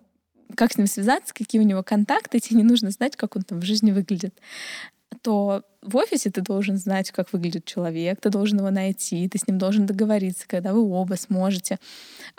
как 0.54 0.72
с 0.72 0.78
ним 0.78 0.86
связаться, 0.86 1.34
какие 1.34 1.60
у 1.60 1.64
него 1.64 1.82
контакты, 1.82 2.38
тебе 2.38 2.58
не 2.58 2.64
нужно 2.64 2.90
знать, 2.90 3.16
как 3.16 3.36
он 3.36 3.42
там 3.42 3.60
в 3.60 3.64
жизни 3.64 3.92
выглядит 3.92 4.38
то 5.22 5.62
в 5.82 5.96
офисе 5.96 6.30
ты 6.30 6.40
должен 6.40 6.76
знать, 6.76 7.10
как 7.10 7.32
выглядит 7.32 7.64
человек, 7.64 8.20
ты 8.20 8.30
должен 8.30 8.58
его 8.58 8.70
найти, 8.70 9.28
ты 9.28 9.38
с 9.38 9.46
ним 9.46 9.58
должен 9.58 9.86
договориться, 9.86 10.46
когда 10.46 10.72
вы 10.72 10.88
оба 10.88 11.14
сможете. 11.14 11.78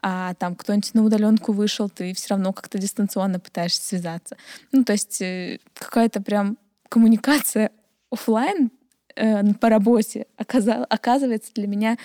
А 0.01 0.33
там 0.35 0.55
кто-нибудь 0.55 0.93
на 0.93 1.03
удаленку 1.03 1.51
вышел, 1.51 1.89
ты 1.89 2.13
все 2.13 2.29
равно 2.29 2.53
как-то 2.53 2.77
дистанционно 2.77 3.39
пытаешься 3.39 3.81
связаться. 3.81 4.37
Ну, 4.71 4.83
то 4.83 4.93
есть 4.93 5.21
э, 5.21 5.59
какая-то 5.73 6.21
прям 6.21 6.57
коммуникация 6.89 7.71
офлайн 8.09 8.71
э, 9.17 9.53
по 9.55 9.69
работе 9.69 10.27
оказал, 10.37 10.85
оказывается 10.89 11.51
для 11.53 11.67
меня 11.67 11.97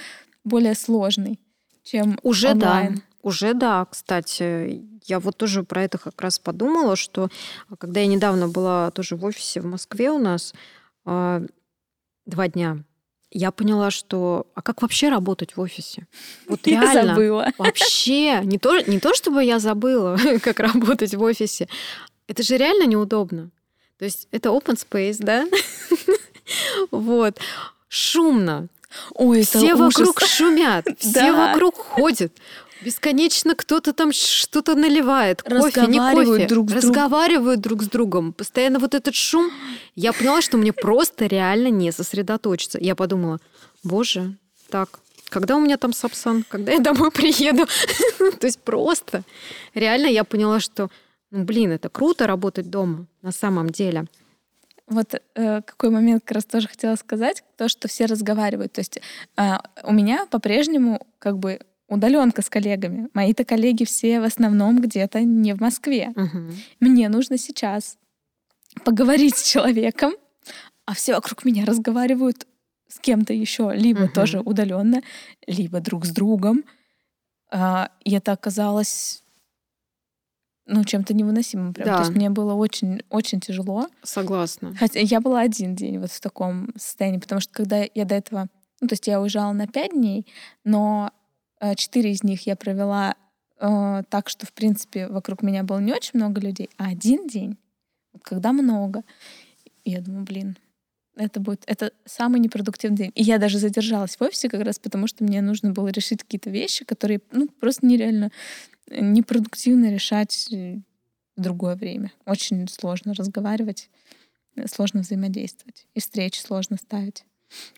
более 0.44 0.74
сложной, 0.74 1.38
чем 1.82 2.18
уже 2.22 2.50
онлайн. 2.50 2.94
да. 2.96 3.02
Уже 3.22 3.54
да, 3.54 3.86
кстати, 3.88 4.82
я 5.04 5.20
вот 5.20 5.36
тоже 5.36 5.62
про 5.62 5.84
это 5.84 5.98
как 5.98 6.20
раз 6.20 6.40
подумала, 6.40 6.96
что 6.96 7.28
а, 7.68 7.76
когда 7.76 8.00
я 8.00 8.08
недавно 8.08 8.48
была 8.48 8.90
тоже 8.90 9.14
в 9.14 9.24
офисе 9.24 9.60
в 9.60 9.66
Москве 9.66 10.10
у 10.10 10.18
нас 10.18 10.52
э, 11.06 11.46
два 12.26 12.48
дня, 12.48 12.78
я 13.30 13.50
поняла, 13.50 13.90
что 13.90 14.46
а 14.54 14.62
как 14.62 14.82
вообще 14.82 15.08
работать 15.08 15.56
в 15.56 15.60
офисе? 15.60 16.06
Вот 16.48 16.60
реально. 16.66 16.92
Я 16.92 17.06
забыла. 17.06 17.48
Вообще 17.58 18.40
не 18.44 18.58
то, 18.58 18.78
не 18.80 19.00
то, 19.00 19.14
чтобы 19.14 19.42
я 19.44 19.58
забыла, 19.58 20.18
как 20.42 20.60
работать 20.60 21.14
в 21.14 21.22
офисе. 21.22 21.68
Это 22.26 22.42
же 22.42 22.56
реально 22.56 22.86
неудобно. 22.86 23.50
То 23.98 24.04
есть 24.04 24.28
это 24.32 24.50
open 24.50 24.76
space, 24.76 25.18
да? 25.20 25.46
Вот. 26.90 27.38
Шумно. 27.88 28.68
Ой, 29.14 29.42
все 29.42 29.74
вокруг 29.74 30.20
шумят, 30.20 30.86
все 30.98 31.32
вокруг 31.32 31.76
ходят. 31.76 32.32
Бесконечно 32.82 33.54
кто-то 33.54 33.92
там 33.92 34.12
что-то 34.12 34.74
наливает. 34.74 35.42
Кофе, 35.42 35.86
не 35.86 35.98
кофе. 35.98 36.46
Друг 36.46 36.70
с 36.70 36.74
разговаривают 36.74 37.60
друг 37.60 37.82
с 37.82 37.86
другом. 37.88 38.32
Постоянно 38.32 38.80
вот 38.80 38.94
этот 38.94 39.14
шум. 39.14 39.50
Я 39.94 40.12
поняла, 40.12 40.42
что 40.42 40.56
мне 40.56 40.72
просто 40.72 41.26
реально 41.26 41.68
не 41.68 41.92
сосредоточиться. 41.92 42.78
Я 42.80 42.96
подумала, 42.96 43.38
боже, 43.84 44.36
так, 44.68 44.98
когда 45.28 45.56
у 45.56 45.60
меня 45.60 45.76
там 45.76 45.92
сапсан? 45.92 46.44
Когда 46.48 46.72
я 46.72 46.80
домой 46.80 47.12
приеду? 47.12 47.66
То 48.40 48.46
есть 48.46 48.58
просто. 48.60 49.22
Реально 49.74 50.06
я 50.06 50.24
поняла, 50.24 50.58
что, 50.58 50.90
ну, 51.30 51.44
блин, 51.44 51.70
это 51.70 51.88
круто 51.88 52.26
работать 52.26 52.68
дома 52.68 53.06
на 53.22 53.30
самом 53.30 53.70
деле. 53.70 54.06
Вот 54.92 55.14
э, 55.14 55.62
какой 55.62 55.90
момент 55.90 56.22
как 56.24 56.36
раз 56.36 56.44
тоже 56.44 56.68
хотела 56.68 56.96
сказать, 56.96 57.42
то, 57.56 57.68
что 57.68 57.88
все 57.88 58.06
разговаривают. 58.06 58.72
То 58.72 58.80
есть 58.80 59.00
э, 59.36 59.42
у 59.84 59.92
меня 59.92 60.26
по-прежнему 60.26 61.06
как 61.18 61.38
бы 61.38 61.60
удаленка 61.88 62.42
с 62.42 62.48
коллегами. 62.48 63.08
Мои-то 63.14 63.44
коллеги 63.44 63.84
все 63.84 64.20
в 64.20 64.24
основном 64.24 64.80
где-то 64.80 65.20
не 65.20 65.54
в 65.54 65.60
Москве. 65.60 66.12
Угу. 66.16 66.52
Мне 66.80 67.08
нужно 67.08 67.38
сейчас 67.38 67.98
поговорить 68.84 69.36
с 69.36 69.50
человеком, 69.50 70.12
а 70.86 70.94
все 70.94 71.14
вокруг 71.14 71.44
меня 71.44 71.64
разговаривают 71.64 72.46
с 72.88 72.98
кем-то 72.98 73.32
еще, 73.32 73.72
либо 73.74 74.04
угу. 74.04 74.12
тоже 74.12 74.40
удаленно, 74.40 75.02
либо 75.46 75.80
друг 75.80 76.06
с 76.06 76.10
другом. 76.10 76.64
А, 77.50 77.90
и 78.04 78.14
это 78.14 78.32
оказалось 78.32 79.21
ну, 80.72 80.84
чем-то 80.84 81.14
невыносимым. 81.14 81.74
Прям. 81.74 81.86
Да. 81.86 81.96
То 81.96 82.02
есть 82.02 82.14
мне 82.14 82.30
было 82.30 82.54
очень, 82.54 83.02
очень 83.10 83.40
тяжело. 83.40 83.88
Согласна. 84.02 84.74
Хотя 84.78 85.00
я 85.00 85.20
была 85.20 85.40
один 85.40 85.74
день 85.74 85.98
вот 85.98 86.10
в 86.10 86.20
таком 86.20 86.68
состоянии, 86.76 87.18
потому 87.18 87.40
что 87.40 87.52
когда 87.52 87.84
я 87.94 88.04
до 88.04 88.14
этого... 88.14 88.48
Ну, 88.80 88.88
то 88.88 88.94
есть 88.94 89.06
я 89.06 89.20
уезжала 89.20 89.52
на 89.52 89.68
пять 89.68 89.92
дней, 89.92 90.26
но 90.64 91.12
Э, 91.62 91.76
четыре 91.76 92.10
из 92.10 92.24
них 92.24 92.44
я 92.46 92.56
провела 92.56 93.14
э, 93.60 94.02
так, 94.10 94.28
что, 94.28 94.46
в 94.46 94.52
принципе, 94.52 95.06
вокруг 95.06 95.42
меня 95.42 95.62
было 95.62 95.78
не 95.78 95.92
очень 95.92 96.10
много 96.14 96.40
людей, 96.40 96.68
а 96.76 96.88
один 96.88 97.28
день, 97.28 97.56
когда 98.22 98.52
много, 98.52 99.04
я 99.84 100.00
думаю, 100.00 100.24
блин, 100.24 100.58
это 101.14 101.38
будет, 101.38 101.62
это 101.66 101.92
самый 102.04 102.40
непродуктивный 102.40 102.96
день. 102.96 103.12
И 103.14 103.22
я 103.22 103.38
даже 103.38 103.58
задержалась 103.58 104.16
в 104.16 104.22
офисе 104.22 104.48
как 104.48 104.62
раз 104.62 104.80
потому, 104.80 105.06
что 105.06 105.22
мне 105.22 105.40
нужно 105.40 105.70
было 105.70 105.86
решить 105.88 106.24
какие-то 106.24 106.50
вещи, 106.50 106.84
которые, 106.84 107.20
ну, 107.30 107.46
просто 107.46 107.86
нереально 107.86 108.32
непродуктивно 108.90 109.92
решать 109.92 110.48
в 110.50 111.40
другое 111.40 111.76
время. 111.76 112.12
Очень 112.26 112.68
сложно 112.68 113.14
разговаривать, 113.14 113.90
сложно 114.66 115.00
взаимодействовать. 115.00 115.86
И 115.94 116.00
встречи 116.00 116.40
сложно 116.40 116.76
ставить. 116.76 117.24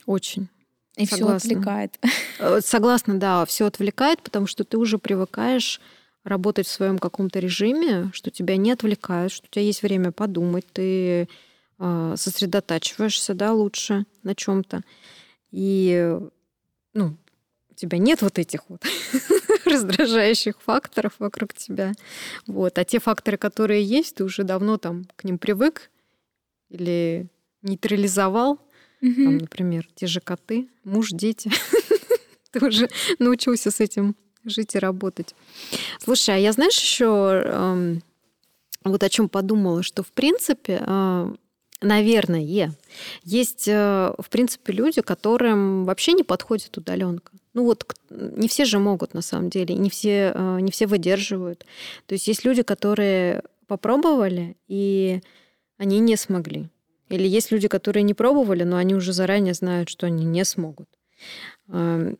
Очень. 0.07 0.49
И 0.97 1.07
все 1.07 1.27
отвлекает. 1.27 1.99
Э, 2.41 2.61
согласна, 2.61 3.17
да, 3.19 3.45
все 3.47 3.67
отвлекает, 3.67 4.21
потому 4.21 4.49
что 4.49 4.65
ты 4.65 4.77
уже 4.77 4.99
привыкаешь 4.99 5.81
работать 6.25 6.67
в 6.67 6.71
своем 6.71 6.99
каком-то 6.99 7.39
режиме, 7.39 8.11
что 8.13 8.33
тебя 8.33 8.57
не 8.57 8.73
отвлекают, 8.73 9.31
что 9.31 9.47
у 9.47 9.51
тебя 9.51 9.63
есть 9.63 9.83
время 9.85 10.11
подумать, 10.11 10.67
ты 10.73 11.29
э, 11.79 12.15
сосредотачиваешься, 12.17 13.35
да, 13.35 13.53
лучше 13.53 14.05
на 14.25 14.35
чем-то. 14.35 14.83
И, 15.53 16.19
ну, 16.93 17.17
у 17.75 17.81
тебя 17.81 17.99
нет 17.99 18.23
вот 18.23 18.39
этих 18.39 18.61
вот 18.69 18.83
раздражающих 19.65 20.61
факторов 20.61 21.15
вокруг 21.19 21.55
тебя. 21.55 21.93
Вот. 22.47 22.79
А 22.79 22.85
те 22.85 23.01
факторы, 23.01 23.37
которые 23.37 23.83
есть, 23.83 24.17
ты 24.17 24.25
уже 24.25 24.45
давно 24.45 24.79
там 24.79 25.07
к 25.17 25.25
ним 25.25 25.39
привык 25.39 25.91
или 26.71 27.27
нейтрализовал, 27.63 28.61
Угу. 29.05 29.25
Там, 29.25 29.39
например, 29.39 29.87
те 29.95 30.07
же 30.07 30.21
коты, 30.21 30.67
муж, 30.83 31.11
дети. 31.11 31.51
Ты 32.53 32.67
уже 32.67 32.89
научился 33.19 33.71
с 33.71 33.81
этим 33.81 34.17
жить 34.45 34.75
и 34.75 34.79
работать. 34.79 35.35
Слушай, 35.99 36.37
а 36.37 36.39
я 36.39 36.53
знаешь 36.53 36.79
еще 36.79 37.43
э, 37.45 37.97
вот 38.85 39.03
о 39.03 39.09
чем 39.11 39.29
подумала, 39.29 39.83
что 39.83 40.03
в 40.03 40.13
принципе, 40.13 40.83
э, 40.87 41.35
наверное, 41.83 42.71
есть 43.25 43.69
э, 43.69 44.15
в 44.19 44.29
принципе 44.31 44.73
люди, 44.73 45.03
которым 45.03 45.85
вообще 45.85 46.13
не 46.13 46.23
подходит 46.23 46.77
удаленка. 46.79 47.33
Ну 47.55 47.65
вот 47.65 47.95
не 48.11 48.49
все 48.49 48.65
же 48.65 48.79
могут 48.79 49.15
на 49.15 49.23
самом 49.23 49.49
деле, 49.49 49.75
не 49.75 49.89
все, 49.89 50.33
э, 50.35 50.61
не 50.61 50.71
все 50.71 50.87
выдерживают. 50.87 51.65
То 52.07 52.15
есть 52.15 52.27
есть 52.27 52.45
люди, 52.45 52.63
которые 52.63 53.43
попробовали 53.67 54.57
и 54.69 55.21
они 55.79 56.01
не 56.01 56.17
смогли. 56.17 56.69
Или 57.09 57.29
есть 57.29 57.51
люди, 57.53 57.69
которые 57.69 58.03
не 58.03 58.15
пробовали, 58.15 58.65
но 58.65 58.77
они 58.77 58.95
уже 58.95 59.13
заранее 59.13 59.55
знают, 59.55 59.89
что 59.89 60.07
они 60.07 60.25
не 60.25 60.45
смогут. 60.45 60.89
Эм, 61.69 62.19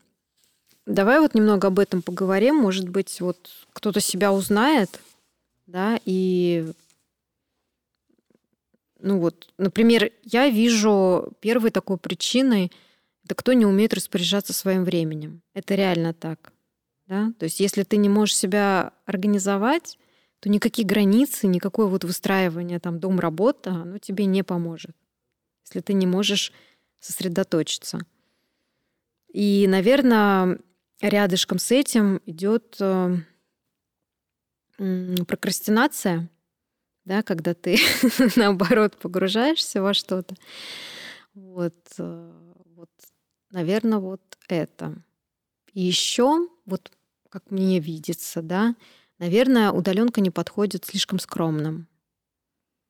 давай 0.85 1.19
вот 1.19 1.35
немного 1.35 1.67
об 1.67 1.79
этом 1.79 2.01
поговорим. 2.01 2.55
Может 2.55 2.87
быть, 2.89 3.19
вот 3.19 3.49
кто-то 3.73 3.99
себя 3.99 4.31
узнает, 4.31 4.99
да, 5.67 5.99
и 6.05 6.71
ну 8.99 9.19
вот, 9.19 9.49
например, 9.57 10.11
я 10.23 10.49
вижу 10.49 11.29
первой 11.39 11.71
такой 11.71 11.97
причиной, 11.97 12.71
это 13.25 13.35
кто 13.35 13.53
не 13.53 13.65
умеет 13.65 13.93
распоряжаться 13.93 14.53
своим 14.53 14.83
временем. 14.83 15.41
Это 15.53 15.75
реально 15.75 16.13
так. 16.13 16.53
Да? 17.07 17.33
То 17.39 17.45
есть 17.45 17.59
если 17.59 17.83
ты 17.83 17.97
не 17.97 18.07
можешь 18.07 18.35
себя 18.35 18.93
организовать, 19.05 19.97
то 20.39 20.49
никакие 20.49 20.87
границы, 20.87 21.47
никакое 21.47 21.87
вот 21.87 22.03
выстраивание 22.03 22.79
там 22.79 22.99
дом-работа, 22.99 23.71
оно 23.71 23.97
тебе 23.97 24.25
не 24.25 24.43
поможет, 24.43 24.95
если 25.65 25.79
ты 25.81 25.93
не 25.93 26.05
можешь 26.05 26.53
сосредоточиться. 26.99 27.99
И, 29.33 29.65
наверное, 29.67 30.59
рядышком 31.01 31.57
с 31.57 31.71
этим 31.71 32.21
идет 32.25 32.77
э, 32.79 33.17
прокрастинация, 35.27 36.29
да, 37.05 37.23
когда 37.23 37.53
ты 37.53 37.77
наоборот 38.35 38.97
погружаешься 38.97 39.81
во 39.81 39.93
что-то. 39.93 40.35
Вот, 41.33 41.75
э, 41.97 42.51
вот, 42.75 42.89
наверное, 43.55 43.99
вот 43.99 44.21
это. 44.47 44.93
И 45.73 45.81
еще, 45.81 46.47
вот 46.65 46.91
как 47.29 47.49
мне 47.49 47.79
видится, 47.79 48.41
да, 48.41 48.75
Наверное, 49.19 49.71
удаленка 49.71 50.19
не 50.21 50.29
подходит 50.29 50.85
слишком 50.85 51.19
скромным. 51.19 51.87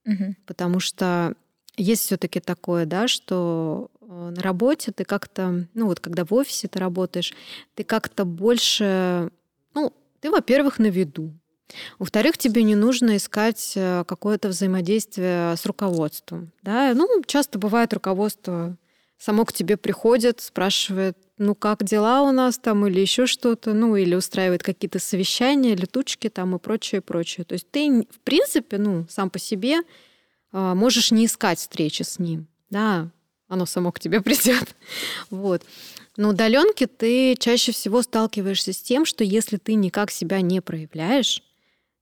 Угу. 0.05 0.35
Потому 0.45 0.79
что 0.79 1.35
есть 1.77 2.03
все-таки 2.03 2.39
такое, 2.39 2.85
да, 2.85 3.07
что 3.07 3.89
э, 4.01 4.33
на 4.35 4.41
работе 4.41 4.91
ты 4.91 5.03
как-то, 5.03 5.67
ну 5.73 5.87
вот 5.87 5.99
когда 5.99 6.25
в 6.25 6.33
офисе 6.33 6.67
ты 6.67 6.79
работаешь, 6.79 7.33
ты 7.75 7.83
как-то 7.83 8.25
больше, 8.25 9.29
ну, 9.73 9.93
ты, 10.19 10.31
во-первых, 10.31 10.79
на 10.79 10.87
виду. 10.87 11.31
Во-вторых, 11.99 12.37
тебе 12.37 12.63
не 12.63 12.75
нужно 12.75 13.17
искать 13.17 13.73
э, 13.75 14.03
какое-то 14.07 14.47
взаимодействие 14.47 15.55
с 15.55 15.65
руководством. 15.65 16.51
Да? 16.61 16.93
Ну, 16.95 17.23
часто 17.25 17.59
бывает 17.59 17.93
руководство 17.93 18.77
само 19.17 19.45
к 19.45 19.53
тебе 19.53 19.77
приходит, 19.77 20.41
спрашивает, 20.41 21.17
ну 21.37 21.55
как 21.55 21.83
дела 21.83 22.23
у 22.23 22.31
нас 22.31 22.57
там 22.57 22.85
или 22.87 22.99
еще 22.99 23.25
что-то, 23.25 23.73
ну 23.73 23.95
или 23.95 24.15
устраивает 24.15 24.63
какие-то 24.63 24.99
совещания, 24.99 25.75
летучки 25.75 26.29
там 26.29 26.55
и 26.55 26.59
прочее, 26.59 27.01
прочее. 27.01 27.45
То 27.45 27.53
есть 27.53 27.69
ты, 27.71 28.07
в 28.09 28.19
принципе, 28.21 28.77
ну 28.77 29.05
сам 29.09 29.29
по 29.29 29.39
себе 29.39 29.79
а, 30.51 30.75
можешь 30.75 31.11
не 31.11 31.25
искать 31.25 31.59
встречи 31.59 32.03
с 32.03 32.19
ним, 32.19 32.47
да, 32.69 33.09
оно 33.47 33.65
само 33.65 33.91
к 33.91 33.99
тебе 33.99 34.21
придет. 34.21 34.75
Вот. 35.29 35.63
Но 36.17 36.29
удаленке 36.29 36.87
ты 36.87 37.35
чаще 37.35 37.71
всего 37.71 38.01
сталкиваешься 38.01 38.71
с 38.71 38.81
тем, 38.81 39.05
что 39.05 39.23
если 39.23 39.57
ты 39.57 39.73
никак 39.73 40.11
себя 40.11 40.41
не 40.41 40.61
проявляешь, 40.61 41.43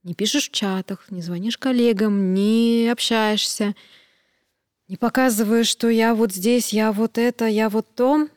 не 0.04 0.14
пишешь 0.14 0.50
в 0.50 0.52
чатах, 0.52 1.10
не 1.10 1.22
звонишь 1.22 1.58
коллегам, 1.58 2.34
не 2.34 2.90
общаешься, 2.92 3.74
не 4.94 4.98
показываешь, 4.98 5.66
что 5.66 5.90
я 5.90 6.14
вот 6.14 6.32
здесь, 6.32 6.72
я 6.72 6.92
вот 6.92 7.18
это, 7.18 7.48
я 7.48 7.68
вот 7.70 7.88
то, 7.96 8.28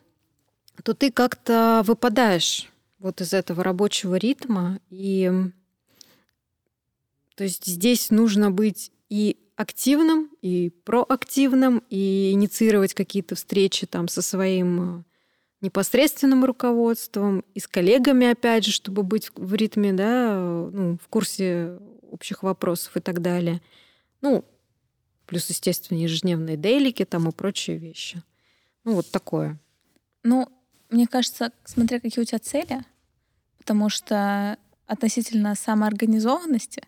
то 0.81 0.95
ты 0.95 1.11
как-то 1.11 1.83
выпадаешь 1.85 2.71
вот 2.97 3.21
из 3.21 3.31
этого 3.31 3.63
рабочего 3.63 4.15
ритма. 4.15 4.79
И 4.89 5.31
то 7.35 7.43
есть 7.43 7.67
здесь 7.67 8.09
нужно 8.09 8.49
быть 8.49 8.91
и 9.07 9.37
активным, 9.55 10.31
и 10.41 10.71
проактивным, 10.83 11.83
и 11.91 12.31
инициировать 12.31 12.95
какие-то 12.95 13.35
встречи 13.35 13.85
там 13.85 14.07
со 14.07 14.23
своим 14.23 15.01
э, 15.01 15.03
непосредственным 15.61 16.43
руководством 16.43 17.45
и 17.53 17.59
с 17.59 17.67
коллегами, 17.67 18.31
опять 18.31 18.65
же, 18.65 18.71
чтобы 18.71 19.03
быть 19.03 19.29
в 19.35 19.53
ритме, 19.53 19.93
да, 19.93 20.29
э, 20.31 20.69
ну, 20.73 20.97
в 20.97 21.07
курсе 21.07 21.77
общих 22.09 22.41
вопросов 22.41 22.97
и 22.97 22.99
так 22.99 23.21
далее. 23.21 23.61
Ну, 24.21 24.43
плюс, 25.27 25.49
естественно, 25.49 25.99
ежедневные 25.99 26.57
дейлики 26.57 27.05
там 27.05 27.29
и 27.29 27.31
прочие 27.31 27.77
вещи. 27.77 28.23
Ну, 28.83 28.95
вот 28.95 29.11
такое. 29.11 29.59
Ну, 30.23 30.49
мне 30.89 31.05
кажется, 31.05 31.51
смотря 31.65 31.99
какие 31.99 32.21
у 32.23 32.25
тебя 32.25 32.39
цели, 32.39 32.83
потому 33.57 33.89
что 33.89 34.57
относительно 34.87 35.53
самоорганизованности 35.53 36.81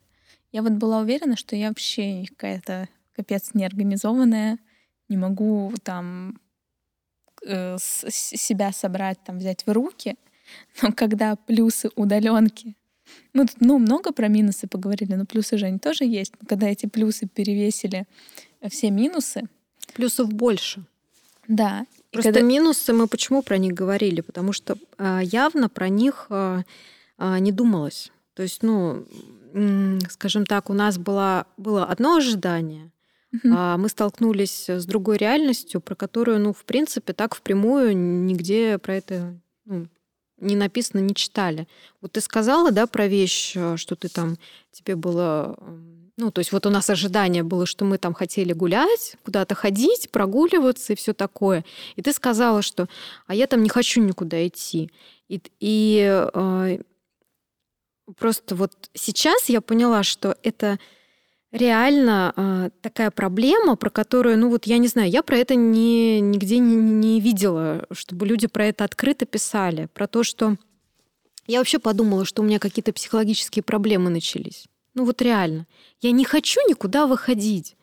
я 0.51 0.63
вот 0.63 0.71
была 0.71 0.99
уверена, 0.99 1.35
что 1.35 1.55
я 1.55 1.67
вообще 1.67 2.25
какая-то 2.29 2.89
капец 3.13 3.51
неорганизованная, 3.53 4.57
не 5.09 5.17
могу 5.17 5.73
там 5.83 6.39
э, 7.45 7.77
себя 7.79 8.71
собрать, 8.71 9.21
там 9.23 9.37
взять 9.37 9.65
в 9.65 9.71
руки. 9.71 10.15
Но 10.81 10.91
когда 10.91 11.35
плюсы 11.35 11.89
удаленки, 11.95 12.75
ну, 13.33 13.45
тут, 13.45 13.57
ну, 13.59 13.79
много 13.79 14.11
про 14.11 14.27
минусы 14.27 14.67
поговорили, 14.67 15.13
но 15.13 15.25
плюсы 15.25 15.57
же 15.57 15.65
они 15.65 15.79
тоже 15.79 16.05
есть. 16.05 16.33
Когда 16.47 16.67
эти 16.67 16.85
плюсы 16.85 17.27
перевесили 17.27 18.05
все 18.69 18.91
минусы. 18.91 19.43
Плюсов 19.93 20.33
больше. 20.33 20.83
Да. 21.47 21.85
Просто 22.11 22.33
когда... 22.33 22.45
минусы 22.45 22.93
мы 22.93 23.07
почему 23.07 23.41
про 23.41 23.57
них 23.57 23.73
говорили? 23.73 24.21
Потому 24.21 24.53
что 24.53 24.77
э, 24.97 25.19
явно 25.23 25.69
про 25.69 25.89
них 25.89 26.27
э, 26.29 26.63
э, 27.17 27.39
не 27.39 27.51
думалось. 27.51 28.11
То 28.33 28.43
есть, 28.43 28.63
ну, 28.63 29.05
скажем 30.09 30.45
так, 30.45 30.69
у 30.69 30.73
нас 30.73 30.97
было, 30.97 31.45
было 31.57 31.85
одно 31.85 32.15
ожидание, 32.15 32.91
угу. 33.33 33.53
а 33.53 33.77
мы 33.77 33.89
столкнулись 33.89 34.69
с 34.69 34.85
другой 34.85 35.17
реальностью, 35.17 35.81
про 35.81 35.95
которую, 35.95 36.39
ну, 36.39 36.53
в 36.53 36.63
принципе, 36.63 37.13
так 37.13 37.35
впрямую 37.35 37.97
нигде 37.97 38.77
про 38.77 38.95
это 38.95 39.35
ну, 39.65 39.87
не 40.39 40.55
написано, 40.55 40.99
не 41.01 41.15
читали. 41.15 41.67
Вот 42.01 42.13
ты 42.13 42.21
сказала, 42.21 42.71
да, 42.71 42.87
про 42.87 43.07
вещь, 43.07 43.55
что 43.75 43.95
ты 43.95 44.09
там, 44.09 44.37
тебе 44.71 44.95
было 44.95 45.57
ну, 46.19 46.31
то 46.31 46.39
есть 46.39 46.51
вот 46.51 46.65
у 46.65 46.69
нас 46.69 46.89
ожидание 46.89 47.43
было, 47.43 47.65
что 47.65 47.85
мы 47.85 47.97
там 47.97 48.13
хотели 48.13 48.51
гулять, 48.51 49.15
куда-то 49.23 49.55
ходить, 49.55 50.11
прогуливаться 50.11 50.91
и 50.91 50.95
все 50.97 51.13
такое. 51.13 51.63
И 51.95 52.01
ты 52.01 52.11
сказала, 52.11 52.61
что 52.61 52.89
а 53.25 53.33
я 53.33 53.47
там 53.47 53.63
не 53.63 53.69
хочу 53.69 54.01
никуда 54.01 54.45
идти. 54.45 54.91
И, 55.29 55.41
и 55.61 56.27
э, 56.33 56.79
просто 58.17 58.55
вот 58.55 58.73
сейчас 58.93 59.47
я 59.47 59.61
поняла, 59.61 60.03
что 60.03 60.35
это 60.43 60.77
реально 61.51 62.33
э, 62.35 62.69
такая 62.81 63.11
проблема, 63.11 63.75
про 63.75 63.89
которую, 63.89 64.37
ну 64.37 64.49
вот 64.49 64.65
я 64.65 64.77
не 64.77 64.87
знаю, 64.87 65.09
я 65.09 65.23
про 65.23 65.37
это 65.37 65.55
не, 65.55 66.19
нигде 66.19 66.59
не, 66.59 66.75
не 66.75 67.19
видела, 67.19 67.85
чтобы 67.91 68.27
люди 68.27 68.47
про 68.47 68.67
это 68.67 68.83
открыто 68.83 69.25
писали, 69.25 69.87
про 69.93 70.07
то, 70.07 70.23
что 70.23 70.57
я 71.47 71.59
вообще 71.59 71.79
подумала, 71.79 72.25
что 72.25 72.41
у 72.41 72.45
меня 72.45 72.59
какие-то 72.59 72.93
психологические 72.93 73.63
проблемы 73.63 74.09
начались. 74.09 74.67
Ну 74.93 75.05
вот 75.05 75.21
реально. 75.21 75.65
Я 76.01 76.11
не 76.11 76.23
хочу 76.23 76.59
никуда 76.67 77.07
выходить. 77.07 77.75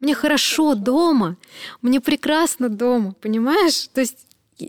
Мне 0.00 0.14
хорошо 0.14 0.74
дома. 0.74 1.36
Мне 1.80 2.00
прекрасно 2.00 2.68
дома, 2.68 3.14
понимаешь? 3.20 3.88
То 3.94 4.00
есть 4.00 4.26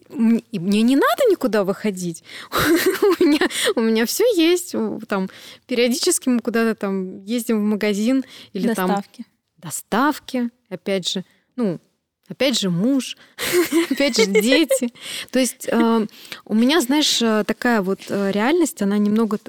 мне 0.10 0.82
не 0.82 0.96
надо 0.96 1.24
никуда 1.30 1.64
выходить. 1.64 2.24
у 2.52 3.24
меня, 3.24 3.48
у 3.76 3.82
меня 3.82 4.06
все 4.06 4.26
есть. 4.36 4.76
Там, 5.08 5.30
периодически 5.68 6.30
мы 6.30 6.40
куда-то 6.40 6.76
там 6.76 7.24
ездим 7.24 7.60
в 7.60 7.64
магазин 7.64 8.26
или 8.54 8.68
доставки. 8.68 9.24
там 9.24 9.26
доставки. 9.58 10.50
Опять 10.70 11.10
же, 11.10 11.26
ну, 11.56 11.80
опять 12.28 12.60
же 12.60 12.70
муж, 12.70 13.18
опять 13.90 14.18
же 14.18 14.26
дети. 14.26 14.94
То 15.32 15.40
есть 15.40 15.68
э, 15.68 16.08
у 16.46 16.54
меня, 16.54 16.82
знаешь, 16.82 17.22
э, 17.22 17.44
такая 17.46 17.82
вот 17.82 18.00
э, 18.10 18.32
реальность, 18.32 18.82
она 18.82 18.98
немного 18.98 19.40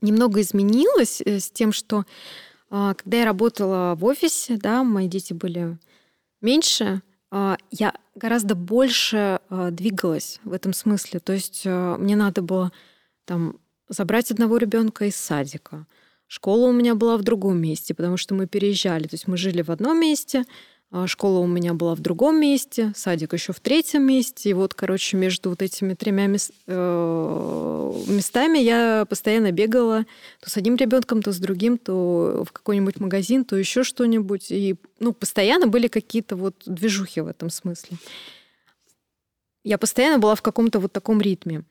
немного 0.00 0.40
изменилось 0.42 1.22
э, 1.24 1.40
с 1.40 1.50
тем, 1.50 1.72
что 1.72 2.04
а, 2.76 2.94
когда 2.94 3.18
я 3.18 3.24
работала 3.24 3.94
в 3.94 4.04
офисе, 4.04 4.56
да, 4.56 4.82
мои 4.82 5.06
дети 5.06 5.32
были 5.32 5.78
меньше, 6.40 7.02
а, 7.30 7.56
я 7.70 7.94
гораздо 8.14 8.54
больше 8.54 9.40
а, 9.48 9.70
двигалась 9.70 10.40
в 10.44 10.52
этом 10.52 10.72
смысле. 10.72 11.20
То 11.20 11.32
есть 11.32 11.64
мне 11.64 12.16
надо 12.16 12.42
было 12.42 12.72
там 13.24 13.58
забрать 13.88 14.30
одного 14.30 14.56
ребенка 14.56 15.06
из 15.06 15.16
садика. 15.16 15.86
Школа 16.26 16.68
у 16.68 16.72
меня 16.72 16.94
была 16.94 17.16
в 17.16 17.22
другом 17.22 17.60
месте, 17.60 17.94
потому 17.94 18.16
что 18.16 18.34
мы 18.34 18.46
переезжали. 18.46 19.04
То 19.04 19.14
есть 19.14 19.28
мы 19.28 19.36
жили 19.36 19.62
в 19.62 19.70
одном 19.70 20.00
месте, 20.00 20.44
школа 21.06 21.40
у 21.40 21.46
меня 21.46 21.74
была 21.74 21.94
в 21.94 22.00
другом 22.00 22.40
месте, 22.40 22.92
садик 22.94 23.32
еще 23.32 23.52
в 23.52 23.60
третьем 23.60 24.04
месте. 24.04 24.50
И 24.50 24.52
вот, 24.52 24.74
короче, 24.74 25.16
между 25.16 25.50
вот 25.50 25.60
этими 25.60 25.94
тремя 25.94 26.26
э, 26.26 27.92
местами 28.06 28.58
я 28.58 29.04
постоянно 29.08 29.50
бегала 29.50 30.04
то 30.40 30.50
с 30.50 30.56
одним 30.56 30.76
ребенком, 30.76 31.22
то 31.22 31.32
с 31.32 31.38
другим, 31.38 31.78
то 31.78 32.44
в 32.46 32.52
какой-нибудь 32.52 33.00
магазин, 33.00 33.44
то 33.44 33.56
еще 33.56 33.82
что-нибудь. 33.82 34.50
И 34.50 34.76
ну, 35.00 35.12
постоянно 35.12 35.66
были 35.66 35.88
какие-то 35.88 36.36
вот 36.36 36.62
движухи 36.64 37.20
в 37.20 37.26
этом 37.26 37.50
смысле. 37.50 37.98
Я 39.64 39.78
постоянно 39.78 40.18
была 40.18 40.34
в 40.34 40.42
каком-то 40.42 40.78
вот 40.78 40.92
таком 40.92 41.20
ритме. 41.20 41.64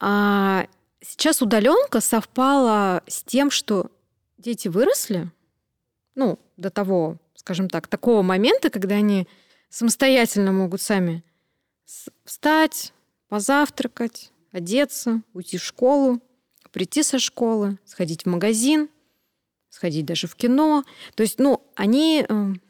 А 0.00 0.66
сейчас 1.00 1.40
удаленка 1.40 2.00
совпала 2.00 3.02
с 3.06 3.22
тем, 3.22 3.50
что 3.50 3.90
дети 4.38 4.68
выросли, 4.68 5.30
ну, 6.14 6.38
до 6.56 6.70
того 6.70 7.18
скажем 7.44 7.68
так, 7.68 7.88
такого 7.88 8.22
момента, 8.22 8.70
когда 8.70 8.94
они 8.94 9.28
самостоятельно 9.68 10.50
могут 10.50 10.80
сами 10.80 11.22
встать, 12.24 12.94
позавтракать, 13.28 14.32
одеться, 14.50 15.20
уйти 15.34 15.58
в 15.58 15.62
школу, 15.62 16.22
прийти 16.72 17.02
со 17.02 17.18
школы, 17.18 17.78
сходить 17.84 18.22
в 18.22 18.30
магазин, 18.30 18.88
сходить 19.68 20.06
даже 20.06 20.26
в 20.26 20.36
кино. 20.36 20.84
То 21.16 21.22
есть, 21.22 21.38
ну, 21.38 21.62
они, 21.74 22.24
эм, 22.26 22.62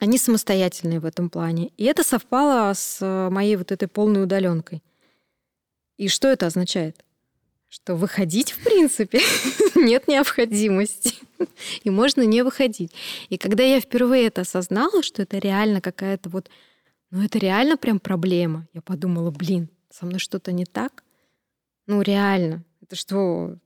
они 0.00 0.16
самостоятельные 0.16 0.98
в 0.98 1.04
этом 1.04 1.28
плане. 1.28 1.70
И 1.76 1.84
это 1.84 2.02
совпало 2.04 2.72
с 2.72 3.02
э, 3.02 3.28
моей 3.28 3.56
вот 3.56 3.70
этой 3.70 3.86
полной 3.86 4.22
удаленкой. 4.22 4.82
И 5.98 6.08
что 6.08 6.28
это 6.28 6.46
означает? 6.46 7.04
Что 7.74 7.96
выходить, 7.96 8.52
в 8.52 8.62
принципе, 8.62 9.20
нет 9.74 10.06
необходимости. 10.06 11.14
И 11.82 11.90
можно 11.90 12.22
не 12.22 12.42
выходить. 12.42 12.92
И 13.30 13.36
когда 13.36 13.64
я 13.64 13.80
впервые 13.80 14.28
это 14.28 14.42
осознала, 14.42 15.02
что 15.02 15.22
это 15.22 15.38
реально 15.38 15.80
какая-то 15.80 16.30
вот... 16.30 16.48
Ну, 17.10 17.24
это 17.24 17.38
реально 17.40 17.76
прям 17.76 17.98
проблема. 17.98 18.68
Я 18.74 18.80
подумала, 18.80 19.32
блин, 19.32 19.70
со 19.90 20.06
мной 20.06 20.20
что-то 20.20 20.52
не 20.52 20.66
так? 20.66 21.02
Ну, 21.88 22.00
реально. 22.00 22.62
Это 22.80 22.94
что, 22.94 23.56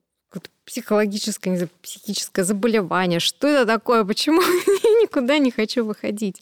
психологическое, 0.64 1.50
не 1.50 1.56
знаю, 1.56 1.70
психическое 1.82 2.44
заболевание. 2.44 3.20
Что 3.20 3.46
это 3.46 3.66
такое? 3.66 4.04
Почему 4.06 4.40
я 4.42 5.02
никуда 5.02 5.36
не 5.36 5.50
хочу 5.50 5.84
выходить? 5.84 6.40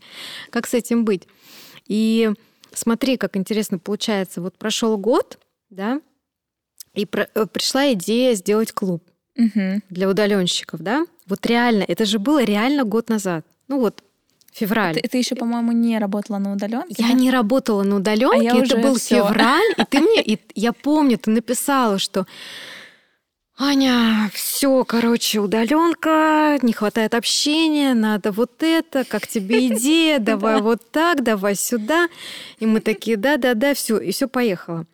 Как 0.51 0.69
с 0.69 0.75
этим 0.75 1.05
быть? 1.05 1.27
И 1.89 2.31
смотри, 2.73 3.17
как 3.17 3.37
интересно 3.37 3.81
получается. 3.81 4.41
Вот 4.41 4.57
прошел 4.57 4.97
год, 4.97 5.41
да, 5.69 6.01
и 6.97 7.05
про- 7.05 7.29
э, 7.35 7.47
пришла 7.47 7.93
идея 7.93 8.35
сделать 8.35 8.73
клуб 8.73 9.03
угу. 9.37 9.81
для 9.91 10.09
удаленщиков, 10.09 10.81
да? 10.81 11.07
Вот 11.27 11.47
реально, 11.47 11.85
это 11.87 12.05
же 12.05 12.19
было 12.19 12.43
реально 12.43 12.85
год 12.85 13.09
назад. 13.09 13.45
Ну 13.69 13.81
вот, 13.81 14.03
февраль. 14.53 15.01
Ты, 15.01 15.09
ты 15.09 15.19
еще, 15.19 15.35
по-моему, 15.35 15.73
не 15.73 15.99
работала 15.99 16.39
на 16.39 16.53
удаленке. 16.53 16.95
Я 16.99 17.09
да? 17.09 17.13
не 17.15 17.31
работала 17.31 17.83
на 17.83 17.97
удаленке. 17.97 18.51
А 18.51 18.57
это 18.57 18.79
был 18.79 18.97
всё. 18.97 19.27
февраль, 19.27 19.75
и 19.77 19.85
ты 19.85 20.01
мне, 20.01 20.23
и 20.25 20.39
я 20.55 20.73
помню, 20.73 21.19
ты 21.19 21.31
написала, 21.31 21.99
что 21.99 22.27
Аня, 23.59 24.31
все, 24.35 24.85
короче, 24.85 25.41
удаленка, 25.41 26.59
не 26.61 26.75
хватает 26.75 27.15
общения, 27.15 27.95
надо 27.95 28.31
вот 28.31 28.63
это, 28.63 29.05
как 29.05 29.27
тебе 29.27 29.69
идея, 29.69 30.19
давай 30.21 30.61
вот 30.61 30.91
так, 30.91 31.23
давай 31.23 31.55
сюда. 31.55 32.09
И 32.59 32.67
мы 32.67 32.81
такие, 32.81 33.17
да-да-да, 33.17 33.73
все, 33.73 33.97
и 33.97 34.13
все 34.13 34.29
поехало. 34.29 34.85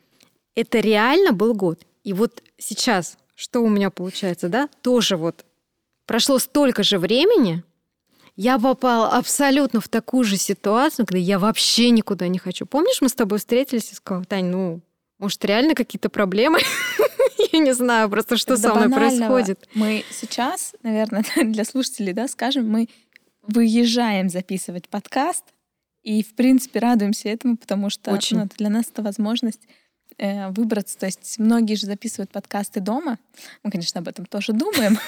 Это 0.54 0.78
реально 0.78 1.32
был 1.32 1.54
год. 1.54 1.80
И 2.02 2.12
вот 2.12 2.42
сейчас, 2.58 3.16
что 3.34 3.60
у 3.60 3.68
меня 3.68 3.90
получается, 3.90 4.48
да, 4.48 4.68
тоже 4.82 5.16
вот 5.16 5.44
прошло 6.06 6.38
столько 6.38 6.82
же 6.82 6.98
времени, 6.98 7.62
я 8.34 8.58
попала 8.58 9.10
абсолютно 9.10 9.80
в 9.80 9.88
такую 9.88 10.24
же 10.24 10.36
ситуацию, 10.36 11.06
когда 11.06 11.18
я 11.18 11.38
вообще 11.38 11.90
никуда 11.90 12.28
не 12.28 12.38
хочу. 12.38 12.66
Помнишь, 12.66 13.00
мы 13.00 13.08
с 13.08 13.14
тобой 13.14 13.38
встретились 13.38 13.92
и 13.92 13.94
сказала, 13.94 14.24
Тань, 14.24 14.46
ну, 14.46 14.80
может, 15.18 15.44
реально 15.44 15.74
какие-то 15.74 16.08
проблемы? 16.08 16.58
Я 17.52 17.58
не 17.58 17.72
знаю 17.74 18.08
просто, 18.08 18.36
что 18.36 18.56
со 18.56 18.74
мной 18.74 18.88
происходит. 18.88 19.68
Мы 19.74 20.04
сейчас, 20.10 20.74
наверное, 20.82 21.24
для 21.44 21.64
слушателей, 21.64 22.12
да, 22.12 22.26
скажем, 22.26 22.68
мы 22.68 22.88
выезжаем 23.42 24.28
записывать 24.28 24.88
подкаст, 24.88 25.44
и, 26.02 26.24
в 26.24 26.34
принципе, 26.34 26.80
радуемся 26.80 27.28
этому, 27.28 27.56
потому 27.56 27.88
что 27.88 28.10
Очень. 28.10 28.38
Ну, 28.38 28.48
для 28.56 28.68
нас 28.70 28.86
это 28.88 29.02
возможность 29.02 29.60
выбраться. 30.18 30.98
То 30.98 31.06
есть 31.06 31.38
многие 31.38 31.74
же 31.74 31.86
записывают 31.86 32.30
подкасты 32.30 32.80
дома. 32.80 33.18
Мы, 33.62 33.70
конечно, 33.70 34.00
об 34.00 34.08
этом 34.08 34.26
тоже 34.26 34.52
думаем. 34.52 34.98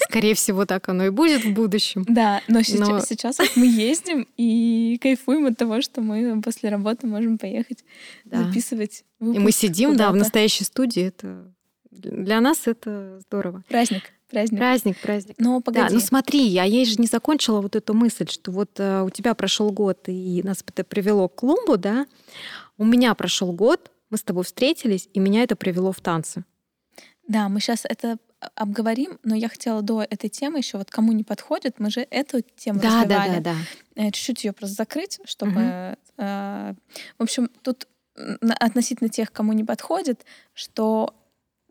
Скорее 0.00 0.34
всего, 0.34 0.66
так 0.66 0.88
оно 0.88 1.06
и 1.06 1.10
будет 1.10 1.44
в 1.44 1.52
будущем. 1.52 2.04
Да, 2.08 2.40
но, 2.48 2.56
но... 2.56 2.62
Сейчас, 2.62 3.08
сейчас 3.08 3.38
вот 3.38 3.52
мы 3.56 3.66
ездим 3.66 4.26
и 4.36 4.98
кайфуем 5.00 5.46
от 5.46 5.56
того, 5.56 5.80
что 5.80 6.00
мы 6.00 6.40
после 6.42 6.70
работы 6.70 7.06
можем 7.06 7.38
поехать 7.38 7.84
да. 8.24 8.44
записывать. 8.44 9.04
И 9.20 9.38
мы 9.38 9.52
сидим, 9.52 9.96
да, 9.96 10.10
в 10.10 10.16
настоящей 10.16 10.64
студии. 10.64 11.04
Это 11.04 11.52
для 11.90 12.40
нас 12.40 12.66
это 12.66 13.20
здорово. 13.20 13.62
Праздник. 13.68 14.02
Праздник. 14.30 14.58
Праздник, 14.58 14.96
праздник. 15.00 15.36
Но 15.38 15.60
погоди. 15.60 15.88
Да, 15.88 15.94
ну 15.94 16.00
смотри, 16.00 16.46
я 16.46 16.62
ей 16.62 16.84
же 16.84 16.96
не 16.98 17.08
закончила 17.08 17.60
вот 17.60 17.74
эту 17.74 17.94
мысль, 17.94 18.28
что 18.28 18.52
вот 18.52 18.70
э, 18.78 19.02
у 19.02 19.10
тебя 19.10 19.34
прошел 19.34 19.72
год, 19.72 20.04
и 20.06 20.40
нас 20.44 20.62
это 20.66 20.84
привело 20.84 21.28
к 21.28 21.34
клумбу, 21.34 21.76
да. 21.76 22.06
У 22.80 22.84
меня 22.86 23.14
прошел 23.14 23.52
год, 23.52 23.90
мы 24.08 24.16
с 24.16 24.22
тобой 24.22 24.42
встретились, 24.42 25.06
и 25.12 25.20
меня 25.20 25.42
это 25.42 25.54
привело 25.54 25.92
в 25.92 26.00
танцы. 26.00 26.46
Да, 27.28 27.50
мы 27.50 27.60
сейчас 27.60 27.84
это 27.84 28.16
обговорим, 28.54 29.18
но 29.22 29.34
я 29.34 29.50
хотела 29.50 29.82
до 29.82 30.00
этой 30.00 30.30
темы 30.30 30.60
еще 30.60 30.78
вот 30.78 30.90
кому 30.90 31.12
не 31.12 31.22
подходит, 31.22 31.78
мы 31.78 31.90
же 31.90 32.06
эту 32.10 32.40
тему 32.40 32.80
да, 32.80 33.02
развивали. 33.02 33.40
Да, 33.40 33.52
да, 33.52 33.54
да. 33.96 34.02
Э, 34.02 34.10
чуть-чуть 34.10 34.44
ее 34.44 34.54
просто 34.54 34.76
закрыть, 34.76 35.20
чтобы... 35.26 35.60
Угу. 35.60 36.24
Э, 36.24 36.74
в 37.18 37.22
общем, 37.22 37.50
тут 37.62 37.86
относительно 38.40 39.10
тех, 39.10 39.30
кому 39.30 39.52
не 39.52 39.64
подходит, 39.64 40.24
что 40.54 41.14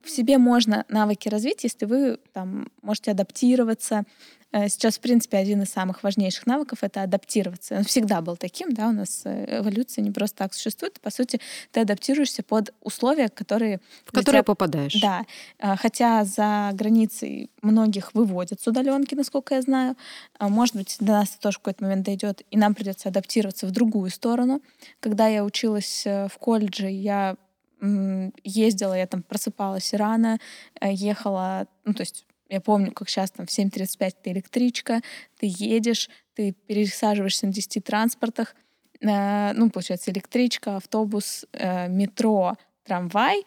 в 0.03 0.09
себе 0.09 0.37
можно 0.37 0.85
навыки 0.89 1.29
развить, 1.29 1.63
если 1.63 1.85
вы 1.85 2.19
там 2.33 2.67
можете 2.81 3.11
адаптироваться. 3.11 4.05
Э, 4.51 4.67
сейчас, 4.67 4.97
в 4.97 5.01
принципе, 5.01 5.37
один 5.37 5.61
из 5.61 5.69
самых 5.69 6.03
важнейших 6.03 6.47
навыков— 6.47 6.79
это 6.81 7.03
адаптироваться. 7.03 7.75
Он 7.75 7.83
всегда 7.83 8.21
был 8.21 8.35
таким, 8.35 8.73
да, 8.73 8.89
у 8.89 8.91
нас 8.91 9.21
э, 9.25 9.59
эволюция 9.59 10.01
не 10.01 10.11
просто 10.11 10.37
так 10.37 10.53
существует. 10.53 10.99
По 11.01 11.11
сути, 11.11 11.39
ты 11.71 11.81
адаптируешься 11.81 12.41
под 12.41 12.73
условия, 12.81 13.29
которые... 13.29 13.79
В 14.05 14.11
которые 14.11 14.41
тебя... 14.41 14.43
попадаешь. 14.43 14.99
Да. 14.99 15.25
Э, 15.59 15.75
хотя 15.75 16.23
за 16.25 16.71
границей 16.73 17.51
многих 17.61 18.13
выводят 18.13 18.61
с 18.61 18.67
удаленки, 18.67 19.13
насколько 19.15 19.55
я 19.55 19.61
знаю. 19.61 19.95
Может 20.39 20.75
быть, 20.75 20.97
до 20.99 21.11
нас 21.13 21.29
тоже 21.29 21.57
в 21.57 21.61
какой-то 21.61 21.83
момент 21.83 22.05
дойдет, 22.05 22.41
и 22.49 22.57
нам 22.57 22.73
придется 22.73 23.09
адаптироваться 23.09 23.67
в 23.67 23.71
другую 23.71 24.09
сторону. 24.09 24.61
Когда 24.99 25.27
я 25.27 25.43
училась 25.43 26.05
в 26.05 26.31
колледже, 26.39 26.89
я 26.89 27.35
ездила, 27.81 28.93
я 28.93 29.07
там 29.07 29.23
просыпалась 29.23 29.93
рано, 29.93 30.39
э, 30.81 30.91
ехала, 30.91 31.67
ну, 31.85 31.93
то 31.93 32.01
есть 32.01 32.25
я 32.49 32.61
помню, 32.61 32.91
как 32.91 33.09
сейчас 33.09 33.31
там 33.31 33.45
в 33.45 33.49
7.35 33.49 34.13
ты 34.23 34.31
электричка, 34.31 35.01
ты 35.37 35.47
едешь, 35.49 36.09
ты 36.33 36.51
пересаживаешься 36.51 37.45
на 37.45 37.53
10 37.53 37.83
транспортах, 37.83 38.55
э, 39.01 39.53
ну, 39.53 39.69
получается, 39.69 40.11
электричка, 40.11 40.77
автобус, 40.77 41.45
э, 41.53 41.87
метро, 41.87 42.57
трамвай, 42.83 43.45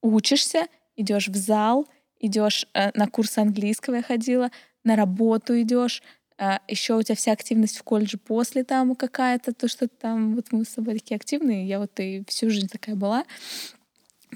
учишься, 0.00 0.66
идешь 0.96 1.28
в 1.28 1.36
зал, 1.36 1.88
идешь 2.20 2.66
на 2.94 3.08
курс 3.08 3.38
английского 3.38 3.96
я 3.96 4.02
ходила, 4.02 4.50
на 4.84 4.94
работу 4.94 5.60
идешь, 5.60 6.02
еще 6.68 6.94
у 6.94 7.02
тебя 7.02 7.14
вся 7.14 7.32
активность 7.32 7.78
в 7.78 7.82
колледже 7.82 8.18
после 8.18 8.64
там 8.64 8.94
какая-то, 8.94 9.52
то, 9.52 9.68
что 9.68 9.88
там, 9.88 10.34
вот 10.34 10.46
мы 10.50 10.64
с 10.64 10.68
тобой 10.68 10.94
такие 10.94 11.16
активные, 11.16 11.66
я 11.66 11.78
вот 11.78 11.98
и 12.00 12.24
всю 12.28 12.50
жизнь 12.50 12.68
такая 12.68 12.96
была. 12.96 13.24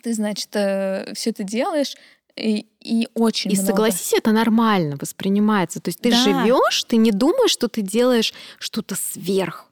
Ты, 0.02 0.12
значит, 0.12 0.50
э, 0.54 1.12
все 1.14 1.30
это 1.30 1.42
делаешь, 1.42 1.96
и, 2.36 2.66
и 2.80 3.08
очень 3.14 3.50
и 3.50 3.54
много. 3.54 3.66
согласись, 3.66 4.12
это 4.12 4.30
нормально 4.30 4.96
воспринимается. 5.00 5.80
То 5.80 5.88
есть 5.88 6.00
ты 6.00 6.10
да. 6.10 6.16
живешь, 6.16 6.84
ты 6.84 6.96
не 6.96 7.10
думаешь, 7.10 7.50
что 7.50 7.68
ты 7.68 7.82
делаешь 7.82 8.34
что-то 8.58 8.94
сверх 8.94 9.70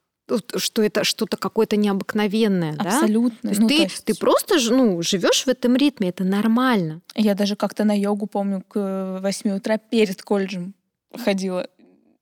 что 0.57 0.82
это 0.82 1.05
что-то 1.05 1.37
какое-то 1.37 1.76
необыкновенное, 1.76 2.76
Абсолютно. 2.78 3.39
да? 3.43 3.49
Есть 3.51 3.61
ну, 3.61 3.68
ты, 3.68 3.76
то 3.76 3.82
есть... 3.82 4.05
ты 4.05 4.14
просто 4.14 4.57
ну, 4.70 5.03
живешь 5.03 5.45
в 5.45 5.49
этом 5.49 5.76
ритме, 5.76 6.09
это 6.09 6.24
нормально. 6.24 7.03
Я 7.14 7.35
даже 7.35 7.57
как-то 7.57 7.85
на 7.85 7.95
йогу, 7.97 8.26
помню, 8.26 8.62
к 8.66 9.18
8 9.20 9.51
утра 9.51 9.76
перед 9.76 10.22
колледжем 10.22 10.74
ходила. 11.14 11.68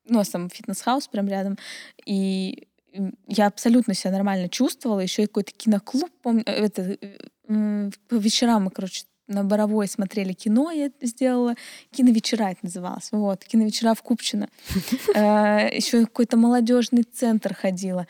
У 0.09 0.15
нас 0.15 0.29
там 0.29 0.49
Fitness 0.51 0.85
House 0.85 1.09
прям 1.09 1.29
рядом. 1.29 1.59
И 2.05 2.69
я 3.27 3.47
абсолютно 3.47 3.95
себя 3.95 4.13
нормально 4.13 4.49
чувствовала. 4.49 5.01
Еще 5.01 5.23
и 5.23 5.27
какой-то 5.27 5.53
киноклуб, 5.53 6.11
помню, 6.23 6.43
э, 6.47 6.53
это 6.53 6.99
по 8.09 8.15
вечерам 8.15 8.65
мы, 8.65 8.71
короче, 8.71 9.05
на 9.29 9.45
Боровой 9.45 9.89
смотрели 9.89 10.33
кино, 10.33 10.71
я 10.71 10.91
сделала. 11.01 11.55
Киновечера 11.91 12.51
это 12.51 12.61
называлось. 12.63 13.09
Вот, 13.13 13.45
киновечера 13.45 13.95
в 13.95 14.03
Купчино. 14.03 14.49
Э, 15.15 15.69
Еще 15.73 16.05
какой-то 16.05 16.37
молодежный 16.37 17.05
центр 17.05 17.55
ходила. 17.55 18.07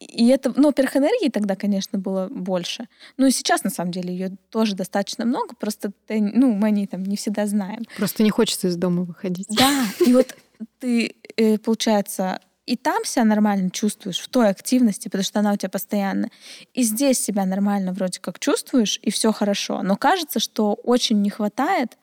Э, 0.00 0.04
и 0.04 0.28
это, 0.28 0.52
ну, 0.56 0.68
во-первых, 0.68 0.96
энергии 0.96 1.28
тогда, 1.28 1.56
конечно, 1.56 1.98
было 1.98 2.28
больше. 2.28 2.88
Ну 3.16 3.26
и 3.26 3.30
сейчас, 3.30 3.64
на 3.64 3.70
самом 3.70 3.92
деле, 3.92 4.12
ее 4.12 4.36
тоже 4.50 4.74
достаточно 4.74 5.24
много, 5.24 5.54
просто, 5.54 5.92
ну, 6.08 6.52
мы 6.52 6.68
о 6.68 6.70
ней 6.70 6.86
там 6.86 7.02
не 7.02 7.16
всегда 7.16 7.46
знаем. 7.46 7.84
Просто 7.96 8.22
не 8.22 8.30
хочется 8.30 8.68
из 8.68 8.76
дома 8.76 9.02
выходить. 9.02 9.48
Да, 9.50 9.84
и 10.04 10.12
вот 10.12 10.34
ты, 10.78 11.14
э, 11.36 11.58
получается, 11.58 12.40
и 12.66 12.76
там 12.76 13.04
себя 13.04 13.24
нормально 13.24 13.70
чувствуешь, 13.70 14.18
в 14.18 14.28
той 14.28 14.50
активности, 14.50 15.08
потому 15.08 15.24
что 15.24 15.38
она 15.40 15.52
у 15.52 15.56
тебя 15.56 15.70
постоянно. 15.70 16.30
И 16.74 16.82
здесь 16.82 17.18
себя 17.18 17.46
нормально 17.46 17.92
вроде 17.92 18.20
как 18.20 18.38
чувствуешь, 18.38 19.00
и 19.02 19.10
все 19.10 19.32
хорошо. 19.32 19.82
Но 19.82 19.96
кажется, 19.96 20.38
что 20.38 20.74
очень 20.74 21.22
не 21.22 21.30
хватает. 21.30 21.96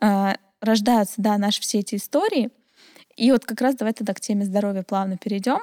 Э, 0.00 0.34
рождаются, 0.60 1.16
да, 1.18 1.36
наши 1.36 1.60
все 1.60 1.80
эти 1.80 1.96
истории. 1.96 2.50
И 3.16 3.30
вот 3.32 3.44
как 3.44 3.60
раз 3.60 3.76
давай 3.76 3.92
тогда 3.92 4.14
к 4.14 4.20
теме 4.20 4.44
здоровья 4.44 4.82
плавно 4.82 5.16
перейдем. 5.18 5.60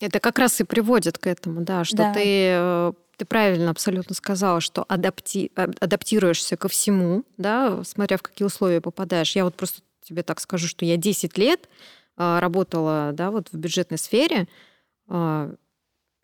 Э, 0.00 0.06
Это 0.06 0.20
как 0.20 0.38
раз 0.38 0.60
и 0.60 0.64
приводит 0.64 1.18
к 1.18 1.26
этому, 1.26 1.62
да, 1.62 1.84
что 1.84 1.96
да. 1.96 2.14
ты 2.14 2.22
э, 2.24 2.92
ты 3.20 3.26
правильно 3.26 3.68
абсолютно 3.68 4.14
сказала, 4.14 4.62
что 4.62 4.86
адапти... 4.88 5.52
адаптируешься 5.54 6.56
ко 6.56 6.68
всему, 6.68 7.24
да, 7.36 7.84
смотря 7.84 8.16
в 8.16 8.22
какие 8.22 8.46
условия 8.46 8.80
попадаешь. 8.80 9.36
Я 9.36 9.44
вот 9.44 9.54
просто 9.56 9.82
тебе 10.02 10.22
так 10.22 10.40
скажу, 10.40 10.66
что 10.66 10.86
я 10.86 10.96
10 10.96 11.36
лет 11.36 11.68
а, 12.16 12.40
работала 12.40 13.10
да, 13.12 13.30
вот 13.30 13.48
в 13.52 13.58
бюджетной 13.58 13.98
сфере. 13.98 14.48
А, 15.06 15.52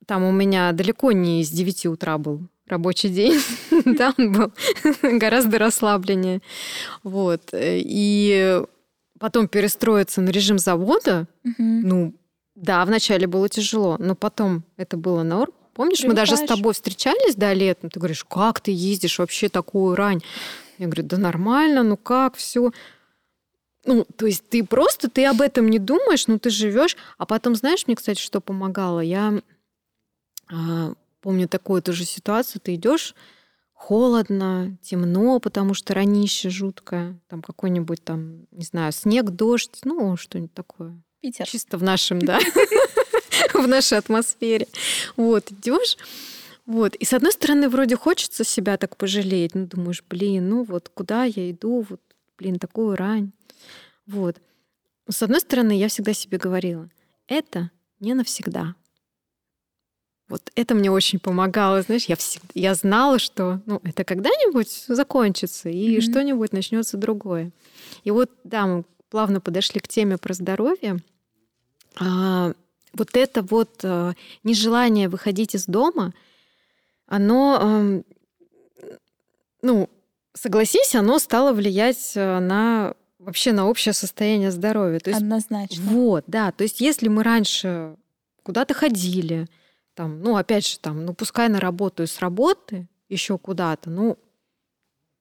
там 0.07 0.22
у 0.24 0.33
меня 0.33 0.72
далеко 0.72 1.12
не 1.12 1.45
с 1.45 1.51
9 1.51 1.85
утра 1.85 2.16
был 2.16 2.49
рабочий 2.66 3.11
день, 3.11 3.39
там 3.99 4.14
был 4.16 4.53
гораздо 5.03 5.59
расслабленнее. 5.59 6.41
Вот. 7.03 7.51
И 7.53 8.62
потом 9.20 9.49
перестроиться 9.49 10.22
на 10.22 10.31
режим 10.31 10.59
завода, 10.59 11.27
ну, 11.59 12.14
да, 12.57 12.85
вначале 12.87 13.27
было 13.27 13.49
тяжело, 13.49 13.97
но 13.99 14.15
потом 14.15 14.65
это 14.77 14.97
было 14.97 15.23
норм. 15.23 15.53
Помнишь, 15.75 16.03
мы 16.05 16.15
даже 16.15 16.39
с 16.39 16.47
тобой 16.47 16.73
встречались, 16.73 17.35
да, 17.35 17.53
летом, 17.53 17.91
ты 17.91 18.01
говоришь, 18.01 18.25
как 18.25 18.61
ты 18.61 18.71
ездишь 18.73 19.19
вообще 19.19 19.51
такую 19.51 19.95
рань? 19.95 20.23
Я 20.79 20.87
говорю, 20.87 21.03
да 21.03 21.19
нормально, 21.19 21.83
ну 21.83 21.99
как, 21.99 22.37
все. 22.37 22.73
Ну, 23.85 24.07
то 24.17 24.27
есть 24.27 24.49
ты 24.49 24.65
просто, 24.65 25.11
ты 25.11 25.27
об 25.27 25.43
этом 25.43 25.69
не 25.69 25.79
думаешь, 25.79 26.27
но 26.29 26.39
ты 26.39 26.49
живешь. 26.49 26.97
А 27.19 27.27
потом, 27.27 27.55
знаешь, 27.55 27.87
мне, 27.87 27.95
кстати, 27.95 28.21
что 28.21 28.41
помогало? 28.41 29.01
Я 29.01 29.41
а, 30.51 30.95
помню 31.21 31.47
такую 31.47 31.83
тоже 31.83 32.05
ситуацию. 32.05 32.63
Ты 32.63 32.75
идешь 32.75 33.15
холодно, 33.75 34.79
темно, 34.83 35.39
потому 35.41 35.75
что 35.75 35.93
ранище 35.93 36.49
жуткое. 36.49 37.21
Там 37.29 37.43
какой-нибудь 37.43 38.03
там, 38.03 38.47
не 38.51 38.65
знаю, 38.65 38.93
снег, 38.93 39.27
дождь, 39.27 39.79
ну, 39.85 40.17
что-нибудь 40.17 40.55
такое. 40.55 41.01
Питер. 41.27 41.45
Чисто 41.45 41.77
в 41.77 41.83
нашем, 41.83 42.20
да, 42.20 42.39
в 43.55 43.66
нашей 43.66 43.99
атмосфере. 43.99 44.68
Вот, 45.16 45.51
идешь. 45.51 45.97
Вот. 46.66 46.95
И 46.95 47.05
с 47.05 47.12
одной 47.12 47.33
стороны, 47.33 47.68
вроде 47.68 47.97
хочется 47.97 48.45
себя 48.45 48.77
так 48.77 48.97
пожалеть. 48.97 49.57
Ну, 49.57 49.66
думаешь, 49.66 50.05
блин, 50.09 50.49
ну 50.49 50.62
вот 50.62 50.89
куда 50.95 51.24
я 51.24 51.51
иду, 51.51 51.85
вот, 51.91 52.01
блин, 52.39 52.61
такую 52.61 52.95
рань. 52.95 53.33
Вот. 54.07 54.37
С 55.09 55.20
одной 55.20 55.41
стороны, 55.41 55.77
я 55.77 55.89
всегда 55.89 56.12
себе 56.12 56.39
говорила, 56.39 56.89
это 57.27 57.72
не 57.99 58.14
навсегда. 58.14 58.77
Вот 60.29 60.53
это 60.55 60.77
мне 60.77 60.93
очень 60.93 61.18
помогало, 61.18 61.83
знаешь, 61.83 62.05
я 62.05 62.14
всегда, 62.14 62.49
я 62.55 62.74
знала, 62.74 63.18
что, 63.18 63.62
ну, 63.66 63.81
это 63.83 64.05
когда-нибудь 64.05 64.85
закончится 64.87 65.70
и 65.70 65.97
mm-hmm. 65.97 66.01
что-нибудь 66.03 66.53
начнется 66.53 66.97
другое. 66.97 67.51
И 68.05 68.12
вот, 68.12 68.31
да, 68.45 68.66
мы 68.66 68.85
плавно 69.11 69.41
подошли 69.41 69.81
к 69.81 69.89
теме 69.89 70.18
про 70.18 70.35
здоровье. 70.35 70.99
А, 71.99 72.53
вот 72.92 73.16
это 73.16 73.42
вот 73.42 73.80
а, 73.84 74.14
нежелание 74.44 75.09
выходить 75.09 75.55
из 75.55 75.66
дома, 75.66 76.12
оно, 77.07 77.59
а, 77.61 78.03
ну, 79.62 79.90
согласись, 80.34 80.94
оно 80.94 81.18
стало 81.18 81.53
влиять 81.53 82.12
э, 82.14 82.38
на 82.40 82.94
вообще 83.18 83.53
на 83.53 83.68
общее 83.68 83.92
состояние 83.92 84.51
здоровья. 84.51 85.01
То 85.01 85.11
есть, 85.11 85.20
Однозначно. 85.20 85.82
Вот, 85.84 86.24
да. 86.26 86.53
То 86.53 86.62
есть 86.62 86.80
если 86.80 87.09
мы 87.09 87.22
раньше 87.22 87.97
куда-то 88.42 88.74
ходили, 88.74 89.49
там, 89.94 90.20
ну, 90.20 90.36
опять 90.36 90.66
же, 90.66 90.78
там, 90.78 91.05
ну, 91.05 91.14
пускай 91.14 91.49
на 91.49 91.59
работу 91.59 92.03
и 92.03 92.07
с 92.07 92.20
работы 92.20 92.86
еще 93.09 93.38
куда-то, 93.38 93.90
ну, 93.90 94.18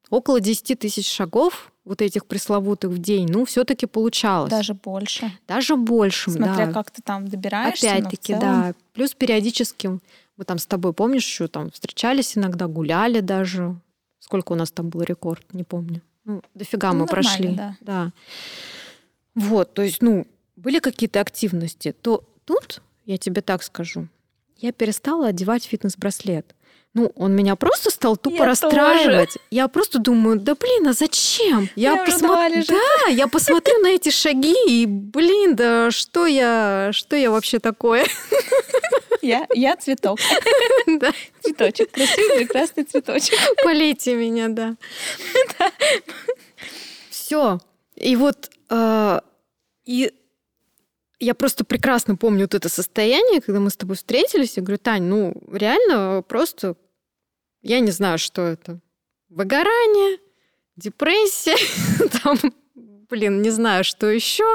около 0.10 0.40
10 0.40 0.78
тысяч 0.78 1.08
шагов 1.12 1.72
вот 1.86 2.02
этих 2.02 2.26
пресловутых 2.26 2.90
в 2.92 2.98
день, 2.98 3.28
ну, 3.30 3.46
все-таки 3.46 3.86
получалось. 3.86 4.50
Даже 4.50 4.74
больше. 4.74 5.32
Даже 5.48 5.76
больше, 5.76 6.32
Смотря 6.32 6.68
да. 6.68 6.74
как 6.74 6.92
ты 6.92 7.02
там 7.02 7.28
добираешься. 7.28 7.92
Опять-таки, 7.92 8.34
целом... 8.34 8.42
да. 8.42 8.74
Плюс 8.94 9.14
периодически 9.14 10.00
мы 10.38 10.44
там 10.46 10.58
с 10.58 10.66
тобой, 10.66 10.94
помнишь, 10.94 11.26
еще 11.26 11.48
там 11.48 11.72
встречались 11.72 12.38
иногда, 12.38 12.68
гуляли 12.68 13.20
даже. 13.20 13.76
Сколько 14.20 14.54
у 14.54 14.56
нас 14.56 14.72
там 14.72 14.90
был 14.90 15.04
рекорд, 15.04 15.46
не 15.54 15.64
помню. 15.64 16.02
Ну, 16.26 16.42
дофига 16.56 16.92
Ну, 16.92 17.02
мы 17.02 17.06
прошли. 17.06 17.50
нормально, 17.50 17.78
да. 17.82 18.12
Вот, 19.36 19.74
то 19.74 19.84
есть, 19.84 20.02
ну, 20.02 20.26
были 20.56 20.80
какие-то 20.80 21.22
активности, 21.22 21.92
то 22.02 22.24
тут, 22.46 22.82
я 23.06 23.18
тебе 23.18 23.42
так 23.42 23.62
скажу, 23.62 24.08
я 24.58 24.72
перестала 24.72 25.28
одевать 25.28 25.66
фитнес-браслет. 25.66 26.56
Ну, 26.96 27.12
он 27.18 27.36
меня 27.36 27.58
просто 27.58 27.92
стал 27.92 28.16
тупо 28.16 28.38
Я 28.38 28.46
расстраивать. 28.46 29.38
Я 29.52 29.68
просто 29.68 30.00
думаю, 30.00 30.40
да 30.40 30.56
блин, 30.56 30.88
а 30.88 30.94
зачем? 30.94 31.70
Я 31.76 32.06
два 32.06 32.48
лежит. 32.48 32.70
Да, 32.70 33.10
я 33.10 33.28
посмотрю 33.28 33.80
на 33.82 33.88
эти 33.88 34.10
шаги 34.10 34.56
и, 34.66 34.86
блин, 34.86 35.58
да 35.58 35.92
что 35.92 36.26
я, 36.26 36.92
что 36.94 37.18
я 37.18 37.32
вообще 37.32 37.60
такое? 37.60 38.06
Я, 39.22 39.48
я 39.54 39.76
цветок. 39.76 40.20
Да, 40.88 41.12
Цветочек. 41.42 41.92
Красивый, 41.92 42.46
прекрасный 42.46 42.84
цветочек. 42.84 43.40
полейте 43.64 44.16
меня, 44.16 44.50
да. 44.50 44.78
Все. 47.10 47.60
И 47.96 48.16
вот 48.16 48.52
э, 48.70 49.20
и 49.86 50.14
я 51.20 51.34
просто 51.34 51.66
прекрасно 51.66 52.16
помню 52.16 52.42
вот 52.42 52.54
это 52.54 52.70
состояние, 52.70 53.42
когда 53.42 53.60
мы 53.60 53.70
с 53.70 53.76
тобой 53.76 53.96
встретились. 53.96 54.58
Я 54.58 54.64
говорю, 54.64 54.78
Тань, 54.78 55.04
ну 55.04 55.34
реально 55.52 56.24
просто 56.28 56.76
я 57.66 57.80
не 57.80 57.92
знаю, 57.92 58.18
что 58.18 58.44
это. 58.44 58.80
Выгорание, 59.30 60.20
депрессия, 60.76 61.58
там, 62.24 62.38
блин, 63.10 63.42
не 63.42 63.50
знаю, 63.50 63.84
что 63.84 64.08
еще. 64.08 64.46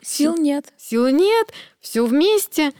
Сил 0.00 0.36
нет. 0.36 0.72
Сил 0.76 1.08
нет, 1.08 1.52
все 1.80 2.06
вместе. 2.06 2.72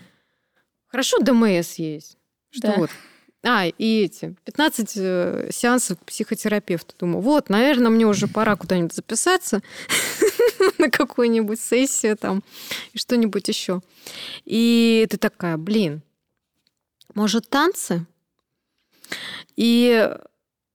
Хорошо, 0.86 1.18
ДМС 1.18 1.74
есть. 1.74 2.16
Что 2.50 2.68
Да. 2.68 2.74
вот. 2.76 2.90
А, 3.46 3.66
и 3.66 4.04
эти 4.04 4.36
15 4.44 4.92
э, 4.96 5.48
сеансов 5.52 5.98
к 5.98 6.04
психотерапевту. 6.04 6.94
Думаю, 6.98 7.20
вот, 7.20 7.50
наверное, 7.50 7.90
мне 7.90 8.06
уже 8.06 8.26
пора 8.26 8.56
куда-нибудь 8.56 8.94
записаться 8.94 9.60
на 10.78 10.88
какую-нибудь 10.88 11.60
сессию 11.60 12.16
там 12.16 12.42
и 12.92 12.98
что-нибудь 12.98 13.48
еще. 13.48 13.82
И 14.44 15.06
ты 15.10 15.18
такая, 15.18 15.58
блин, 15.58 16.00
может, 17.14 17.48
танцы? 17.50 18.06
И 19.56 20.10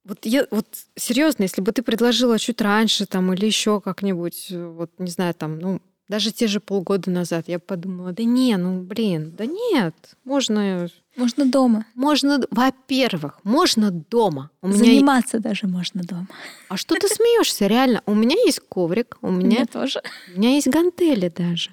вот 0.05 0.25
я 0.25 0.47
вот 0.51 0.65
серьезно, 0.95 1.43
если 1.43 1.61
бы 1.61 1.71
ты 1.71 1.81
предложила 1.81 2.39
чуть 2.39 2.61
раньше 2.61 3.05
там 3.05 3.31
или 3.33 3.45
еще 3.45 3.79
как-нибудь, 3.81 4.47
э, 4.51 4.65
вот 4.67 4.91
не 4.97 5.09
знаю, 5.11 5.33
там, 5.33 5.59
ну, 5.59 5.81
даже 6.07 6.31
те 6.31 6.47
же 6.47 6.59
полгода 6.59 7.11
назад, 7.11 7.43
я 7.47 7.59
подумала, 7.59 8.11
да 8.13 8.23
не, 8.23 8.57
ну, 8.57 8.81
блин, 8.81 9.31
да 9.37 9.45
нет, 9.45 9.93
можно, 10.23 10.89
Можно 11.15 11.45
дома. 11.45 11.85
можно, 11.93 12.39
во-первых, 12.49 13.39
можно 13.43 13.91
дома. 13.91 14.49
У 14.63 14.67
меня, 14.69 14.77
Заниматься 14.77 15.37
даже 15.39 15.67
можно 15.67 16.01
дома. 16.01 16.27
а 16.67 16.77
что 16.77 16.95
ты 16.95 17.07
смеешься, 17.07 17.67
реально? 17.67 18.01
У 18.07 18.15
меня 18.15 18.35
есть 18.43 18.61
коврик, 18.61 19.17
у 19.21 19.27
У 19.27 19.31
меня, 19.31 19.47
меня 19.57 19.65
тоже. 19.67 20.01
у 20.33 20.39
меня 20.39 20.55
есть 20.55 20.67
гантели 20.67 21.29
даже. 21.29 21.69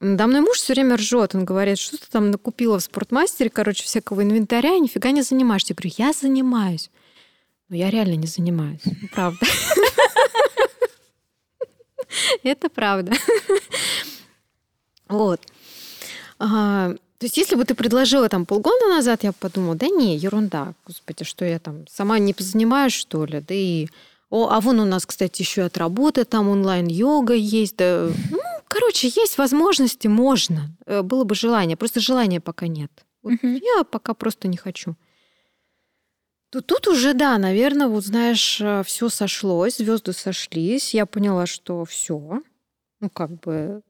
Надо 0.00 0.26
мной 0.26 0.40
муж 0.40 0.58
все 0.58 0.74
время 0.74 0.96
ржет. 0.96 1.34
Он 1.34 1.44
говорит, 1.44 1.78
что 1.78 1.96
ты 1.96 2.04
там 2.10 2.30
накупила 2.30 2.78
в 2.78 2.82
спортмастере, 2.82 3.50
короче, 3.50 3.84
всякого 3.84 4.22
инвентаря, 4.22 4.74
и 4.74 4.80
нифига 4.80 5.10
не 5.10 5.22
занимаешься. 5.22 5.72
Я 5.72 5.76
говорю, 5.76 5.94
я 5.98 6.12
занимаюсь. 6.12 6.90
Но 7.68 7.76
я 7.76 7.90
реально 7.90 8.14
не 8.14 8.26
занимаюсь. 8.26 8.82
Ну, 8.84 9.08
Правда. 9.12 9.46
Это 12.42 12.68
правда. 12.68 13.12
Вот. 15.08 15.40
А, 16.38 16.94
То 17.18 17.26
есть, 17.26 17.36
если 17.36 17.56
бы 17.56 17.64
ты 17.64 17.74
предложила 17.74 18.28
там 18.28 18.46
полгода 18.46 18.88
назад, 18.88 19.22
я 19.24 19.30
бы 19.30 19.36
подумала, 19.38 19.74
да 19.74 19.86
не, 19.88 20.16
ерунда, 20.16 20.74
господи, 20.86 21.24
что 21.24 21.44
я 21.44 21.58
там 21.58 21.86
сама 21.88 22.18
не 22.18 22.34
позанимаюсь, 22.34 22.92
что 22.92 23.24
ли, 23.24 23.40
да 23.40 23.54
и... 23.54 23.88
О, 24.30 24.48
а 24.50 24.60
вон 24.60 24.80
у 24.80 24.84
нас, 24.84 25.06
кстати, 25.06 25.42
еще 25.42 25.62
от 25.62 25.76
работы 25.78 26.24
там 26.24 26.48
онлайн-йога 26.48 27.34
есть, 27.34 27.76
да... 27.76 28.08
Ну, 28.30 28.38
короче, 28.74 29.08
есть 29.22 29.38
возможности, 29.38 30.08
можно. 30.08 30.76
Э, 30.86 31.02
Было 31.02 31.24
бы 31.24 31.34
желание, 31.34 31.76
просто 31.76 32.00
желания 32.00 32.40
пока 32.40 32.66
нет. 32.66 32.90
Вот 33.22 33.32
Мгм. 33.42 33.54
я 33.54 33.84
пока 33.84 34.14
просто 34.14 34.48
не 34.48 34.56
хочу. 34.56 34.94
То 36.50 36.60
тут 36.60 36.86
уже, 36.88 37.14
да, 37.14 37.38
наверное, 37.38 37.88
вот 37.88 38.04
знаешь, 38.04 38.60
все 38.86 39.08
сошлось, 39.08 39.76
звезды 39.78 40.12
сошлись. 40.12 40.94
Я 40.94 41.06
поняла, 41.06 41.46
что 41.46 41.84
все, 41.84 42.40
ну 43.00 43.10
как 43.10 43.30
бы 43.40 43.82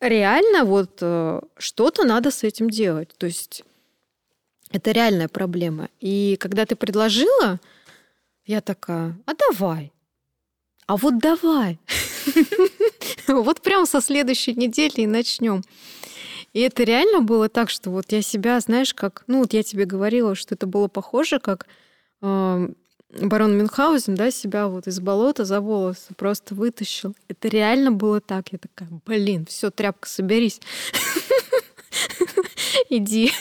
реально 0.00 0.64
вот 0.64 0.98
э, 1.02 1.40
что-то 1.58 2.04
надо 2.04 2.30
с 2.30 2.44
этим 2.44 2.68
делать. 2.70 3.10
То 3.18 3.26
есть 3.26 3.64
это 4.70 4.92
реальная 4.92 5.28
проблема. 5.28 5.88
И 6.00 6.36
когда 6.40 6.64
ты 6.66 6.76
предложила, 6.76 7.58
я 8.44 8.60
такая, 8.60 9.16
а 9.26 9.32
давай. 9.34 9.92
А 10.86 10.96
вот 10.96 11.18
давай. 11.18 11.78
Вот 13.28 13.60
прям 13.60 13.86
со 13.86 14.00
следующей 14.00 14.54
недели 14.54 15.00
и 15.00 15.06
начнем. 15.06 15.62
И 16.52 16.60
это 16.60 16.84
реально 16.84 17.20
было 17.22 17.48
так, 17.48 17.70
что 17.70 17.90
вот 17.90 18.12
я 18.12 18.22
себя, 18.22 18.60
знаешь, 18.60 18.94
как... 18.94 19.24
Ну, 19.26 19.40
вот 19.40 19.52
я 19.52 19.64
тебе 19.64 19.84
говорила, 19.84 20.36
что 20.36 20.54
это 20.54 20.66
было 20.66 20.86
похоже, 20.86 21.40
как 21.40 21.66
э, 22.22 22.68
барон 23.20 23.58
Мюнхгаузен, 23.58 24.14
да, 24.14 24.30
себя 24.30 24.68
вот 24.68 24.86
из 24.86 25.00
болота 25.00 25.44
за 25.44 25.60
волосы 25.60 26.14
просто 26.16 26.54
вытащил. 26.54 27.14
Это 27.28 27.48
реально 27.48 27.92
было 27.92 28.20
так. 28.20 28.52
Я 28.52 28.58
такая, 28.58 28.88
блин, 29.04 29.44
все, 29.46 29.70
тряпка, 29.70 30.08
соберись. 30.08 30.60
Иди. 32.90 33.32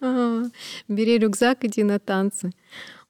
А, 0.00 0.42
Бери 0.88 1.18
рюкзак, 1.18 1.64
иди 1.64 1.82
на 1.82 1.98
танцы. 1.98 2.52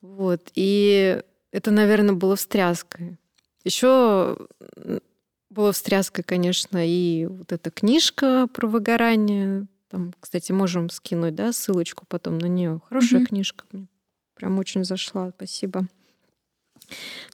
Вот. 0.00 0.40
И 0.54 1.20
это, 1.50 1.70
наверное, 1.70 2.14
было 2.14 2.36
встряской. 2.36 3.16
Еще 3.64 4.36
было 5.50 5.72
встряской, 5.72 6.24
конечно, 6.24 6.78
и 6.86 7.26
вот 7.26 7.52
эта 7.52 7.70
книжка 7.70 8.46
про 8.52 8.66
выгорание. 8.66 9.66
Там, 9.88 10.12
кстати, 10.20 10.52
можем 10.52 10.90
скинуть, 10.90 11.34
да, 11.34 11.52
ссылочку 11.52 12.04
потом 12.06 12.38
на 12.38 12.46
нее. 12.46 12.80
Хорошая 12.88 13.20
Мгм. 13.20 13.26
книжка. 13.26 13.64
Мне 13.72 13.86
прям 14.34 14.58
очень 14.58 14.84
зашла. 14.84 15.32
Спасибо. 15.34 15.86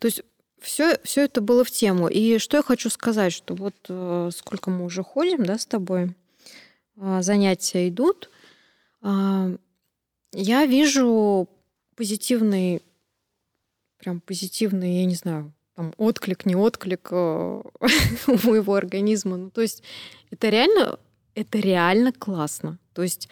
То 0.01 0.07
есть 0.07 0.23
все, 0.61 0.99
все 1.03 1.25
это 1.25 1.41
было 1.41 1.65
в 1.65 1.71
тему. 1.71 2.09
И 2.09 2.39
что 2.39 2.57
я 2.57 2.63
хочу 2.63 2.91
сказать, 2.91 3.33
что 3.33 3.55
вот 3.55 3.75
э, 3.89 4.31
сколько 4.35 4.71
мы 4.71 4.85
уже 4.85 5.03
ходим, 5.03 5.45
да, 5.45 5.59
с 5.59 5.67
тобой, 5.67 6.15
а, 6.97 7.23
занятия 7.23 7.89
идут, 7.89 8.31
а, 9.03 9.55
я 10.33 10.65
вижу 10.67 11.49
позитивный, 11.97 12.83
прям 14.05 14.21
позитивный, 14.21 14.99
я 14.99 15.07
не 15.07 15.15
знаю, 15.15 15.53
там 15.75 15.95
отклик, 15.97 16.45
не 16.45 16.55
отклик 16.55 17.09
э, 17.11 17.15
у 18.27 18.47
моего 18.47 18.75
организма. 18.75 19.37
Ну, 19.37 19.51
то 19.51 19.63
есть 19.63 19.83
это 20.31 20.51
реально, 20.51 20.99
это 21.35 21.59
реально 21.59 22.13
классно. 22.13 22.79
То 22.93 23.03
есть 23.03 23.29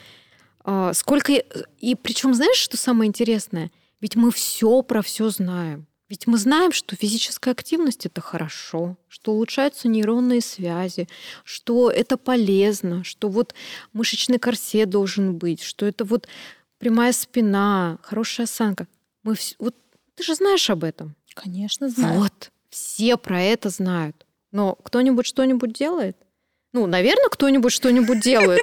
а, 0.65 0.95
сколько... 0.95 1.33
И 1.79 1.95
причем 1.95 2.35
знаешь, 2.35 2.57
что 2.57 2.77
самое 2.77 3.09
интересное? 3.09 3.71
Ведь 4.01 4.17
мы 4.17 4.33
все 4.33 4.83
про 4.83 5.03
все 5.03 5.29
знаем. 5.29 5.87
Ведь 6.09 6.27
мы 6.27 6.39
знаем, 6.39 6.73
что 6.73 6.97
физическая 6.97 7.53
активность 7.53 8.07
это 8.07 8.21
хорошо, 8.21 8.97
что 9.09 9.33
улучшаются 9.33 9.89
нейронные 9.89 10.41
связи, 10.41 11.09
что 11.45 11.91
это 11.91 12.17
полезно, 12.17 13.05
что 13.05 13.29
вот 13.29 13.55
мышечный 13.93 14.39
корсет 14.39 14.91
должен 14.91 15.37
быть, 15.37 15.63
что 15.63 15.87
это 15.87 16.05
вот 16.05 16.29
прямая 16.79 17.13
спина, 17.13 17.99
хорошая 18.03 18.45
осанка. 18.45 18.89
Мы 19.23 19.35
вс- 19.35 19.55
вот 19.59 19.75
ты 20.23 20.27
же 20.27 20.35
знаешь 20.37 20.71
об 20.71 20.85
этом. 20.85 21.17
Конечно, 21.35 21.89
знаю. 21.89 22.21
Вот, 22.21 22.53
все 22.71 23.17
про 23.17 23.43
это 23.43 23.71
знают. 23.71 24.25
Но 24.53 24.77
кто-нибудь 24.77 25.27
что-нибудь 25.27 25.73
делает? 25.73 26.17
Ну, 26.73 26.87
наверное, 26.87 27.29
кто-нибудь 27.29 27.73
что-нибудь 27.73 28.21
делает. 28.21 28.61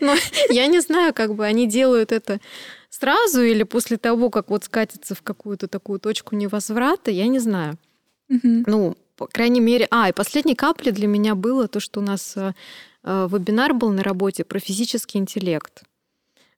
Но- 0.00 0.16
я 0.48 0.66
не 0.66 0.80
знаю, 0.80 1.14
как 1.14 1.34
бы 1.34 1.46
они 1.46 1.68
делают 1.68 2.10
это 2.10 2.40
сразу 2.88 3.42
или 3.42 3.62
после 3.62 3.98
того, 3.98 4.30
как 4.30 4.50
вот 4.50 4.64
скатится 4.64 5.14
в 5.14 5.22
какую-то 5.22 5.68
такую 5.68 6.00
точку 6.00 6.34
невозврата, 6.34 7.10
я 7.12 7.28
не 7.28 7.38
знаю. 7.38 7.78
Ну, 8.28 8.96
по 9.16 9.26
крайней 9.26 9.60
мере... 9.60 9.86
А, 9.90 10.08
и 10.08 10.12
последней 10.12 10.56
каплей 10.56 10.92
для 10.92 11.06
меня 11.06 11.34
было 11.34 11.68
то, 11.68 11.78
что 11.78 12.00
у 12.00 12.02
нас 12.02 12.36
э, 12.36 12.52
э, 13.04 13.28
вебинар 13.30 13.74
был 13.74 13.90
на 13.90 14.02
работе 14.02 14.44
про 14.44 14.58
физический 14.58 15.18
интеллект, 15.18 15.82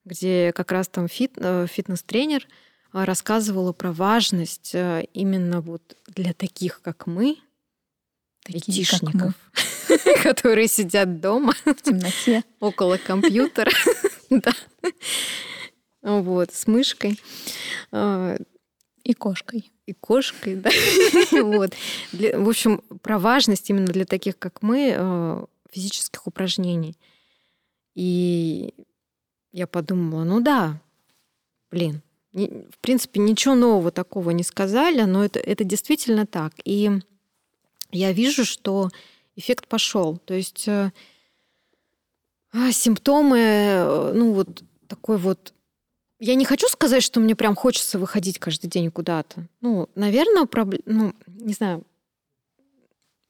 где 0.05 0.53
как 0.53 0.73
раз 0.73 0.89
там 0.89 1.07
фит- 1.09 1.37
э, 1.37 1.67
фитнес-тренер 1.69 2.47
э, 2.93 3.05
рассказывала 3.05 3.73
про 3.73 3.93
важность 3.93 4.75
э, 4.75 5.05
именно 5.15 5.61
вот 5.61 5.97
для 6.09 6.33
таких, 6.33 6.83
как 6.83 7.07
мы, 7.07 7.39
айтишников. 8.47 9.35
которые 10.23 10.69
сидят 10.69 11.21
дома. 11.21 11.55
В 11.65 11.75
темноте. 11.83 12.45
Около 12.61 12.97
компьютера. 12.97 13.71
Да. 14.31 14.53
Вот, 16.01 16.55
с 16.55 16.67
мышкой. 16.67 17.21
А, 17.91 18.39
и 19.05 19.13
кошкой. 19.13 19.71
И 19.85 19.93
кошкой, 19.93 20.55
да. 20.55 20.71
Вот. 21.33 21.75
В 22.13 22.49
общем, 22.49 22.79
про 23.03 23.19
важность 23.19 23.69
именно 23.69 23.89
для 23.89 24.07
таких, 24.07 24.39
как 24.39 24.63
мы, 24.63 24.95
а, 24.97 25.45
физических 25.71 26.27
упражнений. 26.27 26.97
И 27.95 28.73
я 29.53 29.67
подумала, 29.67 30.25
ну 30.25 30.41
да, 30.41 30.81
блин, 31.71 32.03
в 32.33 32.79
принципе, 32.81 33.21
ничего 33.21 33.55
нового 33.55 33.91
такого 33.91 34.31
не 34.31 34.43
сказали, 34.43 35.03
но 35.03 35.25
это, 35.25 35.39
это 35.39 35.65
действительно 35.65 36.27
так. 36.27 36.55
И 36.65 36.91
я 37.91 38.13
вижу, 38.13 38.45
что 38.45 38.89
эффект 39.37 39.69
пошел. 39.69 40.17
То 40.17 40.35
есть 40.35 40.67
э, 40.67 40.91
а, 42.53 42.73
симптомы, 42.73 43.39
э, 43.39 44.13
ну 44.15 44.33
вот 44.33 44.63
такой 44.87 45.19
вот... 45.19 45.53
Я 46.19 46.35
не 46.37 46.45
хочу 46.45 46.69
сказать, 46.69 47.03
что 47.03 47.21
мне 47.21 47.35
прям 47.35 47.55
хочется 47.55 47.99
выходить 47.99 48.39
каждый 48.39 48.69
день 48.69 48.91
куда-то. 48.91 49.47
Ну, 49.61 49.89
наверное, 49.95 50.47
проблема... 50.47 50.83
Ну, 50.87 51.15
не 51.27 51.53
знаю, 51.53 51.85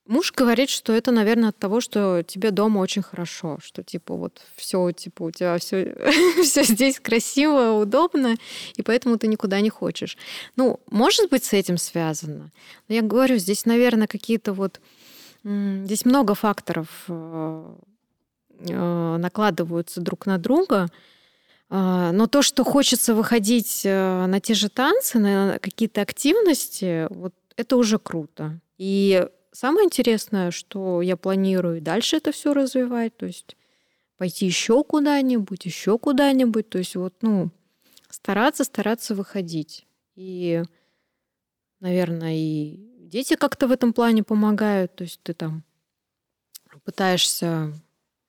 Муж 0.07 0.33
говорит, 0.33 0.69
что 0.69 0.93
это, 0.93 1.13
наверное, 1.13 1.51
от 1.51 1.59
того, 1.59 1.81
что 1.81 2.25
тебе 2.25 2.51
дома 2.51 2.79
очень 2.81 3.03
хорошо, 3.03 3.59
что 3.63 3.85
типа 3.85 4.17
вот 4.17 4.43
все, 4.57 4.91
типа 4.91 5.23
у 5.25 5.31
тебя 5.31 5.57
все, 5.59 5.95
все 6.43 6.65
здесь 6.65 6.99
красиво, 6.99 7.73
удобно, 7.81 8.37
и 8.75 8.83
поэтому 8.83 9.17
ты 9.17 9.29
никуда 9.29 9.61
не 9.61 9.71
хочешь. 9.71 10.19
Ну, 10.57 10.81
может 10.91 11.31
быть, 11.31 11.45
с 11.45 11.53
этим 11.53 11.79
связано. 11.79 12.51
Но 12.89 12.95
я 12.95 13.03
говорю, 13.03 13.37
здесь, 13.37 13.65
наверное, 13.65 14.09
какие-то 14.09 14.53
вот 14.53 14.81
здесь 15.45 16.05
много 16.05 16.35
факторов 16.35 16.89
э, 17.09 17.75
э, 18.69 19.17
накладываются 19.19 20.01
друг 20.01 20.27
на 20.27 20.39
друга. 20.39 20.89
А, 21.69 22.13
но 22.13 22.27
то, 22.27 22.43
что 22.43 22.65
хочется 22.65 23.15
выходить 23.15 23.83
э, 23.85 24.27
на 24.27 24.41
те 24.41 24.55
же 24.55 24.69
танцы, 24.69 25.19
на 25.19 25.59
какие-то 25.59 26.03
активности, 26.03 27.07
вот 27.11 27.35
это 27.57 27.77
уже 27.77 27.99
круто. 27.99 28.61
И 28.79 29.27
Самое 29.53 29.85
интересное, 29.85 30.51
что 30.51 31.03
я 31.03 31.19
планирую 31.19 31.83
дальше 31.83 32.17
это 32.17 32.33
все 32.33 32.55
развивать, 32.55 33.15
то 33.19 33.27
есть 33.27 33.55
пойти 34.17 34.47
еще 34.47 34.83
куда-нибудь, 34.83 35.67
еще 35.67 35.99
куда-нибудь, 35.99 36.71
то 36.71 36.79
есть 36.79 36.97
вот, 36.97 37.15
ну, 37.21 37.51
стараться, 38.09 38.65
стараться 38.65 39.15
выходить. 39.15 39.87
И, 40.15 40.63
наверное, 41.81 42.35
и 42.35 42.77
дети 43.11 43.37
как-то 43.37 43.69
в 43.69 43.73
этом 43.73 43.93
плане 43.93 44.23
помогают, 44.23 44.95
то 44.97 45.05
есть 45.05 45.21
ты 45.23 45.35
там 45.35 45.65
пытаешься, 46.85 47.75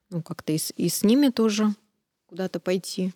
ну, 0.10 0.22
как-то 0.22 0.52
и 0.52 0.58
с, 0.58 0.74
и 0.76 0.90
с 0.90 1.04
ними 1.04 1.30
тоже 1.30 1.74
куда-то 2.26 2.60
пойти 2.60 3.14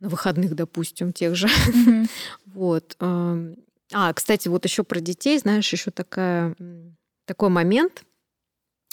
на 0.00 0.08
выходных, 0.08 0.56
допустим, 0.56 1.12
тех 1.12 1.36
же. 1.36 1.46
Mm-hmm. 1.46 2.10
вот. 2.46 2.96
А, 2.98 4.12
кстати, 4.12 4.48
вот 4.48 4.64
еще 4.64 4.82
про 4.82 4.98
детей, 4.98 5.38
знаешь, 5.38 5.70
еще 5.72 5.92
такая 5.92 6.56
такой 7.24 7.48
момент 7.48 8.04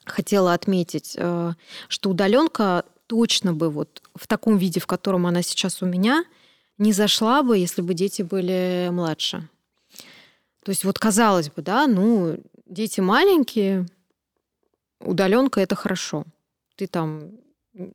хотела 0.05 0.53
отметить, 0.53 1.15
э, 1.17 1.53
что 1.87 2.09
удаленка 2.09 2.85
точно 3.07 3.53
бы 3.53 3.69
вот 3.69 4.01
в 4.15 4.27
таком 4.27 4.57
виде, 4.57 4.79
в 4.79 4.87
котором 4.87 5.27
она 5.27 5.41
сейчас 5.41 5.81
у 5.81 5.85
меня, 5.85 6.23
не 6.77 6.93
зашла 6.93 7.43
бы, 7.43 7.57
если 7.57 7.81
бы 7.81 7.93
дети 7.93 8.21
были 8.21 8.89
младше. 8.91 9.47
То 10.63 10.69
есть 10.69 10.83
вот 10.83 10.97
казалось 10.97 11.49
бы, 11.49 11.61
да, 11.61 11.87
ну, 11.87 12.37
дети 12.65 12.99
маленькие, 13.01 13.85
удаленка 14.99 15.59
это 15.59 15.75
хорошо. 15.75 16.25
Ты 16.75 16.87
там, 16.87 17.31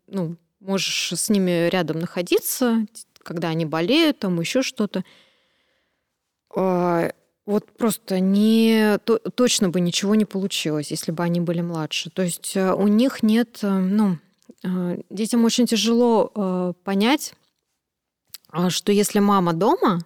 ну, 0.06 0.36
можешь 0.60 1.12
с 1.12 1.28
ними 1.28 1.68
рядом 1.68 1.98
находиться, 1.98 2.86
когда 3.18 3.48
они 3.48 3.64
болеют, 3.64 4.20
там 4.20 4.40
еще 4.40 4.62
что-то. 4.62 5.04
А, 7.46 7.50
вот 7.50 7.70
просто 7.76 8.20
не, 8.20 8.98
то, 9.04 9.18
точно 9.18 9.70
бы 9.70 9.80
ничего 9.80 10.14
не 10.14 10.24
получилось, 10.24 10.90
если 10.90 11.12
бы 11.12 11.22
они 11.22 11.40
были 11.40 11.60
младше. 11.60 12.10
То 12.10 12.22
есть 12.22 12.56
э, 12.56 12.72
у 12.72 12.88
них 12.88 13.22
нет, 13.22 13.60
э, 13.62 13.68
ну, 13.68 14.18
э, 14.64 14.98
детям 15.10 15.44
очень 15.44 15.66
тяжело 15.66 16.74
понять, 16.84 17.34
что 18.68 18.92
если 18.92 19.18
мама 19.18 19.52
дома, 19.52 20.00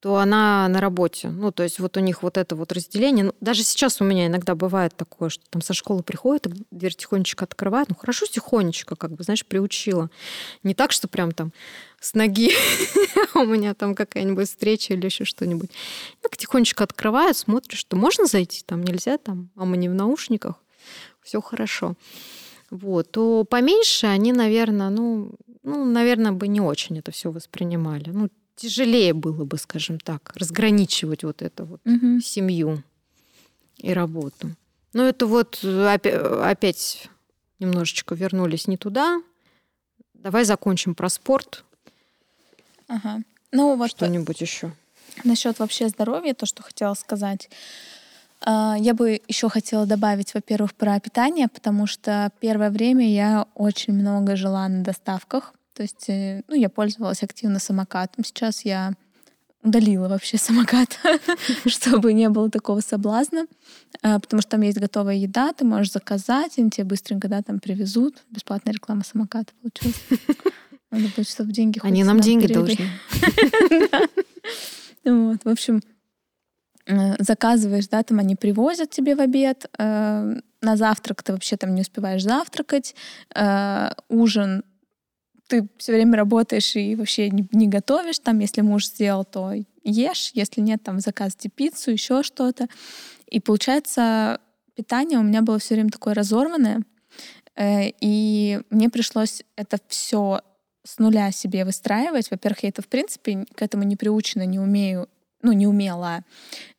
то 0.00 0.16
она 0.16 0.68
на 0.68 0.80
работе. 0.80 1.28
Ну, 1.28 1.50
то 1.50 1.64
есть 1.64 1.80
вот 1.80 1.96
у 1.96 2.00
них 2.00 2.22
вот 2.22 2.36
это 2.36 2.54
вот 2.54 2.70
разделение. 2.70 3.24
Ну, 3.24 3.34
даже 3.40 3.64
сейчас 3.64 4.00
у 4.00 4.04
меня 4.04 4.28
иногда 4.28 4.54
бывает 4.54 4.94
такое, 4.96 5.28
что 5.28 5.42
там 5.50 5.60
со 5.60 5.74
школы 5.74 6.04
приходит, 6.04 6.46
дверь 6.70 6.94
тихонечко 6.94 7.44
открывает. 7.44 7.88
Ну, 7.88 7.96
хорошо 7.96 8.26
тихонечко, 8.26 8.94
как 8.94 9.12
бы, 9.12 9.24
знаешь, 9.24 9.44
приучила. 9.44 10.08
Не 10.62 10.74
так, 10.74 10.92
что 10.92 11.08
прям 11.08 11.32
там 11.32 11.52
с 12.00 12.14
ноги 12.14 12.52
у 13.34 13.44
меня 13.44 13.74
там 13.74 13.96
какая-нибудь 13.96 14.48
встреча 14.48 14.94
или 14.94 15.06
еще 15.06 15.24
что-нибудь. 15.24 15.70
Так 16.22 16.36
тихонечко 16.36 16.84
открывает, 16.84 17.36
смотришь, 17.36 17.80
что 17.80 17.96
можно 17.96 18.26
зайти, 18.26 18.62
там 18.64 18.84
нельзя, 18.84 19.18
там, 19.18 19.50
а 19.56 19.64
мы 19.64 19.76
не 19.76 19.88
в 19.88 19.94
наушниках, 19.94 20.54
все 21.22 21.40
хорошо. 21.40 21.94
Вот, 22.70 23.10
то 23.10 23.44
поменьше 23.44 24.06
они, 24.06 24.32
наверное, 24.32 24.90
ну, 24.90 25.32
ну, 25.64 25.84
наверное, 25.84 26.32
бы 26.32 26.46
не 26.48 26.60
очень 26.60 26.98
это 26.98 27.10
все 27.10 27.32
воспринимали. 27.32 28.10
Ну, 28.10 28.28
тяжелее 28.58 29.14
было 29.14 29.44
бы, 29.44 29.56
скажем 29.56 30.00
так, 30.00 30.32
разграничивать 30.34 31.24
вот 31.24 31.42
эту 31.42 31.64
вот 31.64 31.80
угу. 31.86 32.20
семью 32.20 32.82
и 33.76 33.92
работу. 33.92 34.50
Но 34.92 35.04
это 35.04 35.26
вот 35.26 35.64
опять 35.64 37.08
немножечко 37.60 38.14
вернулись 38.14 38.66
не 38.66 38.76
туда. 38.76 39.22
Давай 40.14 40.44
закончим 40.44 40.94
про 40.94 41.08
спорт. 41.08 41.64
Ага. 42.88 43.22
Ну 43.52 43.76
вот 43.76 43.90
что-нибудь 43.90 44.40
еще. 44.40 44.72
Насчет 45.24 45.58
вообще 45.58 45.88
здоровья, 45.88 46.34
то, 46.34 46.46
что 46.46 46.62
хотела 46.62 46.94
сказать. 46.94 47.48
А, 48.40 48.76
я 48.78 48.94
бы 48.94 49.20
еще 49.28 49.48
хотела 49.48 49.86
добавить, 49.86 50.34
во-первых, 50.34 50.74
про 50.74 50.98
питание, 51.00 51.48
потому 51.48 51.86
что 51.86 52.30
первое 52.40 52.70
время 52.70 53.08
я 53.08 53.46
очень 53.54 53.92
много 53.92 54.36
жила 54.36 54.68
на 54.68 54.82
доставках. 54.82 55.54
То 55.78 55.82
есть, 55.82 56.08
э, 56.08 56.42
ну, 56.48 56.56
я 56.56 56.68
пользовалась 56.68 57.22
активно 57.22 57.60
самокатом. 57.60 58.24
Сейчас 58.24 58.64
я 58.64 58.94
удалила 59.62 60.08
вообще 60.08 60.36
самокат, 60.36 60.98
чтобы 61.66 62.12
не 62.14 62.28
было 62.30 62.50
такого 62.50 62.80
соблазна, 62.80 63.46
а, 64.02 64.18
потому 64.18 64.42
что 64.42 64.50
там 64.50 64.62
есть 64.62 64.80
готовая 64.80 65.14
еда, 65.14 65.52
ты 65.52 65.64
можешь 65.64 65.92
заказать, 65.92 66.58
они 66.58 66.70
тебе 66.70 66.82
быстренько 66.82 67.28
да, 67.28 67.42
там 67.42 67.60
привезут. 67.60 68.24
Бесплатная 68.28 68.74
реклама 68.74 69.04
самоката 69.04 69.52
получилась. 69.62 70.02
Надо 70.90 71.04
будет, 71.14 71.28
чтобы 71.28 71.52
деньги 71.52 71.78
Они 71.84 72.02
нам 72.02 72.18
деньги 72.18 72.52
должны. 72.52 72.90
Вот, 75.04 75.44
в 75.44 75.48
общем, 75.48 75.80
э, 76.86 77.22
заказываешь, 77.22 77.86
да, 77.86 78.02
там 78.02 78.18
они 78.18 78.34
привозят 78.34 78.90
тебе 78.90 79.14
в 79.14 79.20
обед, 79.20 79.70
э, 79.78 80.40
на 80.60 80.76
завтрак 80.76 81.22
ты 81.22 81.32
вообще 81.32 81.56
там 81.56 81.76
не 81.76 81.82
успеваешь 81.82 82.24
завтракать, 82.24 82.96
ужин 84.08 84.64
ты 85.48 85.66
все 85.78 85.92
время 85.92 86.16
работаешь 86.16 86.76
и 86.76 86.94
вообще 86.94 87.30
не, 87.30 87.48
не 87.52 87.66
готовишь. 87.66 88.18
Там, 88.20 88.38
если 88.38 88.60
муж 88.60 88.86
сделал, 88.86 89.24
то 89.24 89.52
ешь. 89.82 90.30
Если 90.34 90.60
нет, 90.60 90.82
там 90.82 91.00
заказывайте 91.00 91.48
пиццу, 91.48 91.90
еще 91.90 92.22
что-то. 92.22 92.68
И 93.26 93.40
получается, 93.40 94.40
питание 94.74 95.18
у 95.18 95.22
меня 95.22 95.42
было 95.42 95.58
все 95.58 95.74
время 95.74 95.90
такое 95.90 96.14
разорванное. 96.14 96.82
Э, 97.56 97.90
и 98.00 98.60
мне 98.70 98.90
пришлось 98.90 99.42
это 99.56 99.78
все 99.88 100.42
с 100.84 100.98
нуля 100.98 101.32
себе 101.32 101.64
выстраивать. 101.64 102.30
Во-первых, 102.30 102.62
я 102.62 102.68
это, 102.68 102.82
в 102.82 102.88
принципе, 102.88 103.46
к 103.54 103.62
этому 103.62 103.82
не 103.82 103.96
приучена, 103.96 104.46
не 104.46 104.58
умею, 104.58 105.08
ну, 105.42 105.52
не 105.52 105.66
умела. 105.66 106.24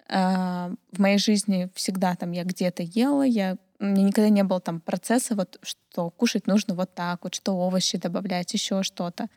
Э, 0.08 0.74
в 0.92 1.00
моей 1.00 1.18
жизни 1.18 1.70
всегда 1.74 2.16
там 2.16 2.32
я 2.32 2.44
где-то 2.44 2.84
ела, 2.84 3.24
я 3.24 3.58
у 3.80 3.86
меня 3.86 4.04
никогда 4.04 4.30
не 4.30 4.44
было 4.44 4.60
там 4.60 4.82
процесса, 4.82 5.36
вот, 5.36 5.58
что 5.62 6.10
кушать 6.10 6.48
нужно 6.48 6.76
вот 6.76 6.94
так, 6.94 7.24
вот, 7.24 7.36
что 7.36 7.54
овощи 7.54 7.98
добавлять, 7.98 8.54
еще 8.54 8.84
что-то. 8.84 9.28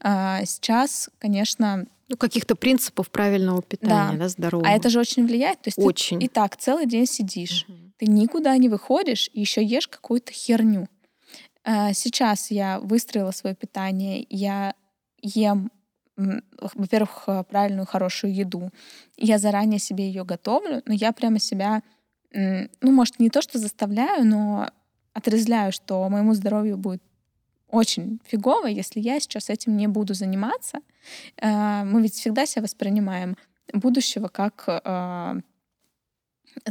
А 0.00 0.44
сейчас, 0.44 1.08
конечно... 1.18 1.86
Ну, 2.08 2.16
каких-то 2.16 2.54
принципов 2.54 3.10
правильного 3.10 3.62
питания, 3.62 4.12
да, 4.12 4.24
да 4.24 4.28
здорового. 4.28 4.68
А 4.68 4.72
это 4.72 4.90
же 4.90 5.00
очень 5.00 5.26
влияет. 5.26 5.60
То 5.62 5.68
есть 5.68 5.78
очень. 5.78 6.18
ты 6.20 6.26
и 6.26 6.28
так 6.28 6.56
целый 6.56 6.86
день 6.86 7.06
сидишь, 7.06 7.64
угу. 7.68 7.76
ты 7.98 8.06
никуда 8.06 8.56
не 8.56 8.68
выходишь 8.68 9.30
и 9.32 9.40
еще 9.40 9.64
ешь 9.64 9.88
какую-то 9.88 10.32
херню. 10.32 10.88
А 11.64 11.92
сейчас 11.92 12.50
я 12.50 12.80
выстроила 12.80 13.30
свое 13.30 13.54
питание, 13.54 14.26
я 14.30 14.74
ем 15.20 15.70
во-первых, 16.74 17.28
правильную, 17.48 17.86
хорошую 17.86 18.34
еду. 18.34 18.70
Я 19.16 19.38
заранее 19.38 19.78
себе 19.78 20.08
ее 20.08 20.24
готовлю, 20.24 20.82
но 20.84 20.92
я 20.92 21.12
прямо 21.12 21.38
себя 21.38 21.82
ну, 22.32 22.92
может, 22.92 23.18
не 23.18 23.30
то, 23.30 23.40
что 23.42 23.58
заставляю, 23.58 24.26
но 24.26 24.70
отрезляю, 25.12 25.72
что 25.72 26.08
моему 26.08 26.34
здоровью 26.34 26.76
будет 26.76 27.02
очень 27.70 28.20
фигово, 28.24 28.66
если 28.66 29.00
я 29.00 29.20
сейчас 29.20 29.50
этим 29.50 29.76
не 29.76 29.86
буду 29.86 30.14
заниматься. 30.14 30.80
Э, 31.36 31.84
мы 31.84 32.02
ведь 32.02 32.14
всегда 32.14 32.46
себя 32.46 32.62
воспринимаем 32.62 33.36
будущего 33.72 34.28
как 34.28 34.64
э, 34.66 35.40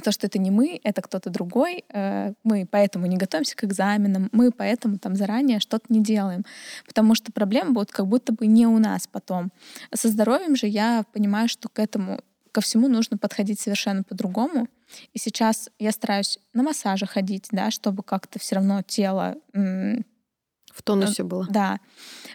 то, 0.03 0.11
что 0.11 0.27
это 0.27 0.39
не 0.39 0.51
мы, 0.51 0.79
это 0.83 1.01
кто-то 1.01 1.29
другой, 1.29 1.85
э, 1.89 2.33
мы 2.43 2.67
поэтому 2.69 3.05
не 3.05 3.17
готовимся 3.17 3.55
к 3.55 3.63
экзаменам, 3.63 4.29
мы 4.31 4.51
поэтому 4.51 4.97
там 4.97 5.15
заранее 5.15 5.59
что-то 5.59 5.85
не 5.89 6.01
делаем, 6.01 6.43
потому 6.87 7.15
что 7.15 7.31
проблемы 7.31 7.73
будут 7.73 7.91
как 7.91 8.07
будто 8.07 8.33
бы 8.33 8.47
не 8.47 8.65
у 8.65 8.79
нас 8.79 9.07
потом. 9.07 9.51
Со 9.93 10.09
здоровьем 10.09 10.55
же 10.55 10.67
я 10.67 11.03
понимаю, 11.13 11.47
что 11.47 11.69
к 11.69 11.79
этому 11.79 12.21
ко 12.51 12.61
всему 12.61 12.87
нужно 12.87 13.17
подходить 13.17 13.59
совершенно 13.59 14.01
по-другому. 14.01 14.67
И 15.13 15.19
сейчас 15.19 15.69
я 15.79 15.91
стараюсь 15.91 16.39
на 16.53 16.63
массаже 16.63 17.05
ходить, 17.05 17.47
да, 17.51 17.71
чтобы 17.71 18.03
как-то 18.03 18.39
все 18.39 18.55
равно 18.55 18.81
тело 18.81 19.35
в 19.53 20.83
тонусе 20.83 21.23
было. 21.23 21.47
Да. 21.49 21.79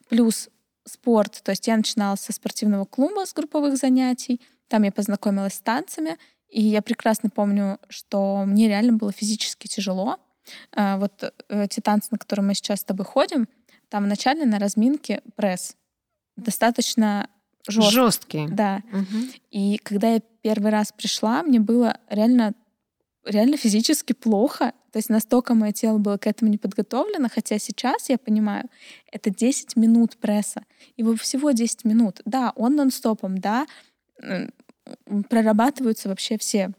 Плюс 0.09 0.49
спорт. 0.85 1.41
То 1.45 1.53
есть 1.53 1.67
я 1.67 1.77
начинала 1.77 2.17
со 2.17 2.33
спортивного 2.33 2.85
клуба, 2.85 3.25
с 3.25 3.33
групповых 3.33 3.77
занятий. 3.77 4.41
Там 4.69 4.83
я 4.83 4.93
познакомилась 4.93 5.55
с 5.55 5.61
танцами. 5.61 6.19
И 6.49 6.63
я 6.63 6.83
прекрасно 6.83 7.31
помню, 7.31 7.79
что 7.89 8.45
мне 8.45 8.69
реально 8.69 8.95
было 8.95 9.13
физически 9.13 9.69
тяжело. 9.69 10.19
А, 10.75 10.99
вот 10.99 11.33
э, 11.49 11.67
те 11.69 11.81
танцы, 11.81 12.09
на 12.11 12.19
которые 12.19 12.45
мы 12.45 12.55
сейчас 12.55 12.81
с 12.81 12.85
тобой 12.85 13.07
ходим, 13.07 13.49
там 13.89 14.05
вначале 14.05 14.45
на 14.45 14.59
разминке 14.59 15.23
пресс. 15.37 15.77
Достаточно 16.37 17.29
жесткий. 17.69 17.95
Жесткий. 17.95 18.47
Да. 18.49 18.83
Угу. 18.93 19.19
И 19.51 19.79
когда 19.83 20.15
я 20.15 20.21
первый 20.43 20.71
раз 20.71 20.93
пришла, 20.93 21.43
мне 21.43 21.61
было 21.61 21.99
реально, 22.09 22.55
реально 23.25 23.57
физически 23.57 24.13
плохо. 24.13 24.73
То 24.93 24.99
есть 24.99 25.09
настолько 25.09 25.55
мое 25.55 25.73
тело 25.73 25.99
было 25.99 26.19
к 26.19 26.27
этому 26.27 26.51
не 26.51 26.59
подготовлено, 26.59 27.29
хотя 27.33 27.59
сейчас 27.59 28.11
я 28.11 28.19
понимаю, 28.19 28.65
это 29.11 29.31
10 29.31 29.77
минут 29.77 30.17
пресса. 30.19 30.65
Его 30.97 31.17
всего 31.17 31.53
10 31.53 31.85
минут. 31.85 32.21
Да, 32.25 32.53
он 32.57 32.77
нон-стопом, 32.77 33.39
да, 33.39 33.67
прорабатываются 35.29 36.09
вообще 36.09 36.37
все 36.37 36.73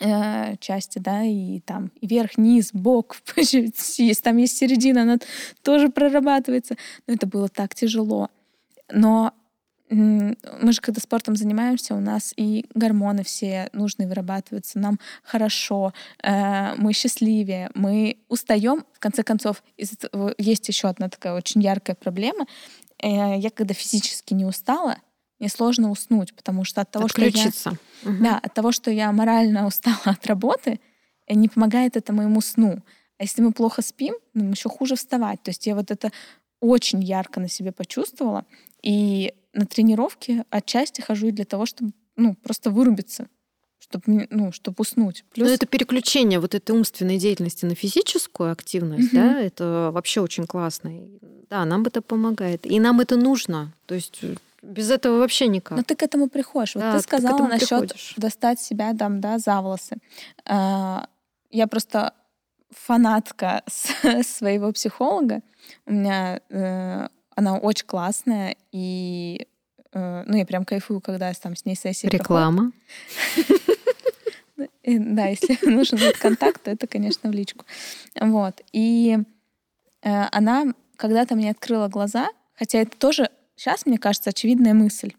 э, 0.00 0.56
части, 0.58 0.98
да, 0.98 1.22
и 1.22 1.60
там 1.60 1.92
и 2.00 2.06
верх, 2.06 2.38
низ, 2.38 2.70
бок, 2.72 3.16
есть, 3.36 4.24
там 4.24 4.36
есть 4.36 4.56
середина, 4.56 5.02
она 5.02 5.18
тоже 5.62 5.90
прорабатывается. 5.90 6.76
Но 7.06 7.14
это 7.14 7.26
было 7.26 7.48
так 7.48 7.74
тяжело. 7.74 8.30
Но 8.90 9.32
мы 9.90 10.72
же 10.72 10.80
когда 10.80 11.00
спортом 11.00 11.36
занимаемся, 11.36 11.94
у 11.94 12.00
нас 12.00 12.34
и 12.36 12.66
гормоны 12.74 13.24
все 13.24 13.70
нужные 13.72 14.08
вырабатываются, 14.08 14.78
нам 14.78 14.98
хорошо, 15.22 15.92
э, 16.22 16.74
мы 16.76 16.92
счастливее, 16.92 17.70
мы 17.74 18.18
устаем. 18.28 18.84
В 18.92 18.98
конце 18.98 19.22
концов, 19.22 19.62
есть 19.76 20.68
еще 20.68 20.88
одна 20.88 21.08
такая 21.08 21.34
очень 21.34 21.62
яркая 21.62 21.96
проблема. 21.96 22.46
Э, 23.02 23.38
я 23.38 23.50
когда 23.50 23.74
физически 23.74 24.34
не 24.34 24.44
устала, 24.44 24.96
мне 25.38 25.48
сложно 25.48 25.90
уснуть, 25.90 26.34
потому 26.34 26.64
что 26.64 26.80
от 26.80 26.90
того, 26.90 27.06
Отключиться. 27.06 27.70
что 27.70 27.70
я, 28.02 28.10
угу. 28.10 28.24
да, 28.24 28.38
от 28.38 28.54
того, 28.54 28.72
что 28.72 28.90
я 28.90 29.12
морально 29.12 29.66
устала 29.66 29.96
от 30.04 30.26
работы, 30.26 30.80
э, 31.26 31.34
не 31.34 31.48
помогает 31.48 31.96
это 31.96 32.12
моему 32.12 32.40
сну. 32.40 32.82
А 33.18 33.22
если 33.22 33.42
мы 33.42 33.52
плохо 33.52 33.82
спим, 33.82 34.14
нам 34.34 34.50
еще 34.50 34.68
хуже 34.68 34.96
вставать. 34.96 35.42
То 35.42 35.50
есть 35.50 35.66
я 35.66 35.74
вот 35.74 35.90
это 35.90 36.12
очень 36.60 37.02
ярко 37.02 37.40
на 37.40 37.48
себе 37.48 37.72
почувствовала. 37.72 38.44
И 38.82 39.34
на 39.52 39.66
тренировке 39.66 40.44
отчасти 40.50 41.00
хожу 41.00 41.28
и 41.28 41.32
для 41.32 41.44
того, 41.44 41.66
чтобы 41.66 41.92
ну, 42.16 42.34
просто 42.34 42.70
вырубиться 42.70 43.28
чтобы, 43.80 44.26
ну, 44.30 44.52
чтобы 44.52 44.76
уснуть. 44.78 45.24
Плюс... 45.32 45.48
Но 45.48 45.54
это 45.54 45.66
переключение 45.66 46.40
вот 46.40 46.54
этой 46.54 46.72
умственной 46.72 47.16
деятельности 47.16 47.64
на 47.64 47.74
физическую 47.74 48.52
активность, 48.52 49.12
угу. 49.12 49.16
да, 49.16 49.40
это 49.40 49.90
вообще 49.92 50.20
очень 50.20 50.46
классно. 50.46 50.92
Да, 51.48 51.64
нам 51.64 51.82
это 51.86 52.02
помогает. 52.02 52.66
И 52.66 52.80
нам 52.80 53.00
это 53.00 53.16
нужно. 53.16 53.72
То 53.86 53.94
есть 53.94 54.18
э, 54.22 54.34
без 54.62 54.90
этого 54.90 55.18
вообще 55.18 55.48
никак. 55.48 55.78
Но 55.78 55.84
ты 55.84 55.96
к 55.96 56.02
этому 56.02 56.28
приходишь. 56.28 56.74
Вот 56.74 56.82
да, 56.82 56.96
ты 56.96 57.02
сказала 57.02 57.38
ты 57.38 57.44
насчет 57.44 57.94
достать 58.16 58.60
себя 58.60 58.94
там, 58.94 59.20
да, 59.20 59.38
за 59.38 59.60
волосы. 59.62 59.96
А, 60.44 61.08
я 61.50 61.66
просто 61.66 62.12
фанатка 62.70 63.62
своего 64.22 64.72
психолога. 64.72 65.40
У 65.86 65.92
меня 65.92 66.40
э, 66.50 67.08
она 67.38 67.56
очень 67.56 67.86
классная, 67.86 68.56
и 68.72 69.46
э, 69.92 70.24
ну, 70.26 70.36
я 70.36 70.44
прям 70.44 70.64
кайфую, 70.64 71.00
когда 71.00 71.32
там 71.34 71.54
с 71.54 71.64
ней 71.64 71.76
сессия 71.76 72.08
Реклама. 72.08 72.72
Да, 74.84 75.26
если 75.26 75.56
нужен 75.70 75.98
контакт, 76.18 76.64
то 76.64 76.70
это, 76.70 76.88
конечно, 76.88 77.30
в 77.30 77.32
личку. 77.32 77.64
Вот. 78.18 78.60
И 78.72 79.18
э, 80.02 80.24
она 80.32 80.74
когда-то 80.96 81.36
мне 81.36 81.50
открыла 81.50 81.86
глаза, 81.86 82.30
хотя 82.54 82.78
это 82.80 82.96
тоже 82.96 83.30
сейчас, 83.54 83.86
мне 83.86 83.98
кажется, 83.98 84.30
очевидная 84.30 84.74
мысль. 84.74 85.12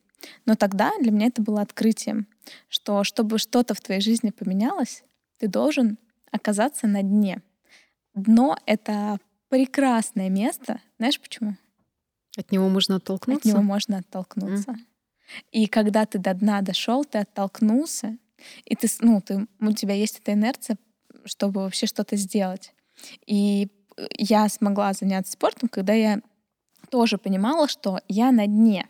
Но 0.46 0.56
тогда 0.56 0.92
для 1.00 1.12
меня 1.12 1.28
это 1.28 1.42
было 1.42 1.62
открытием, 1.62 2.28
что 2.68 3.06
чтобы 3.06 3.38
что-то 3.38 3.76
в 3.76 3.80
твоей 3.80 4.02
жизни 4.02 4.32
поменялось, 4.32 5.04
ты 5.38 5.48
должен 5.48 5.98
оказаться 6.32 6.86
на 6.88 7.02
дне. 7.02 7.42
Дно— 8.14 8.58
это 8.66 9.20
прекрасное 9.48 10.30
место. 10.30 10.82
Знаешь 10.98 11.22
почему? 11.22 11.56
От 12.40 12.52
него 12.52 12.70
можно 12.70 12.96
оттолкнуться? 12.96 13.50
От 13.50 13.54
него 13.54 13.62
можно 13.62 13.98
оттолкнуться. 13.98 14.72
Mm. 14.72 14.78
И 15.52 15.68
когда 15.68 16.06
ты 16.06 16.18
до 16.18 16.34
дна 16.34 16.62
дошел, 16.62 17.04
ты 17.04 17.20
оттолкнулся, 17.20 18.18
и 18.64 18.76
ты, 18.76 18.88
ну, 19.02 19.22
ты, 19.22 19.46
у 19.60 19.72
тебя 19.74 19.94
есть 19.94 20.20
эта 20.20 20.34
инерция, 20.34 20.78
чтобы 21.26 21.62
вообще 21.62 21.86
что-то 21.86 22.16
сделать. 22.16 22.74
И 23.26 23.68
я 24.18 24.48
смогла 24.48 24.94
заняться 24.94 25.34
спортом, 25.34 25.68
когда 25.68 25.94
я 25.94 26.22
тоже 26.90 27.18
понимала, 27.18 27.68
что 27.68 28.00
я 28.08 28.32
на 28.32 28.48
дне. 28.48 28.88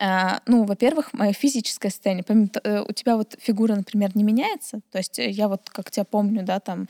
А, 0.00 0.40
ну, 0.46 0.64
во-первых, 0.64 1.12
мое 1.12 1.32
физическое 1.32 1.90
состояние. 1.90 2.24
Помимо, 2.24 2.48
э, 2.64 2.82
у 2.88 2.92
тебя 2.92 3.16
вот 3.16 3.36
фигура, 3.38 3.76
например, 3.76 4.16
не 4.16 4.24
меняется. 4.24 4.80
То 4.90 4.98
есть 4.98 5.18
я 5.18 5.48
вот, 5.48 5.68
как 5.68 5.90
тебя 5.90 6.04
помню, 6.04 6.42
да, 6.42 6.58
там, 6.58 6.88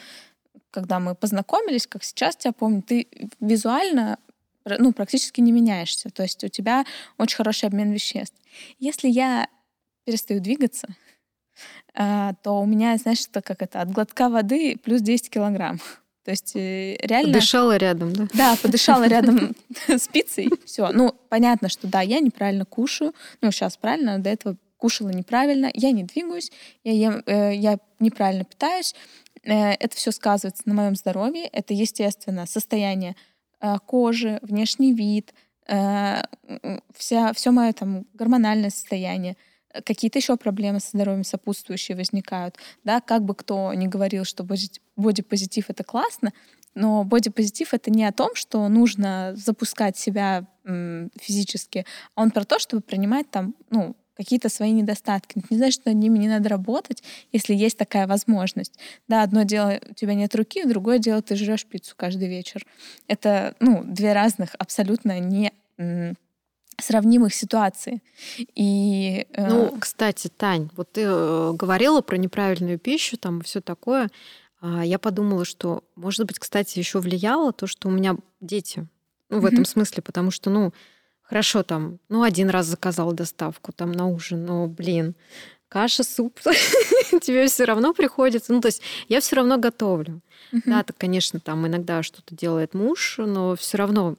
когда 0.70 1.00
мы 1.00 1.16
познакомились, 1.16 1.88
как 1.88 2.04
сейчас 2.04 2.36
тебя 2.36 2.52
помню, 2.52 2.82
ты 2.82 3.08
визуально 3.40 4.18
ну, 4.64 4.92
практически 4.92 5.40
не 5.40 5.52
меняешься. 5.52 6.10
То 6.10 6.22
есть 6.22 6.42
у 6.44 6.48
тебя 6.48 6.84
очень 7.18 7.36
хороший 7.36 7.66
обмен 7.66 7.92
веществ. 7.92 8.36
Если 8.78 9.08
я 9.08 9.48
перестаю 10.04 10.40
двигаться, 10.40 10.88
а, 11.94 12.34
то 12.42 12.60
у 12.60 12.66
меня, 12.66 12.96
знаешь, 12.96 13.26
это 13.28 13.42
как 13.42 13.62
это, 13.62 13.80
от 13.80 13.90
глотка 13.90 14.28
воды 14.28 14.76
плюс 14.82 15.00
10 15.00 15.30
килограмм. 15.30 15.80
То 16.24 16.30
есть 16.30 16.54
э, 16.54 16.96
реально... 17.00 17.32
Подышала 17.32 17.76
рядом, 17.76 18.12
да? 18.12 18.28
Да, 18.32 18.56
подышала 18.60 19.04
рядом 19.08 19.54
с 19.88 20.08
пиццей. 20.08 20.50
Все. 20.64 20.90
Ну, 20.92 21.14
понятно, 21.28 21.68
что 21.68 21.88
да, 21.88 22.00
я 22.00 22.20
неправильно 22.20 22.64
кушаю. 22.64 23.12
Ну, 23.40 23.50
сейчас 23.50 23.76
правильно, 23.76 24.18
до 24.18 24.30
этого 24.30 24.56
кушала 24.76 25.10
неправильно. 25.10 25.70
Я 25.74 25.92
не 25.92 26.04
двигаюсь, 26.04 26.50
я, 26.84 26.92
ем, 26.92 27.22
э, 27.26 27.54
я 27.54 27.78
неправильно 28.00 28.44
питаюсь. 28.44 28.94
Э, 29.44 29.72
это 29.72 29.96
все 29.96 30.10
сказывается 30.12 30.62
на 30.66 30.74
моем 30.74 30.96
здоровье. 30.96 31.46
Это, 31.46 31.74
естественно, 31.74 32.46
состояние 32.46 33.16
кожи, 33.86 34.38
внешний 34.42 34.92
вид, 34.92 35.34
э, 35.68 36.22
вся, 36.94 37.32
все 37.32 37.50
мое 37.50 37.72
там 37.72 38.06
гормональное 38.14 38.70
состояние, 38.70 39.36
какие-то 39.84 40.18
еще 40.18 40.36
проблемы 40.36 40.80
со 40.80 40.90
здоровьем 40.90 41.24
сопутствующие 41.24 41.96
возникают. 41.96 42.56
Да, 42.84 43.00
как 43.00 43.24
бы 43.24 43.34
кто 43.34 43.72
ни 43.74 43.86
говорил, 43.86 44.24
что 44.24 44.46
бодипозитив— 44.96 45.66
это 45.70 45.84
классно, 45.84 46.32
но 46.74 47.04
бодипозитив— 47.04 47.72
это 47.74 47.90
не 47.90 48.04
о 48.04 48.12
том, 48.12 48.34
что 48.34 48.68
нужно 48.68 49.32
запускать 49.36 49.96
себя 49.96 50.46
физически, 51.20 51.86
а 52.14 52.22
он 52.22 52.30
про 52.30 52.44
то, 52.44 52.58
чтобы 52.58 52.82
принимать 52.82 53.30
там, 53.30 53.54
ну, 53.70 53.96
какие-то 54.22 54.48
свои 54.48 54.72
недостатки. 54.72 55.42
Не 55.50 55.56
значит, 55.56 55.80
что 55.80 55.90
над 55.90 55.98
ними 55.98 56.18
не 56.18 56.28
надо 56.28 56.48
работать, 56.48 57.02
если 57.32 57.54
есть 57.54 57.76
такая 57.76 58.06
возможность. 58.06 58.78
Да, 59.08 59.22
одно 59.22 59.42
дело, 59.42 59.80
у 59.90 59.94
тебя 59.94 60.14
нет 60.14 60.34
руки, 60.34 60.64
другое 60.64 60.98
дело, 60.98 61.22
ты 61.22 61.36
жрешь 61.36 61.66
пиццу 61.66 61.94
каждый 61.96 62.28
вечер. 62.28 62.64
Это, 63.08 63.54
ну, 63.60 63.82
две 63.84 64.12
разных 64.12 64.54
абсолютно 64.58 65.18
не 65.18 65.52
сравнимых 66.80 67.34
ситуаций. 67.34 68.02
И, 68.54 69.26
э... 69.32 69.48
Ну, 69.48 69.76
кстати, 69.78 70.28
Тань, 70.28 70.70
вот 70.76 70.92
ты 70.92 71.02
э, 71.04 71.52
говорила 71.52 72.00
про 72.00 72.16
неправильную 72.16 72.78
пищу, 72.78 73.16
там 73.16 73.40
все 73.42 73.60
такое. 73.60 74.10
А 74.60 74.84
я 74.84 74.98
подумала, 74.98 75.44
что, 75.44 75.84
может 75.96 76.26
быть, 76.26 76.38
кстати, 76.38 76.78
еще 76.78 76.98
влияло 76.98 77.52
то, 77.52 77.66
что 77.66 77.88
у 77.88 77.90
меня 77.90 78.16
дети. 78.40 78.86
Ну, 79.28 79.40
в 79.40 79.44
mm-hmm. 79.44 79.52
этом 79.52 79.64
смысле, 79.64 80.02
потому 80.02 80.30
что, 80.30 80.50
ну, 80.50 80.72
Хорошо, 81.32 81.62
там, 81.62 81.98
ну, 82.10 82.24
один 82.24 82.50
раз 82.50 82.66
заказал 82.66 83.14
доставку 83.14 83.72
там 83.72 83.90
на 83.90 84.06
ужин, 84.06 84.44
но, 84.44 84.66
блин, 84.66 85.14
каша, 85.68 86.04
суп, 86.04 86.38
тебе 87.22 87.46
все 87.46 87.64
равно 87.64 87.94
приходится. 87.94 88.52
Ну, 88.52 88.60
то 88.60 88.68
есть 88.68 88.82
я 89.08 89.22
все 89.22 89.36
равно 89.36 89.56
готовлю. 89.56 90.20
Да, 90.66 90.82
так, 90.82 90.94
конечно, 90.98 91.40
там 91.40 91.66
иногда 91.66 92.02
что-то 92.02 92.36
делает 92.36 92.74
муж, 92.74 93.14
но 93.16 93.56
все 93.56 93.78
равно 93.78 94.16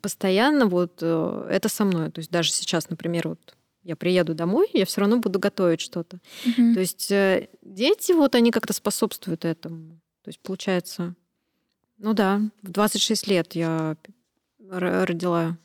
постоянно 0.00 0.64
вот 0.64 1.00
э, 1.02 1.48
это 1.50 1.68
со 1.68 1.84
мной. 1.84 2.10
То 2.10 2.20
есть 2.20 2.30
даже 2.30 2.50
сейчас, 2.50 2.88
например, 2.88 3.28
вот 3.28 3.56
я 3.82 3.94
приеду 3.94 4.32
домой, 4.34 4.70
я 4.72 4.86
все 4.86 5.02
равно 5.02 5.18
буду 5.18 5.38
готовить 5.38 5.82
что-то. 5.82 6.18
То 6.56 6.80
есть 6.80 7.12
э, 7.12 7.50
дети 7.60 8.12
вот 8.12 8.34
они 8.34 8.50
как-то 8.50 8.72
способствуют 8.72 9.44
этому. 9.44 10.00
То 10.22 10.30
есть 10.30 10.40
получается, 10.40 11.14
ну 11.98 12.14
да, 12.14 12.40
в 12.62 12.70
26 12.70 13.26
лет 13.26 13.54
я 13.54 13.98
родила 14.70 15.58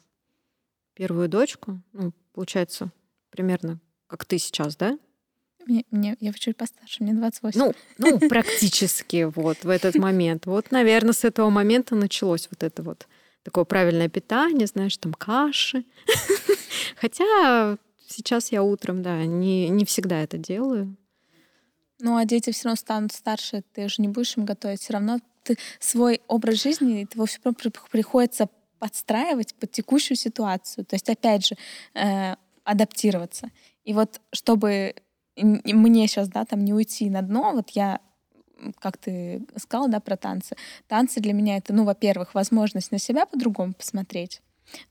первую 1.00 1.30
дочку, 1.30 1.82
ну, 1.94 2.12
получается, 2.34 2.92
примерно 3.30 3.80
как 4.08 4.26
ты 4.26 4.38
сейчас, 4.38 4.76
да? 4.76 5.00
Мне, 5.66 5.86
мне, 5.92 6.18
я 6.20 6.34
чуть 6.34 6.58
постарше, 6.58 7.04
мне 7.04 7.14
28. 7.14 7.58
Ну, 7.58 7.74
ну, 7.98 8.20
практически 8.30 9.24
вот 9.24 9.64
в 9.64 9.70
этот 9.70 9.96
момент. 9.96 10.46
Вот, 10.46 10.72
наверное, 10.72 11.14
с 11.14 11.24
этого 11.24 11.50
момента 11.50 11.96
началось 11.96 12.50
вот 12.52 12.64
это 12.64 12.84
вот 12.84 13.08
такое 13.44 13.64
правильное 13.64 14.10
питание, 14.10 14.68
знаешь, 14.68 14.98
там 14.98 15.14
каши. 15.14 15.86
Хотя 16.98 17.78
сейчас 18.06 18.52
я 18.52 18.62
утром, 18.62 19.02
да, 19.02 19.24
не, 19.24 19.70
не 19.70 19.86
всегда 19.86 20.22
это 20.22 20.38
делаю. 20.38 20.98
Ну, 22.00 22.18
а 22.18 22.26
дети 22.26 22.52
все 22.52 22.66
равно 22.66 22.76
станут 22.76 23.14
старше, 23.14 23.64
ты 23.74 23.88
же 23.88 24.02
не 24.02 24.10
будешь 24.10 24.36
им 24.36 24.44
готовить. 24.44 24.82
Все 24.82 24.94
равно 24.94 25.20
ты 25.44 25.58
свой 25.80 26.20
образ 26.28 26.62
жизни, 26.62 27.08
его 27.14 27.26
все 27.26 27.40
равно 27.42 27.58
приходится 27.90 28.50
подстраивать 28.80 29.56
под 29.56 29.72
текущую 29.72 30.18
ситуацию. 30.18 30.86
То 30.86 30.96
есть, 30.96 31.10
опять 31.10 31.46
же, 31.46 31.56
э, 31.94 32.36
адаптироваться. 32.64 33.50
И 33.84 33.94
вот 33.94 34.22
чтобы 34.32 34.96
мне 35.42 36.08
сейчас, 36.08 36.28
да, 36.28 36.46
там 36.46 36.66
не 36.66 36.74
уйти 36.74 37.10
на 37.10 37.22
дно, 37.22 37.52
вот 37.54 37.70
я 37.72 38.00
как 38.80 38.98
ты 38.98 39.42
сказала, 39.56 39.90
да, 39.90 40.00
про 40.00 40.18
танцы. 40.18 40.56
Танцы 40.88 41.20
для 41.20 41.34
меня 41.34 41.58
это, 41.58 41.74
ну, 41.74 41.86
во-первых, 41.86 42.34
возможность 42.34 42.92
на 42.92 43.00
себя 43.00 43.26
по-другому 43.26 43.74
посмотреть, 43.74 44.42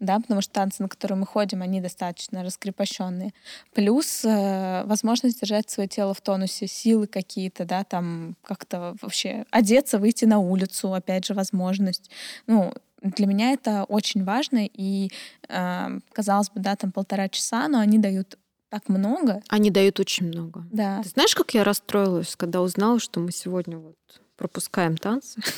да, 0.01 0.19
потому 0.19 0.41
что 0.41 0.53
танцы, 0.53 0.83
на 0.83 0.89
которые 0.89 1.19
мы 1.19 1.27
ходим, 1.27 1.63
они 1.63 1.81
достаточно 1.81 2.43
раскрепощенные. 2.43 3.33
Плюс 3.75 4.25
э, 4.25 4.85
возможность 4.85 5.41
держать 5.41 5.71
свое 5.71 5.89
тело 5.89 6.15
в 6.15 6.21
тонусе, 6.21 6.67
силы 6.67 7.07
какие-то, 7.07 7.65
да, 7.65 7.85
там 7.85 8.37
как-то 8.43 8.97
вообще 9.01 9.45
одеться, 9.51 9.99
выйти 9.99 10.25
на 10.25 10.39
улицу, 10.39 10.95
опять 10.95 11.27
же, 11.27 11.35
возможность. 11.35 12.11
Ну, 12.47 12.73
для 13.03 13.27
меня 13.27 13.53
это 13.53 13.85
очень 13.85 14.25
важно, 14.25 14.67
и, 14.67 15.11
э, 15.49 16.01
казалось 16.13 16.51
бы, 16.51 16.61
да, 16.61 16.77
там 16.77 16.93
полтора 16.93 17.29
часа, 17.29 17.69
но 17.69 17.81
они 17.81 17.99
дают 17.99 18.39
так 18.71 18.89
много. 18.89 19.43
Они 19.49 19.71
дают 19.71 19.99
очень 20.01 20.27
много. 20.27 20.65
Да. 20.71 21.01
Ты 21.03 21.09
знаешь, 21.09 21.35
как 21.35 21.55
я 21.55 21.65
расстроилась, 21.65 22.37
когда 22.37 22.61
узнала, 22.61 22.99
что 22.99 23.21
мы 23.21 23.33
сегодня 23.33 23.79
вот 23.79 23.97
пропускаем 24.37 24.97
танцы? 24.97 25.41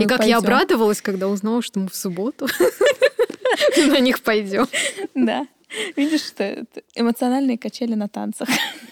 И 0.00 0.04
как 0.06 0.26
я 0.26 0.38
обрадовалась, 0.38 1.00
когда 1.00 1.28
узнала, 1.28 1.62
что 1.62 1.80
мы 1.80 1.88
в 1.88 1.96
субботу 1.96 2.46
на 3.76 3.98
них 4.00 4.22
пойдем. 4.22 4.66
Да. 5.14 5.46
Видишь, 5.96 6.24
что 6.24 6.64
эмоциональные 6.94 7.58
качели 7.58 7.94
на 7.94 8.08
танцах. 8.08 8.48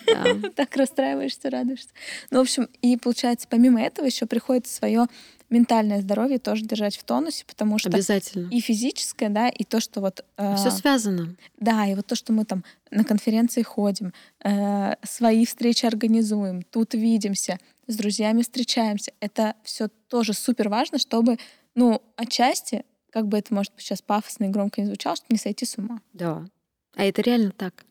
Да. 0.07 0.25
так 0.57 0.77
расстраиваешься, 0.77 1.51
радуешься. 1.51 1.91
Ну, 2.31 2.39
в 2.39 2.43
общем, 2.43 2.69
и 2.83 2.97
получается, 2.97 3.47
помимо 3.49 3.81
этого 3.81 4.07
еще 4.07 4.27
приходит 4.27 4.67
свое 4.67 5.07
ментальное 5.55 6.01
здоровье 6.01 6.39
тоже 6.39 6.65
держать 6.65 6.97
в 6.97 7.05
тонусе, 7.05 7.45
потому 7.47 7.79
что 7.79 7.89
обязательно 7.89 8.49
и 8.51 8.61
физическое, 8.61 9.29
да, 9.29 9.49
и 9.49 9.65
то, 9.65 9.81
что 9.81 10.01
вот 10.01 10.25
э, 10.37 10.57
все 10.57 10.71
связано. 10.71 11.37
Да, 11.59 11.87
и 11.87 11.95
вот 11.95 12.07
то, 12.07 12.17
что 12.17 12.33
мы 12.33 12.45
там 12.45 12.65
на 12.91 13.05
конференции 13.05 13.63
ходим, 13.63 14.13
э, 14.43 14.95
свои 15.05 15.47
встречи 15.47 15.87
организуем, 15.87 16.63
тут 16.63 16.95
видимся, 16.95 17.59
с 17.87 17.97
друзьями 17.97 18.43
встречаемся, 18.43 19.13
это 19.21 19.55
все 19.63 19.89
тоже 20.09 20.33
супер 20.33 20.69
важно, 20.69 20.99
чтобы, 20.99 21.39
ну, 21.75 22.03
отчасти, 22.17 22.85
как 23.11 23.29
бы 23.29 23.39
это 23.39 23.55
может 23.55 23.73
сейчас 23.77 24.03
пафосно 24.03 24.45
и 24.45 24.49
громко 24.49 24.81
не 24.81 24.87
звучало, 24.87 25.17
чтобы 25.17 25.35
не 25.35 25.39
сойти 25.39 25.65
с 25.65 25.79
ума. 25.79 26.01
Да, 26.13 26.45
а 26.97 27.05
это 27.05 27.23
реально 27.23 27.53
так. 27.53 27.85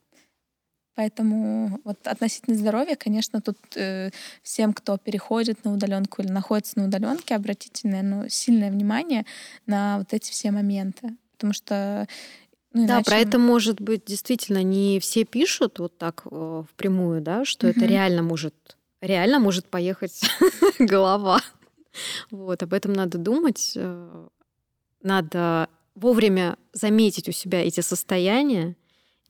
Поэтому 0.96 1.82
вот 1.84 2.06
относительно 2.08 2.56
здоровья, 2.56 2.96
конечно, 2.96 3.42
тут 3.42 3.58
э, 3.76 4.12
всем, 4.44 4.74
кто 4.74 4.98
переходит 4.98 5.66
на 5.66 5.74
удаленку 5.74 6.22
или 6.22 6.30
находится 6.30 6.78
на 6.78 6.86
удаленке, 6.86 7.36
обратите, 7.36 7.88
наверное, 7.88 8.30
сильное 8.30 8.70
внимание 8.70 9.26
на 9.66 9.98
вот 10.00 10.14
эти 10.14 10.32
все 10.32 10.52
моменты. 10.52 11.16
Потому 11.34 11.54
что 11.54 12.08
ну, 12.74 12.86
иначе... 12.86 13.04
Да, 13.06 13.10
про 13.10 13.18
это, 13.18 13.40
может 13.40 13.82
быть, 13.82 14.06
действительно 14.06 14.62
не 14.62 15.00
все 15.00 15.26
пишут 15.26 15.80
вот 15.80 15.98
так 15.98 16.24
э, 16.30 16.64
впрямую, 16.72 17.22
да, 17.22 17.44
что 17.44 17.68
угу. 17.68 17.76
это 17.76 17.86
реально 17.88 18.22
может, 18.22 18.56
реально 19.02 19.40
может 19.40 19.68
поехать 19.68 20.22
голова. 20.80 21.42
Вот, 22.32 22.62
об 22.62 22.74
этом 22.74 22.94
надо 22.94 23.18
думать. 23.18 23.74
Э, 23.76 24.28
надо 25.02 25.70
вовремя 25.96 26.58
заметить 26.72 27.30
у 27.30 27.32
себя 27.32 27.66
эти 27.66 27.82
состояния, 27.82 28.76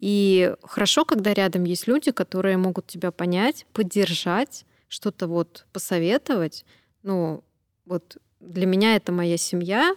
и 0.05 0.53
хорошо, 0.63 1.05
когда 1.05 1.34
рядом 1.34 1.63
есть 1.63 1.88
люди, 1.88 2.11
которые 2.11 2.57
могут 2.57 2.88
тебя 2.88 3.09
понять, 3.11 3.65
поддержать, 3.71 4.65
что-то 4.89 5.27
вот 5.27 5.65
посоветовать. 5.71 6.65
Ну, 7.03 7.41
вот 7.85 8.17
для 8.41 8.65
меня 8.65 8.97
это 8.97 9.13
моя 9.13 9.38
семья, 9.38 9.95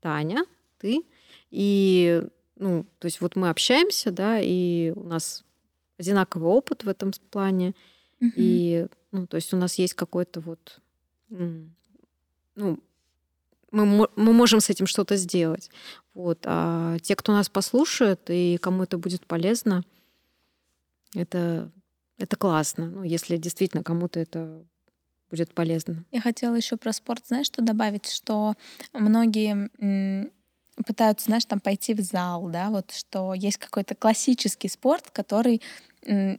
Таня, 0.00 0.46
ты. 0.78 1.02
И, 1.50 2.22
ну, 2.56 2.86
то 2.98 3.04
есть 3.04 3.20
вот 3.20 3.36
мы 3.36 3.50
общаемся, 3.50 4.10
да, 4.10 4.40
и 4.40 4.94
у 4.96 5.02
нас 5.02 5.44
одинаковый 5.98 6.48
опыт 6.48 6.84
в 6.84 6.88
этом 6.88 7.12
плане. 7.30 7.74
Mm-hmm. 8.22 8.32
И, 8.36 8.86
ну, 9.12 9.26
то 9.26 9.34
есть 9.34 9.52
у 9.52 9.58
нас 9.58 9.74
есть 9.74 9.92
какой-то 9.92 10.40
вот, 10.40 10.80
ну, 11.28 12.78
мы, 13.74 14.08
мы 14.16 14.32
можем 14.32 14.60
с 14.60 14.70
этим 14.70 14.86
что-то 14.86 15.16
сделать. 15.16 15.70
Вот. 16.14 16.40
А 16.44 16.98
те, 17.00 17.16
кто 17.16 17.32
нас 17.32 17.48
послушает 17.48 18.20
и 18.28 18.58
кому 18.60 18.84
это 18.84 18.98
будет 18.98 19.26
полезно, 19.26 19.84
это, 21.14 21.70
это 22.18 22.36
классно. 22.36 22.86
Ну, 22.86 23.02
если 23.02 23.36
действительно 23.36 23.82
кому-то 23.82 24.20
это 24.20 24.64
будет 25.30 25.52
полезно. 25.52 26.04
Я 26.12 26.20
хотела 26.20 26.54
еще 26.54 26.76
про 26.76 26.92
спорт, 26.92 27.26
знаешь, 27.26 27.46
что 27.46 27.62
добавить, 27.62 28.08
что 28.08 28.54
многие 28.92 29.68
пытаются, 30.86 31.26
знаешь, 31.26 31.44
там 31.44 31.60
пойти 31.60 31.94
в 31.94 32.00
зал, 32.00 32.48
да, 32.48 32.70
вот 32.70 32.92
что 32.92 33.34
есть 33.34 33.58
какой-то 33.58 33.94
классический 33.94 34.68
спорт, 34.68 35.10
который 35.10 35.62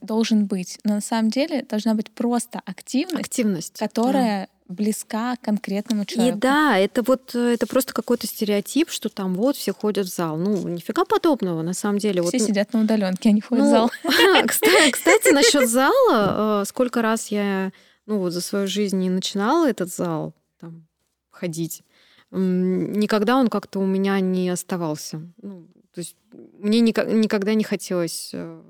должен 0.02 0.46
быть. 0.46 0.80
Но 0.84 0.96
на 0.96 1.02
самом 1.02 1.30
деле 1.30 1.64
должна 1.64 1.94
быть 1.94 2.12
просто 2.12 2.62
активность, 2.66 3.20
активность 3.20 3.78
которая 3.78 4.50
близка 4.68 5.36
конкретному 5.42 6.06
человеку. 6.06 6.38
И 6.38 6.42
да, 6.42 6.78
это 6.78 7.04
вот 7.04 7.36
э, 7.36 7.54
это 7.54 7.68
просто 7.68 7.94
какой-то 7.94 8.26
стереотип, 8.28 8.90
что 8.90 9.10
там 9.10 9.36
вот 9.36 9.56
все 9.56 9.74
ходят 9.74 10.08
в 10.08 10.14
зал. 10.14 10.38
Ну, 10.38 10.68
нифига 10.68 11.06
подобного, 11.06 11.62
на 11.62 11.74
самом 11.74 12.00
деле. 12.00 12.22
Все 12.24 12.40
вот, 12.40 12.48
сидят 12.48 12.74
на 12.74 12.82
удаленке, 12.82 13.30
они 13.30 13.42
ходят 13.42 13.66
ну, 13.66 13.70
в 13.70 13.72
зал. 13.72 13.92
Кстати, 14.48 14.92
кстати 14.92 15.30
насчет 15.30 15.70
зала, 15.70 16.62
э, 16.62 16.66
сколько 16.66 17.02
раз 17.02 17.28
я 17.28 17.72
ну 18.06 18.20
вот 18.20 18.32
за 18.32 18.42
свою 18.42 18.68
жизнь 18.68 18.98
не 18.98 19.10
начинала 19.10 19.68
этот 19.68 19.94
зал 19.94 20.34
там 20.60 20.88
ходить, 21.32 21.84
никогда 22.32 23.38
он 23.38 23.50
как-то 23.50 23.80
у 23.80 23.86
меня 23.86 24.20
не 24.20 24.50
оставался. 24.50 25.22
Ну, 25.42 25.68
то 25.94 26.00
есть 26.00 26.16
мне 26.32 26.80
никогда 26.82 27.54
не 27.54 27.64
хотелось 27.64 28.32
э, 28.34 28.62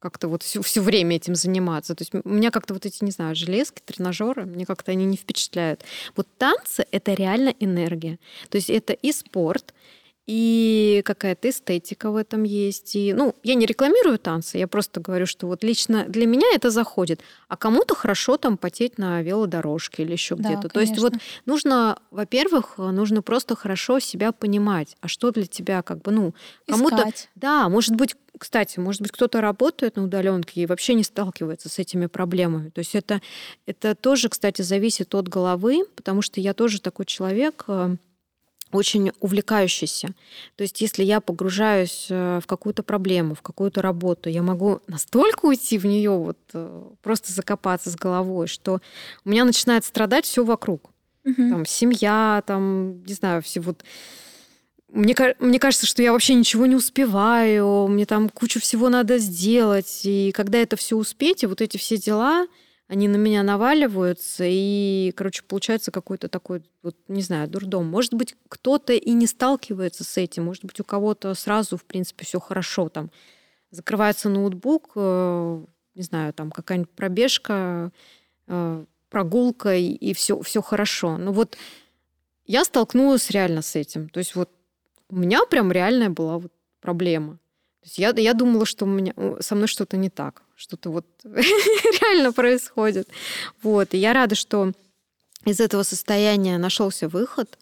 как-то 0.00 0.28
вот 0.28 0.42
все, 0.42 0.62
все 0.62 0.80
время 0.80 1.16
этим 1.16 1.34
заниматься. 1.34 1.94
То 1.94 2.02
есть 2.02 2.14
у 2.14 2.28
меня 2.28 2.50
как-то 2.50 2.74
вот 2.74 2.86
эти, 2.86 3.04
не 3.04 3.10
знаю, 3.10 3.34
железки, 3.34 3.82
тренажеры, 3.84 4.46
мне 4.46 4.66
как-то 4.66 4.92
они 4.92 5.04
не 5.04 5.16
впечатляют. 5.16 5.84
Вот 6.14 6.26
танцы— 6.38 6.86
это 6.90 7.14
реально 7.14 7.54
энергия. 7.60 8.18
То 8.48 8.56
есть 8.56 8.70
это 8.70 8.92
и 8.92 9.12
спорт, 9.12 9.74
и 10.26 11.02
какая-то 11.04 11.50
эстетика 11.50 12.10
в 12.10 12.16
этом 12.16 12.42
есть. 12.42 12.96
И, 12.96 13.12
ну, 13.12 13.34
я 13.44 13.54
не 13.54 13.64
рекламирую 13.64 14.18
танцы, 14.18 14.58
я 14.58 14.66
просто 14.66 15.00
говорю, 15.00 15.26
что 15.26 15.46
вот 15.46 15.62
лично 15.62 16.04
для 16.08 16.26
меня 16.26 16.48
это 16.52 16.70
заходит. 16.70 17.20
А 17.48 17.56
кому-то 17.56 17.94
хорошо 17.94 18.36
там 18.36 18.56
потеть 18.56 18.98
на 18.98 19.22
велодорожке 19.22 20.02
или 20.02 20.12
еще 20.12 20.34
да, 20.34 20.50
где-то. 20.50 20.68
То 20.68 20.80
есть 20.80 20.98
вот 20.98 21.14
нужно, 21.44 21.98
во-первых, 22.10 22.78
нужно 22.78 23.22
просто 23.22 23.54
хорошо 23.54 24.00
себя 24.00 24.32
понимать, 24.32 24.96
а 25.00 25.06
что 25.06 25.30
для 25.30 25.46
тебя 25.46 25.82
как 25.82 26.02
бы, 26.02 26.10
ну, 26.10 26.34
кому-то... 26.66 27.08
Да, 27.36 27.68
может 27.68 27.94
быть, 27.94 28.16
кстати, 28.36 28.80
может 28.80 29.02
быть, 29.02 29.12
кто-то 29.12 29.40
работает 29.40 29.96
на 29.96 30.04
удаленке 30.04 30.60
и 30.60 30.66
вообще 30.66 30.94
не 30.94 31.04
сталкивается 31.04 31.68
с 31.68 31.78
этими 31.78 32.06
проблемами. 32.06 32.70
То 32.70 32.80
есть 32.80 32.96
это, 32.96 33.22
это 33.64 33.94
тоже, 33.94 34.28
кстати, 34.28 34.62
зависит 34.62 35.14
от 35.14 35.28
головы, 35.28 35.84
потому 35.94 36.20
что 36.20 36.40
я 36.40 36.52
тоже 36.52 36.80
такой 36.80 37.06
человек, 37.06 37.64
э, 37.68 37.96
очень 38.72 39.12
увлекающийся. 39.20 40.08
То 40.56 40.62
есть 40.62 40.80
если 40.80 41.04
я 41.04 41.20
погружаюсь 41.20 42.06
э, 42.10 42.40
в 42.42 42.46
какую-то 42.46 42.82
проблему, 42.82 43.34
в 43.34 43.42
какую-то 43.42 43.82
работу, 43.82 44.28
я 44.28 44.42
могу 44.42 44.80
настолько 44.86 45.46
уйти 45.46 45.78
в 45.78 45.86
нее, 45.86 46.10
вот 46.10 46.38
э, 46.52 46.82
просто 47.02 47.32
закопаться 47.32 47.90
с 47.90 47.96
головой, 47.96 48.46
что 48.48 48.80
у 49.24 49.28
меня 49.28 49.44
начинает 49.44 49.84
страдать 49.84 50.24
все 50.24 50.44
вокруг. 50.44 50.90
Угу. 51.24 51.34
Там 51.36 51.66
семья, 51.66 52.42
там, 52.46 53.02
не 53.04 53.14
знаю, 53.14 53.42
все 53.42 53.60
вот 53.60 53.84
мне, 54.88 55.14
мне 55.40 55.58
кажется, 55.58 55.86
что 55.86 56.02
я 56.02 56.12
вообще 56.12 56.34
ничего 56.34 56.64
не 56.66 56.76
успеваю, 56.76 57.88
мне 57.88 58.06
там 58.06 58.28
кучу 58.28 58.60
всего 58.60 58.88
надо 58.88 59.18
сделать. 59.18 60.02
И 60.04 60.32
когда 60.32 60.58
это 60.58 60.76
все 60.76 60.96
успеть, 60.96 61.42
и 61.42 61.46
вот 61.46 61.60
эти 61.60 61.76
все 61.76 61.96
дела, 61.96 62.46
они 62.88 63.08
на 63.08 63.16
меня 63.16 63.42
наваливаются, 63.42 64.44
и, 64.46 65.12
короче, 65.16 65.42
получается 65.42 65.90
какой-то 65.90 66.28
такой, 66.28 66.62
вот, 66.82 66.96
не 67.08 67.22
знаю, 67.22 67.48
дурдом. 67.48 67.86
Может 67.86 68.14
быть, 68.14 68.36
кто-то 68.48 68.92
и 68.92 69.12
не 69.12 69.26
сталкивается 69.26 70.04
с 70.04 70.16
этим, 70.16 70.44
может 70.44 70.64
быть, 70.64 70.78
у 70.78 70.84
кого-то 70.84 71.34
сразу, 71.34 71.76
в 71.76 71.84
принципе, 71.84 72.24
все 72.24 72.38
хорошо, 72.38 72.88
там, 72.88 73.10
закрывается 73.70 74.28
ноутбук, 74.28 74.92
э, 74.94 75.64
не 75.96 76.02
знаю, 76.02 76.32
там, 76.32 76.52
какая-нибудь 76.52 76.90
пробежка, 76.90 77.90
э, 78.46 78.84
прогулка, 79.10 79.74
и, 79.74 79.88
и 79.88 80.14
все, 80.14 80.40
все 80.42 80.62
хорошо. 80.62 81.16
Но 81.16 81.32
вот 81.32 81.56
я 82.44 82.64
столкнулась 82.64 83.30
реально 83.30 83.62
с 83.62 83.74
этим. 83.74 84.08
То 84.08 84.18
есть 84.18 84.36
вот 84.36 84.50
у 85.08 85.16
меня 85.16 85.44
прям 85.46 85.72
реальная 85.72 86.10
была 86.10 86.38
вот 86.38 86.52
проблема. 86.80 87.38
Есть 87.86 87.98
я, 87.98 88.12
я 88.16 88.34
думала, 88.34 88.66
что 88.66 88.84
у 88.84 88.88
меня, 88.88 89.14
со 89.38 89.54
мной 89.54 89.68
что-то 89.68 89.96
не 89.96 90.10
так, 90.10 90.42
что-то 90.56 90.90
вот 90.90 91.06
реально 91.22 92.32
происходит. 92.32 93.08
Вот. 93.62 93.94
И 93.94 93.98
я 93.98 94.12
рада, 94.12 94.34
что 94.34 94.72
из 95.44 95.60
этого 95.60 95.84
состояния 95.84 96.58
нашелся 96.58 97.08
выход. 97.08 97.58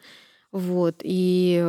Вот. 0.51 1.03
И 1.03 1.63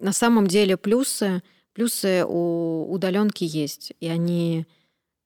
на 0.00 0.12
самом 0.12 0.48
деле 0.48 0.76
плюсы, 0.76 1.40
плюсы 1.72 2.24
у 2.26 2.92
удаленки 2.92 3.44
есть. 3.44 3.92
И 4.00 4.08
они, 4.08 4.66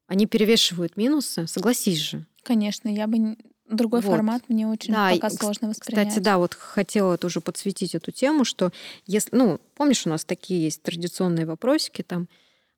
они 0.06 0.26
перевешивают 0.26 0.98
минусы. 0.98 1.46
Согласись 1.46 2.00
же. 2.00 2.26
Конечно, 2.42 2.90
я 2.90 3.06
бы 3.06 3.38
другой 3.66 4.02
вот. 4.02 4.10
формат 4.10 4.42
мне 4.48 4.66
очень 4.66 4.92
да, 4.92 5.10
пока 5.12 5.30
сложно 5.30 5.68
воспринять. 5.68 6.08
Кстати, 6.08 6.22
да, 6.22 6.36
вот 6.36 6.52
хотела 6.52 7.16
тоже 7.16 7.40
подсветить 7.40 7.94
эту 7.94 8.12
тему, 8.12 8.44
что 8.44 8.72
если, 9.06 9.34
ну, 9.34 9.58
помнишь, 9.74 10.04
у 10.04 10.10
нас 10.10 10.26
такие 10.26 10.64
есть 10.64 10.82
традиционные 10.82 11.46
вопросики 11.46 12.02
там, 12.02 12.28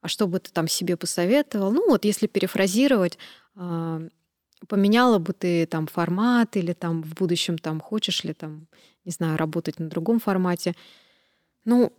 а 0.00 0.08
что 0.08 0.26
бы 0.26 0.40
ты 0.40 0.50
там 0.50 0.68
себе 0.68 0.96
посоветовал? 0.96 1.72
Ну, 1.72 1.88
вот 1.88 2.04
если 2.04 2.26
перефразировать, 2.26 3.18
а, 3.54 4.02
поменяла 4.68 5.18
бы 5.18 5.32
ты 5.32 5.66
там 5.66 5.86
формат 5.86 6.56
или 6.56 6.72
там 6.72 7.02
в 7.02 7.14
будущем 7.14 7.58
там 7.58 7.80
хочешь 7.80 8.24
ли 8.24 8.34
там, 8.34 8.66
не 9.04 9.12
знаю, 9.12 9.36
работать 9.36 9.78
на 9.78 9.88
другом 9.88 10.20
формате. 10.20 10.74
Ну, 11.64 11.92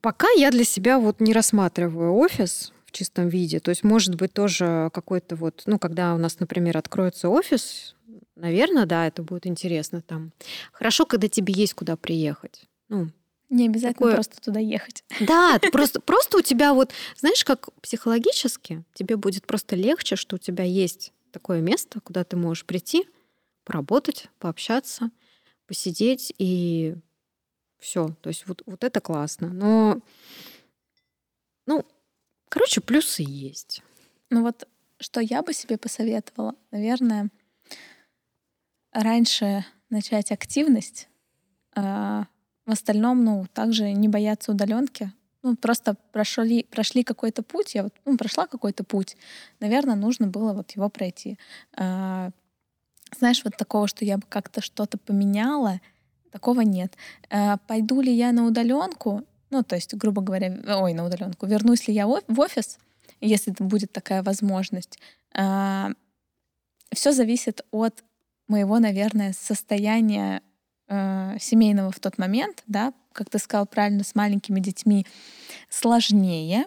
пока 0.00 0.28
я 0.36 0.50
для 0.50 0.64
себя 0.64 0.98
вот 0.98 1.20
не 1.20 1.32
рассматриваю 1.32 2.14
офис 2.14 2.72
в 2.86 2.92
чистом 2.92 3.28
виде. 3.28 3.60
То 3.60 3.70
есть, 3.70 3.84
может 3.84 4.14
быть, 4.14 4.32
тоже 4.32 4.90
какой-то 4.92 5.36
вот, 5.36 5.62
ну, 5.66 5.78
когда 5.78 6.14
у 6.14 6.18
нас, 6.18 6.40
например, 6.40 6.76
откроется 6.76 7.28
офис, 7.28 7.94
наверное, 8.36 8.86
да, 8.86 9.06
это 9.06 9.22
будет 9.22 9.46
интересно 9.46 10.02
там. 10.02 10.32
Хорошо, 10.72 11.06
когда 11.06 11.28
тебе 11.28 11.54
есть 11.54 11.74
куда 11.74 11.96
приехать. 11.96 12.68
Ну, 12.88 13.08
не 13.52 13.66
обязательно 13.66 13.94
такое... 13.94 14.14
просто 14.14 14.40
туда 14.40 14.60
ехать. 14.60 15.04
Да, 15.20 15.60
просто, 15.72 16.00
просто 16.00 16.38
у 16.38 16.40
тебя 16.40 16.72
вот, 16.74 16.92
знаешь, 17.16 17.44
как 17.44 17.72
психологически 17.80 18.82
тебе 18.94 19.16
будет 19.16 19.46
просто 19.46 19.76
легче, 19.76 20.16
что 20.16 20.36
у 20.36 20.38
тебя 20.38 20.64
есть 20.64 21.12
такое 21.30 21.60
место, 21.60 22.00
куда 22.00 22.24
ты 22.24 22.36
можешь 22.36 22.64
прийти, 22.64 23.06
поработать, 23.64 24.28
пообщаться, 24.38 25.10
посидеть 25.66 26.32
и 26.38 26.96
все. 27.78 28.08
То 28.22 28.28
есть 28.28 28.46
вот, 28.46 28.62
вот 28.66 28.84
это 28.84 29.00
классно. 29.00 29.48
Но, 29.48 30.00
ну, 31.66 31.84
короче, 32.48 32.80
плюсы 32.80 33.22
есть. 33.22 33.82
Ну 34.30 34.42
вот, 34.42 34.66
что 34.98 35.20
я 35.20 35.42
бы 35.42 35.52
себе 35.52 35.76
посоветовала, 35.76 36.54
наверное, 36.70 37.30
раньше 38.92 39.64
начать 39.90 40.32
активность, 40.32 41.08
а, 41.74 42.26
в 42.66 42.70
остальном, 42.70 43.24
ну, 43.24 43.46
также 43.52 43.92
не 43.92 44.08
бояться 44.08 44.52
удаленки. 44.52 45.12
Ну, 45.42 45.56
просто 45.56 45.96
прошли, 46.12 46.64
прошли 46.70 47.02
какой-то 47.02 47.42
путь, 47.42 47.74
я 47.74 47.82
вот, 47.82 47.92
ну, 48.04 48.16
прошла 48.16 48.46
какой-то 48.46 48.84
путь. 48.84 49.16
Наверное, 49.58 49.96
нужно 49.96 50.28
было 50.28 50.52
вот 50.52 50.70
его 50.72 50.88
пройти. 50.88 51.36
А, 51.76 52.30
знаешь, 53.18 53.42
вот 53.44 53.56
такого, 53.56 53.88
что 53.88 54.04
я 54.04 54.18
бы 54.18 54.24
как-то 54.28 54.60
что-то 54.60 54.98
поменяла, 54.98 55.80
такого 56.30 56.60
нет. 56.60 56.96
А, 57.28 57.56
пойду 57.66 58.00
ли 58.00 58.12
я 58.12 58.30
на 58.30 58.46
удаленку? 58.46 59.24
Ну, 59.50 59.62
то 59.64 59.74
есть, 59.74 59.94
грубо 59.94 60.22
говоря, 60.22 60.56
ой, 60.78 60.94
на 60.94 61.04
удаленку. 61.04 61.46
Вернусь 61.46 61.88
ли 61.88 61.94
я 61.94 62.06
в 62.06 62.40
офис, 62.40 62.78
если 63.20 63.52
будет 63.58 63.92
такая 63.92 64.22
возможность? 64.22 64.98
А, 65.34 65.90
все 66.94 67.12
зависит 67.12 67.64
от 67.72 68.04
моего, 68.46 68.78
наверное, 68.78 69.32
состояния 69.32 70.42
э, 70.92 71.36
семейного 71.40 71.90
в 71.90 71.98
тот 72.00 72.18
момент, 72.18 72.62
да, 72.66 72.92
как 73.12 73.30
ты 73.30 73.38
сказал 73.38 73.66
правильно, 73.66 74.04
с 74.04 74.14
маленькими 74.14 74.60
детьми 74.60 75.06
сложнее. 75.68 76.66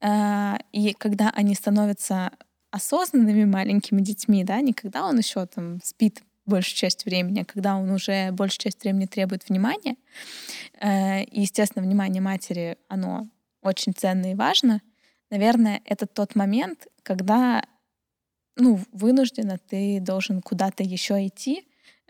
Э, 0.00 0.56
и 0.72 0.92
когда 0.92 1.30
они 1.30 1.54
становятся 1.54 2.32
осознанными 2.70 3.44
маленькими 3.44 4.02
детьми, 4.02 4.44
да, 4.44 4.60
не 4.60 4.72
когда 4.72 5.06
он 5.06 5.18
еще 5.18 5.46
там 5.46 5.80
спит 5.82 6.22
большую 6.44 6.76
часть 6.76 7.06
времени, 7.06 7.40
а 7.40 7.44
когда 7.44 7.76
он 7.76 7.90
уже 7.90 8.30
большую 8.32 8.60
часть 8.60 8.82
времени 8.82 9.06
требует 9.06 9.48
внимания. 9.48 9.96
Э, 10.80 11.22
и, 11.24 11.40
естественно, 11.40 11.84
внимание 11.84 12.20
матери, 12.20 12.76
оно 12.88 13.26
очень 13.62 13.94
ценно 13.94 14.30
и 14.32 14.34
важно. 14.34 14.82
Наверное, 15.30 15.80
это 15.84 16.06
тот 16.06 16.36
момент, 16.36 16.86
когда 17.02 17.64
ну, 18.56 18.80
вынужденно 18.92 19.58
ты 19.58 19.98
должен 20.00 20.40
куда-то 20.40 20.82
еще 20.82 21.26
идти, 21.26 21.66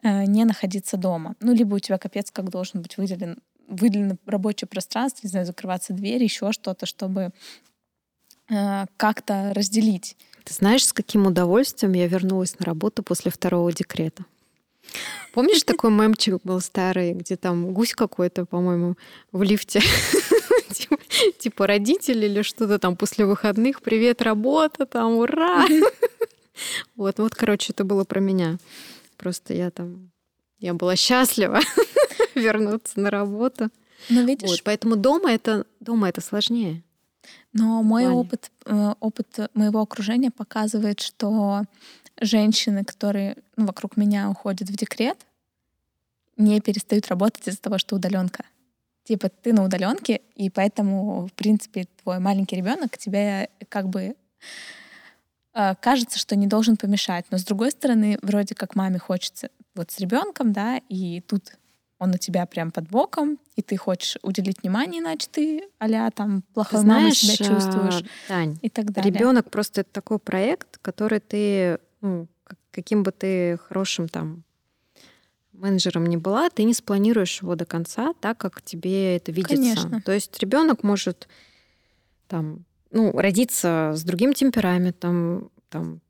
не 0.07 0.45
находиться 0.45 0.97
дома. 0.97 1.35
Ну, 1.41 1.55
либо 1.55 1.75
у 1.75 1.79
тебя 1.79 1.99
капец 1.99 2.31
как 2.31 2.51
должен 2.51 2.83
быть 2.83 2.97
выделен, 2.97 3.39
выделено 3.69 4.17
рабочее 4.27 4.69
пространство, 4.69 5.21
не 5.25 5.31
знаю, 5.31 5.47
закрываться 5.47 5.93
дверь, 5.93 6.23
еще 6.23 6.53
что-то, 6.53 6.87
чтобы 6.87 7.33
э, 8.51 8.87
как-то 8.97 9.53
разделить. 9.55 10.17
Ты 10.45 10.55
знаешь, 10.55 10.87
с 10.87 10.93
каким 10.93 11.27
удовольствием 11.27 11.93
я 11.95 12.07
вернулась 12.07 12.59
на 12.59 12.65
работу 12.65 13.03
после 13.03 13.31
второго 13.31 13.73
декрета? 13.73 14.25
Помнишь, 15.33 15.65
такой 15.65 15.91
мемчик 15.91 16.41
был 16.45 16.61
старый, 16.61 17.13
где 17.13 17.37
там 17.37 17.75
гусь 17.75 17.93
какой-то, 17.93 18.47
по-моему, 18.47 18.97
в 19.33 19.43
лифте? 19.43 19.81
Типа, 20.73 20.99
типа 21.39 21.67
родители 21.67 22.27
или 22.27 22.43
что-то 22.43 22.79
там 22.79 22.97
после 22.97 23.25
выходных. 23.25 23.81
Привет, 23.81 24.21
работа, 24.21 24.85
там, 24.85 25.17
ура! 25.17 25.67
Вот, 26.97 27.19
вот, 27.19 27.35
короче, 27.35 27.73
это 27.73 27.85
было 27.85 28.05
про 28.05 28.21
меня. 28.21 28.59
Просто 29.17 29.55
я 29.55 29.71
там, 29.71 30.11
я 30.59 30.75
была 30.75 30.97
счастлива 30.97 31.61
вернуться 32.35 33.01
на 33.01 33.11
работу. 33.11 33.71
Но 34.11 34.23
видишь, 34.23 34.51
вот, 34.51 34.63
поэтому 34.63 34.97
дома 34.97 35.33
это 35.33 35.67
дома 35.81 36.09
это 36.09 36.21
сложнее. 36.21 36.83
Но 37.53 37.83
мой 37.83 38.07
опыт, 38.09 38.51
э, 38.67 38.95
опыт 39.01 39.51
моего 39.55 39.81
окружения 39.81 40.31
показывает, 40.31 41.01
что 41.01 41.65
женщины, 42.21 42.85
которые 42.85 43.37
ну, 43.57 43.67
вокруг 43.67 43.97
меня 43.97 44.31
уходят 44.31 44.69
в 44.69 44.77
декрет, 44.77 45.19
не 46.37 46.61
перестают 46.61 47.09
работать 47.09 47.49
из-за 47.49 47.61
того, 47.61 47.79
что 47.79 47.97
удаленка. 47.97 48.45
Типа 49.05 49.29
ты 49.29 49.53
на 49.53 49.65
удаленке, 49.65 50.21
и 50.35 50.51
поэтому, 50.51 51.27
в 51.27 51.33
принципе, 51.33 51.87
твой 52.03 52.19
маленький 52.19 52.57
ребенок 52.57 52.99
тебе 52.99 53.49
как 53.69 53.89
бы 53.89 54.17
кажется, 55.81 56.19
что 56.19 56.37
не 56.37 56.47
должен 56.47 56.77
помешать. 56.77 57.27
Но 57.31 57.39
с 57.39 57.45
другой 57.45 57.71
стороны, 57.71 58.19
вроде 58.23 58.55
как 58.55 58.75
маме 58.75 58.99
хочется 58.99 59.49
вот 59.75 59.91
с 59.91 59.99
ребенком, 59.99 60.53
да, 60.53 60.81
и 60.89 61.21
тут 61.23 61.57
он 61.99 62.11
у 62.11 62.19
тебя 62.19 62.45
прям 62.45 62.71
под 62.73 62.89
боком, 62.91 63.39
и 63.55 63.63
ты 63.63 63.79
хочешь 63.79 64.19
уделить 64.23 64.63
внимание, 64.63 65.01
иначе 65.01 65.29
ты 65.31 65.63
а 65.79 66.11
там 66.11 66.43
плохой 66.53 66.83
мамой 66.85 67.13
себя 67.13 67.37
чувствуешь. 67.37 68.05
Тань, 68.29 68.59
и 68.61 68.69
так 68.69 68.93
далее. 68.93 69.11
Ребенок 69.11 69.51
просто 69.51 69.81
это 69.81 69.91
такой 69.93 70.19
проект, 70.19 70.79
который 70.83 71.21
ты, 71.21 71.79
ну, 72.03 72.29
каким 72.71 73.03
бы 73.03 73.13
ты 73.13 73.57
хорошим 73.57 74.09
там 74.09 74.45
менеджером 75.53 76.05
не 76.05 76.19
была, 76.19 76.51
ты 76.51 76.65
не 76.65 76.75
спланируешь 76.75 77.41
его 77.41 77.55
до 77.55 77.65
конца 77.65 78.13
так, 78.21 78.37
как 78.37 78.61
тебе 78.61 79.17
это 79.17 79.33
видится. 79.33 79.57
Конечно. 79.57 80.03
То 80.03 80.13
есть 80.13 80.39
ребенок 80.39 80.83
может 80.83 81.29
там 82.29 82.66
ну, 82.91 83.13
родиться 83.13 83.93
с 83.95 84.03
другим 84.03 84.33
темпераментом, 84.33 85.51
там, 85.69 86.01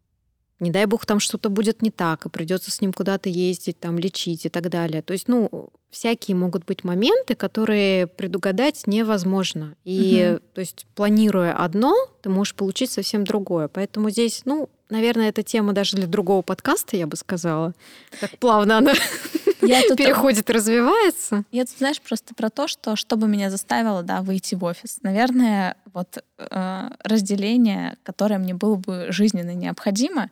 не 0.58 0.70
дай 0.70 0.86
бог, 0.86 1.04
там 1.04 1.20
что-то 1.20 1.50
будет 1.50 1.82
не 1.82 1.90
так, 1.90 2.26
и 2.26 2.30
придется 2.30 2.70
с 2.70 2.80
ним 2.80 2.92
куда-то 2.92 3.28
ездить, 3.28 3.78
там, 3.78 3.98
лечить 3.98 4.46
и 4.46 4.48
так 4.48 4.70
далее. 4.70 5.02
То 5.02 5.12
есть, 5.12 5.28
ну, 5.28 5.70
всякие 5.90 6.34
могут 6.34 6.64
быть 6.64 6.82
моменты, 6.84 7.34
которые 7.34 8.06
предугадать 8.06 8.86
невозможно. 8.86 9.76
И, 9.84 10.32
угу. 10.32 10.42
то 10.54 10.60
есть, 10.60 10.86
планируя 10.94 11.52
одно, 11.52 11.94
ты 12.22 12.30
можешь 12.30 12.54
получить 12.54 12.90
совсем 12.90 13.24
другое. 13.24 13.68
Поэтому 13.68 14.10
здесь, 14.10 14.42
ну, 14.44 14.70
наверное, 14.88 15.28
эта 15.28 15.42
тема 15.42 15.72
даже 15.72 15.96
для 15.96 16.06
другого 16.06 16.42
подкаста, 16.42 16.96
я 16.96 17.06
бы 17.06 17.16
сказала. 17.16 17.74
Так 18.20 18.38
плавно 18.38 18.78
она 18.78 18.94
я 19.68 19.82
тут... 19.88 19.98
переходит 19.98 20.50
развивается. 20.50 21.44
Я 21.52 21.64
тут, 21.64 21.78
знаешь, 21.78 22.00
просто 22.00 22.34
про 22.34 22.50
то, 22.50 22.68
что 22.68 22.96
что 22.96 23.16
бы 23.16 23.28
меня 23.28 23.50
заставило, 23.50 24.02
да, 24.02 24.22
выйти 24.22 24.54
в 24.54 24.64
офис. 24.64 24.98
Наверное, 25.02 25.76
вот 25.92 26.22
э, 26.38 26.90
разделение, 27.02 27.96
которое 28.02 28.38
мне 28.38 28.54
было 28.54 28.76
бы 28.76 29.06
жизненно 29.10 29.54
необходимо, 29.54 30.30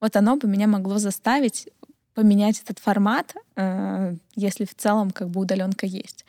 вот 0.00 0.16
оно 0.16 0.36
бы 0.36 0.48
меня 0.48 0.66
могло 0.66 0.98
заставить 0.98 1.68
поменять 2.14 2.60
этот 2.64 2.80
формат, 2.80 3.34
э, 3.54 4.14
если 4.34 4.64
в 4.64 4.74
целом 4.74 5.12
как 5.12 5.28
бы 5.28 5.40
удаленка 5.40 5.86
есть. 5.86 6.24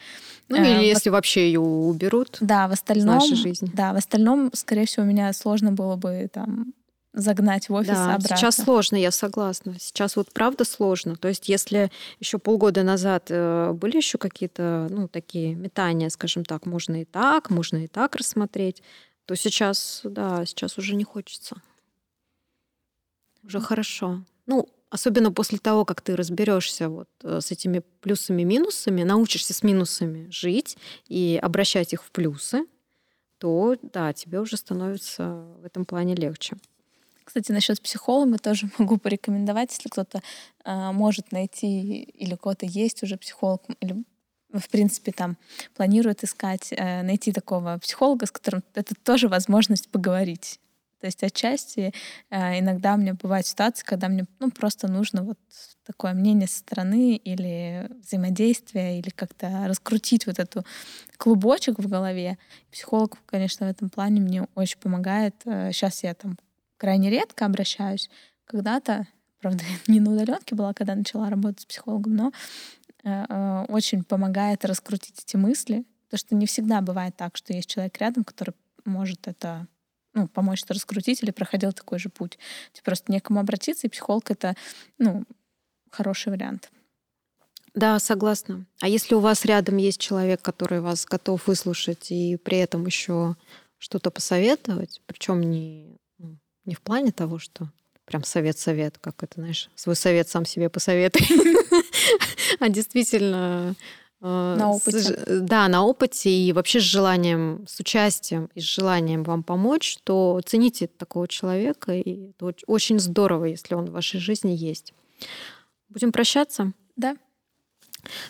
Ну 0.47 0.57
или 0.57 0.83
э, 0.83 0.87
если 0.87 1.09
вот, 1.09 1.15
вообще 1.15 1.47
ее 1.47 1.59
уберут. 1.59 2.37
Да, 2.41 2.67
в 2.67 2.73
остальном. 2.73 3.17
В 3.17 3.21
нашей 3.21 3.35
жизни. 3.35 3.71
Да, 3.73 3.93
в 3.93 3.95
остальном, 3.95 4.51
скорее 4.53 4.85
всего, 4.85 5.03
меня 5.03 5.33
сложно 5.33 5.71
было 5.71 5.95
бы 5.95 6.29
там 6.31 6.73
загнать 7.13 7.69
в 7.69 7.73
офис 7.73 7.89
да, 7.89 8.15
обратно. 8.15 8.37
Сейчас 8.37 8.55
сложно, 8.57 8.95
я 8.95 9.11
согласна. 9.11 9.75
Сейчас 9.79 10.15
вот 10.15 10.31
правда 10.31 10.63
сложно. 10.63 11.15
То 11.15 11.27
есть, 11.27 11.49
если 11.49 11.91
еще 12.19 12.37
полгода 12.37 12.83
назад 12.83 13.27
э, 13.29 13.71
были 13.73 13.97
еще 13.97 14.17
какие-то, 14.17 14.87
ну, 14.89 15.07
такие 15.07 15.55
метания, 15.55 16.09
скажем 16.09 16.45
так, 16.45 16.65
можно 16.65 17.01
и 17.01 17.05
так, 17.05 17.49
можно 17.49 17.83
и 17.83 17.87
так 17.87 18.15
рассмотреть, 18.15 18.83
то 19.25 19.35
сейчас, 19.35 20.01
да, 20.03 20.45
сейчас 20.45 20.77
уже 20.77 20.95
не 20.95 21.03
хочется. 21.03 21.61
Уже 23.43 23.59
хорошо. 23.59 24.23
Ну, 24.45 24.67
особенно 24.89 25.31
после 25.31 25.57
того, 25.57 25.85
как 25.85 26.01
ты 26.01 26.15
разберешься 26.15 26.89
вот 26.89 27.09
э, 27.23 27.39
с 27.41 27.51
этими 27.51 27.81
плюсами-минусами, 28.01 29.03
научишься 29.03 29.53
с 29.53 29.63
минусами 29.63 30.29
жить 30.29 30.77
и 31.07 31.39
обращать 31.41 31.93
их 31.93 32.03
в 32.03 32.11
плюсы, 32.11 32.65
то 33.39 33.75
да, 33.81 34.13
тебе 34.13 34.39
уже 34.39 34.57
становится 34.57 35.45
в 35.61 35.65
этом 35.65 35.85
плане 35.85 36.15
легче. 36.15 36.57
Кстати, 37.29 37.51
насчет 37.51 37.79
психолога 37.79 38.39
тоже 38.39 38.71
могу 38.79 38.97
порекомендовать, 38.97 39.71
если 39.71 39.87
кто-то 39.87 40.23
э, 40.65 40.91
может 40.91 41.31
найти 41.31 42.01
или 42.01 42.33
у 42.33 42.37
кого-то 42.37 42.65
есть 42.65 43.03
уже 43.03 43.17
психолог, 43.17 43.61
или 43.81 44.03
в 44.51 44.67
принципе 44.67 45.11
там 45.11 45.37
планирует 45.75 46.23
искать, 46.23 46.69
э, 46.71 47.03
найти 47.03 47.31
такого 47.31 47.77
психолога, 47.77 48.25
с 48.25 48.31
которым 48.31 48.63
это 48.73 48.95
тоже 48.95 49.27
возможность 49.27 49.91
поговорить. 49.91 50.59
То 51.01 51.05
есть 51.05 51.23
отчасти 51.23 51.93
э, 52.31 52.59
иногда 52.59 52.95
у 52.95 52.97
меня 52.97 53.13
бывают 53.13 53.45
ситуации, 53.45 53.85
когда 53.85 54.07
мне 54.07 54.25
ну, 54.39 54.49
просто 54.49 54.87
нужно 54.87 55.21
вот 55.21 55.37
такое 55.85 56.13
мнение 56.15 56.47
со 56.47 56.57
стороны 56.57 57.15
или 57.15 57.91
взаимодействие, 58.03 58.97
или 58.97 59.09
как-то 59.09 59.65
раскрутить 59.67 60.25
вот 60.25 60.39
эту 60.39 60.65
клубочек 61.17 61.77
в 61.77 61.87
голове. 61.87 62.39
Психолог, 62.71 63.19
конечно, 63.27 63.67
в 63.67 63.69
этом 63.69 63.91
плане 63.91 64.19
мне 64.19 64.47
очень 64.55 64.79
помогает. 64.79 65.35
Сейчас 65.43 66.03
э, 66.03 66.07
я 66.07 66.15
там 66.15 66.35
крайне 66.79 67.11
редко 67.11 67.45
обращаюсь. 67.45 68.09
Когда-то, 68.45 69.05
правда, 69.39 69.63
не 69.87 69.99
на 69.99 70.13
удаленке 70.13 70.55
была, 70.55 70.73
когда 70.73 70.95
начала 70.95 71.29
работать 71.29 71.61
с 71.61 71.65
психологом, 71.65 72.15
но 72.15 72.31
э, 73.03 73.65
очень 73.69 74.03
помогает 74.03 74.65
раскрутить 74.65 75.21
эти 75.23 75.35
мысли. 75.35 75.85
Потому 76.05 76.19
что 76.19 76.35
не 76.35 76.45
всегда 76.47 76.81
бывает 76.81 77.15
так, 77.15 77.37
что 77.37 77.53
есть 77.53 77.69
человек 77.69 77.95
рядом, 77.99 78.23
который 78.23 78.55
может 78.83 79.27
это 79.27 79.67
ну, 80.15 80.27
помочь 80.27 80.63
это 80.63 80.73
раскрутить 80.73 81.21
или 81.21 81.29
проходил 81.29 81.71
такой 81.71 81.99
же 81.99 82.09
путь. 82.09 82.39
Тебе 82.73 82.83
просто 82.83 83.11
некому 83.11 83.39
обратиться, 83.39 83.85
и 83.85 83.89
психолог— 83.89 84.31
это 84.31 84.55
ну, 84.97 85.23
хороший 85.91 86.29
вариант. 86.29 86.71
Да, 87.75 87.99
согласна. 87.99 88.65
А 88.81 88.87
если 88.87 89.13
у 89.13 89.19
вас 89.19 89.45
рядом 89.45 89.77
есть 89.77 90.01
человек, 90.01 90.41
который 90.41 90.81
вас 90.81 91.05
готов 91.05 91.45
выслушать 91.45 92.11
и 92.11 92.37
при 92.37 92.57
этом 92.57 92.87
еще 92.87 93.35
что-то 93.77 94.09
посоветовать, 94.09 95.01
причем 95.05 95.41
не, 95.41 95.99
не 96.69 96.75
в 96.75 96.81
плане 96.81 97.11
того, 97.11 97.39
что 97.39 97.69
прям 98.05 98.23
совет-совет, 98.23 98.97
как 98.99 99.21
это, 99.23 99.35
знаешь, 99.35 99.69
свой 99.75 99.95
совет 99.95 100.29
сам 100.29 100.45
себе 100.45 100.69
посоветуй, 100.69 101.27
а 102.59 102.69
действительно 102.69 103.75
Э, 104.21 104.55
на 104.57 104.71
опыте. 104.71 105.23
Да, 105.27 105.67
на 105.67 105.85
опыте 105.85 106.29
и 106.29 106.51
вообще 106.51 106.79
с 106.79 106.83
желанием, 106.83 107.65
с 107.67 107.79
участием 107.79 108.49
и 108.53 108.59
с 108.59 108.63
желанием 108.63 109.23
вам 109.23 109.43
помочь, 109.43 109.97
то 110.03 110.41
цените 110.45 110.87
такого 110.87 111.27
человека, 111.27 111.93
и 111.93 112.31
это 112.31 112.53
очень 112.67 112.99
здорово, 112.99 113.45
если 113.45 113.75
он 113.75 113.85
в 113.85 113.91
вашей 113.91 114.19
жизни 114.19 114.51
есть. 114.51 114.93
Будем 115.89 116.11
прощаться? 116.11 116.73
Да. 116.95 117.15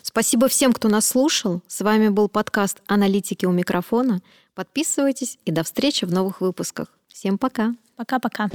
Спасибо 0.02 0.48
всем, 0.48 0.72
кто 0.72 0.88
нас 0.88 1.06
слушал. 1.06 1.62
С 1.66 1.80
вами 1.80 2.08
был 2.08 2.28
подкаст 2.28 2.82
«Аналитики 2.86 3.46
у 3.46 3.52
микрофона». 3.52 4.20
Подписывайтесь 4.54 5.38
и 5.44 5.50
до 5.50 5.62
встречи 5.62 6.04
в 6.04 6.12
новых 6.12 6.40
выпусках. 6.40 6.88
Всем 7.08 7.38
пока. 7.38 7.74
Пока-пока. 8.00 8.48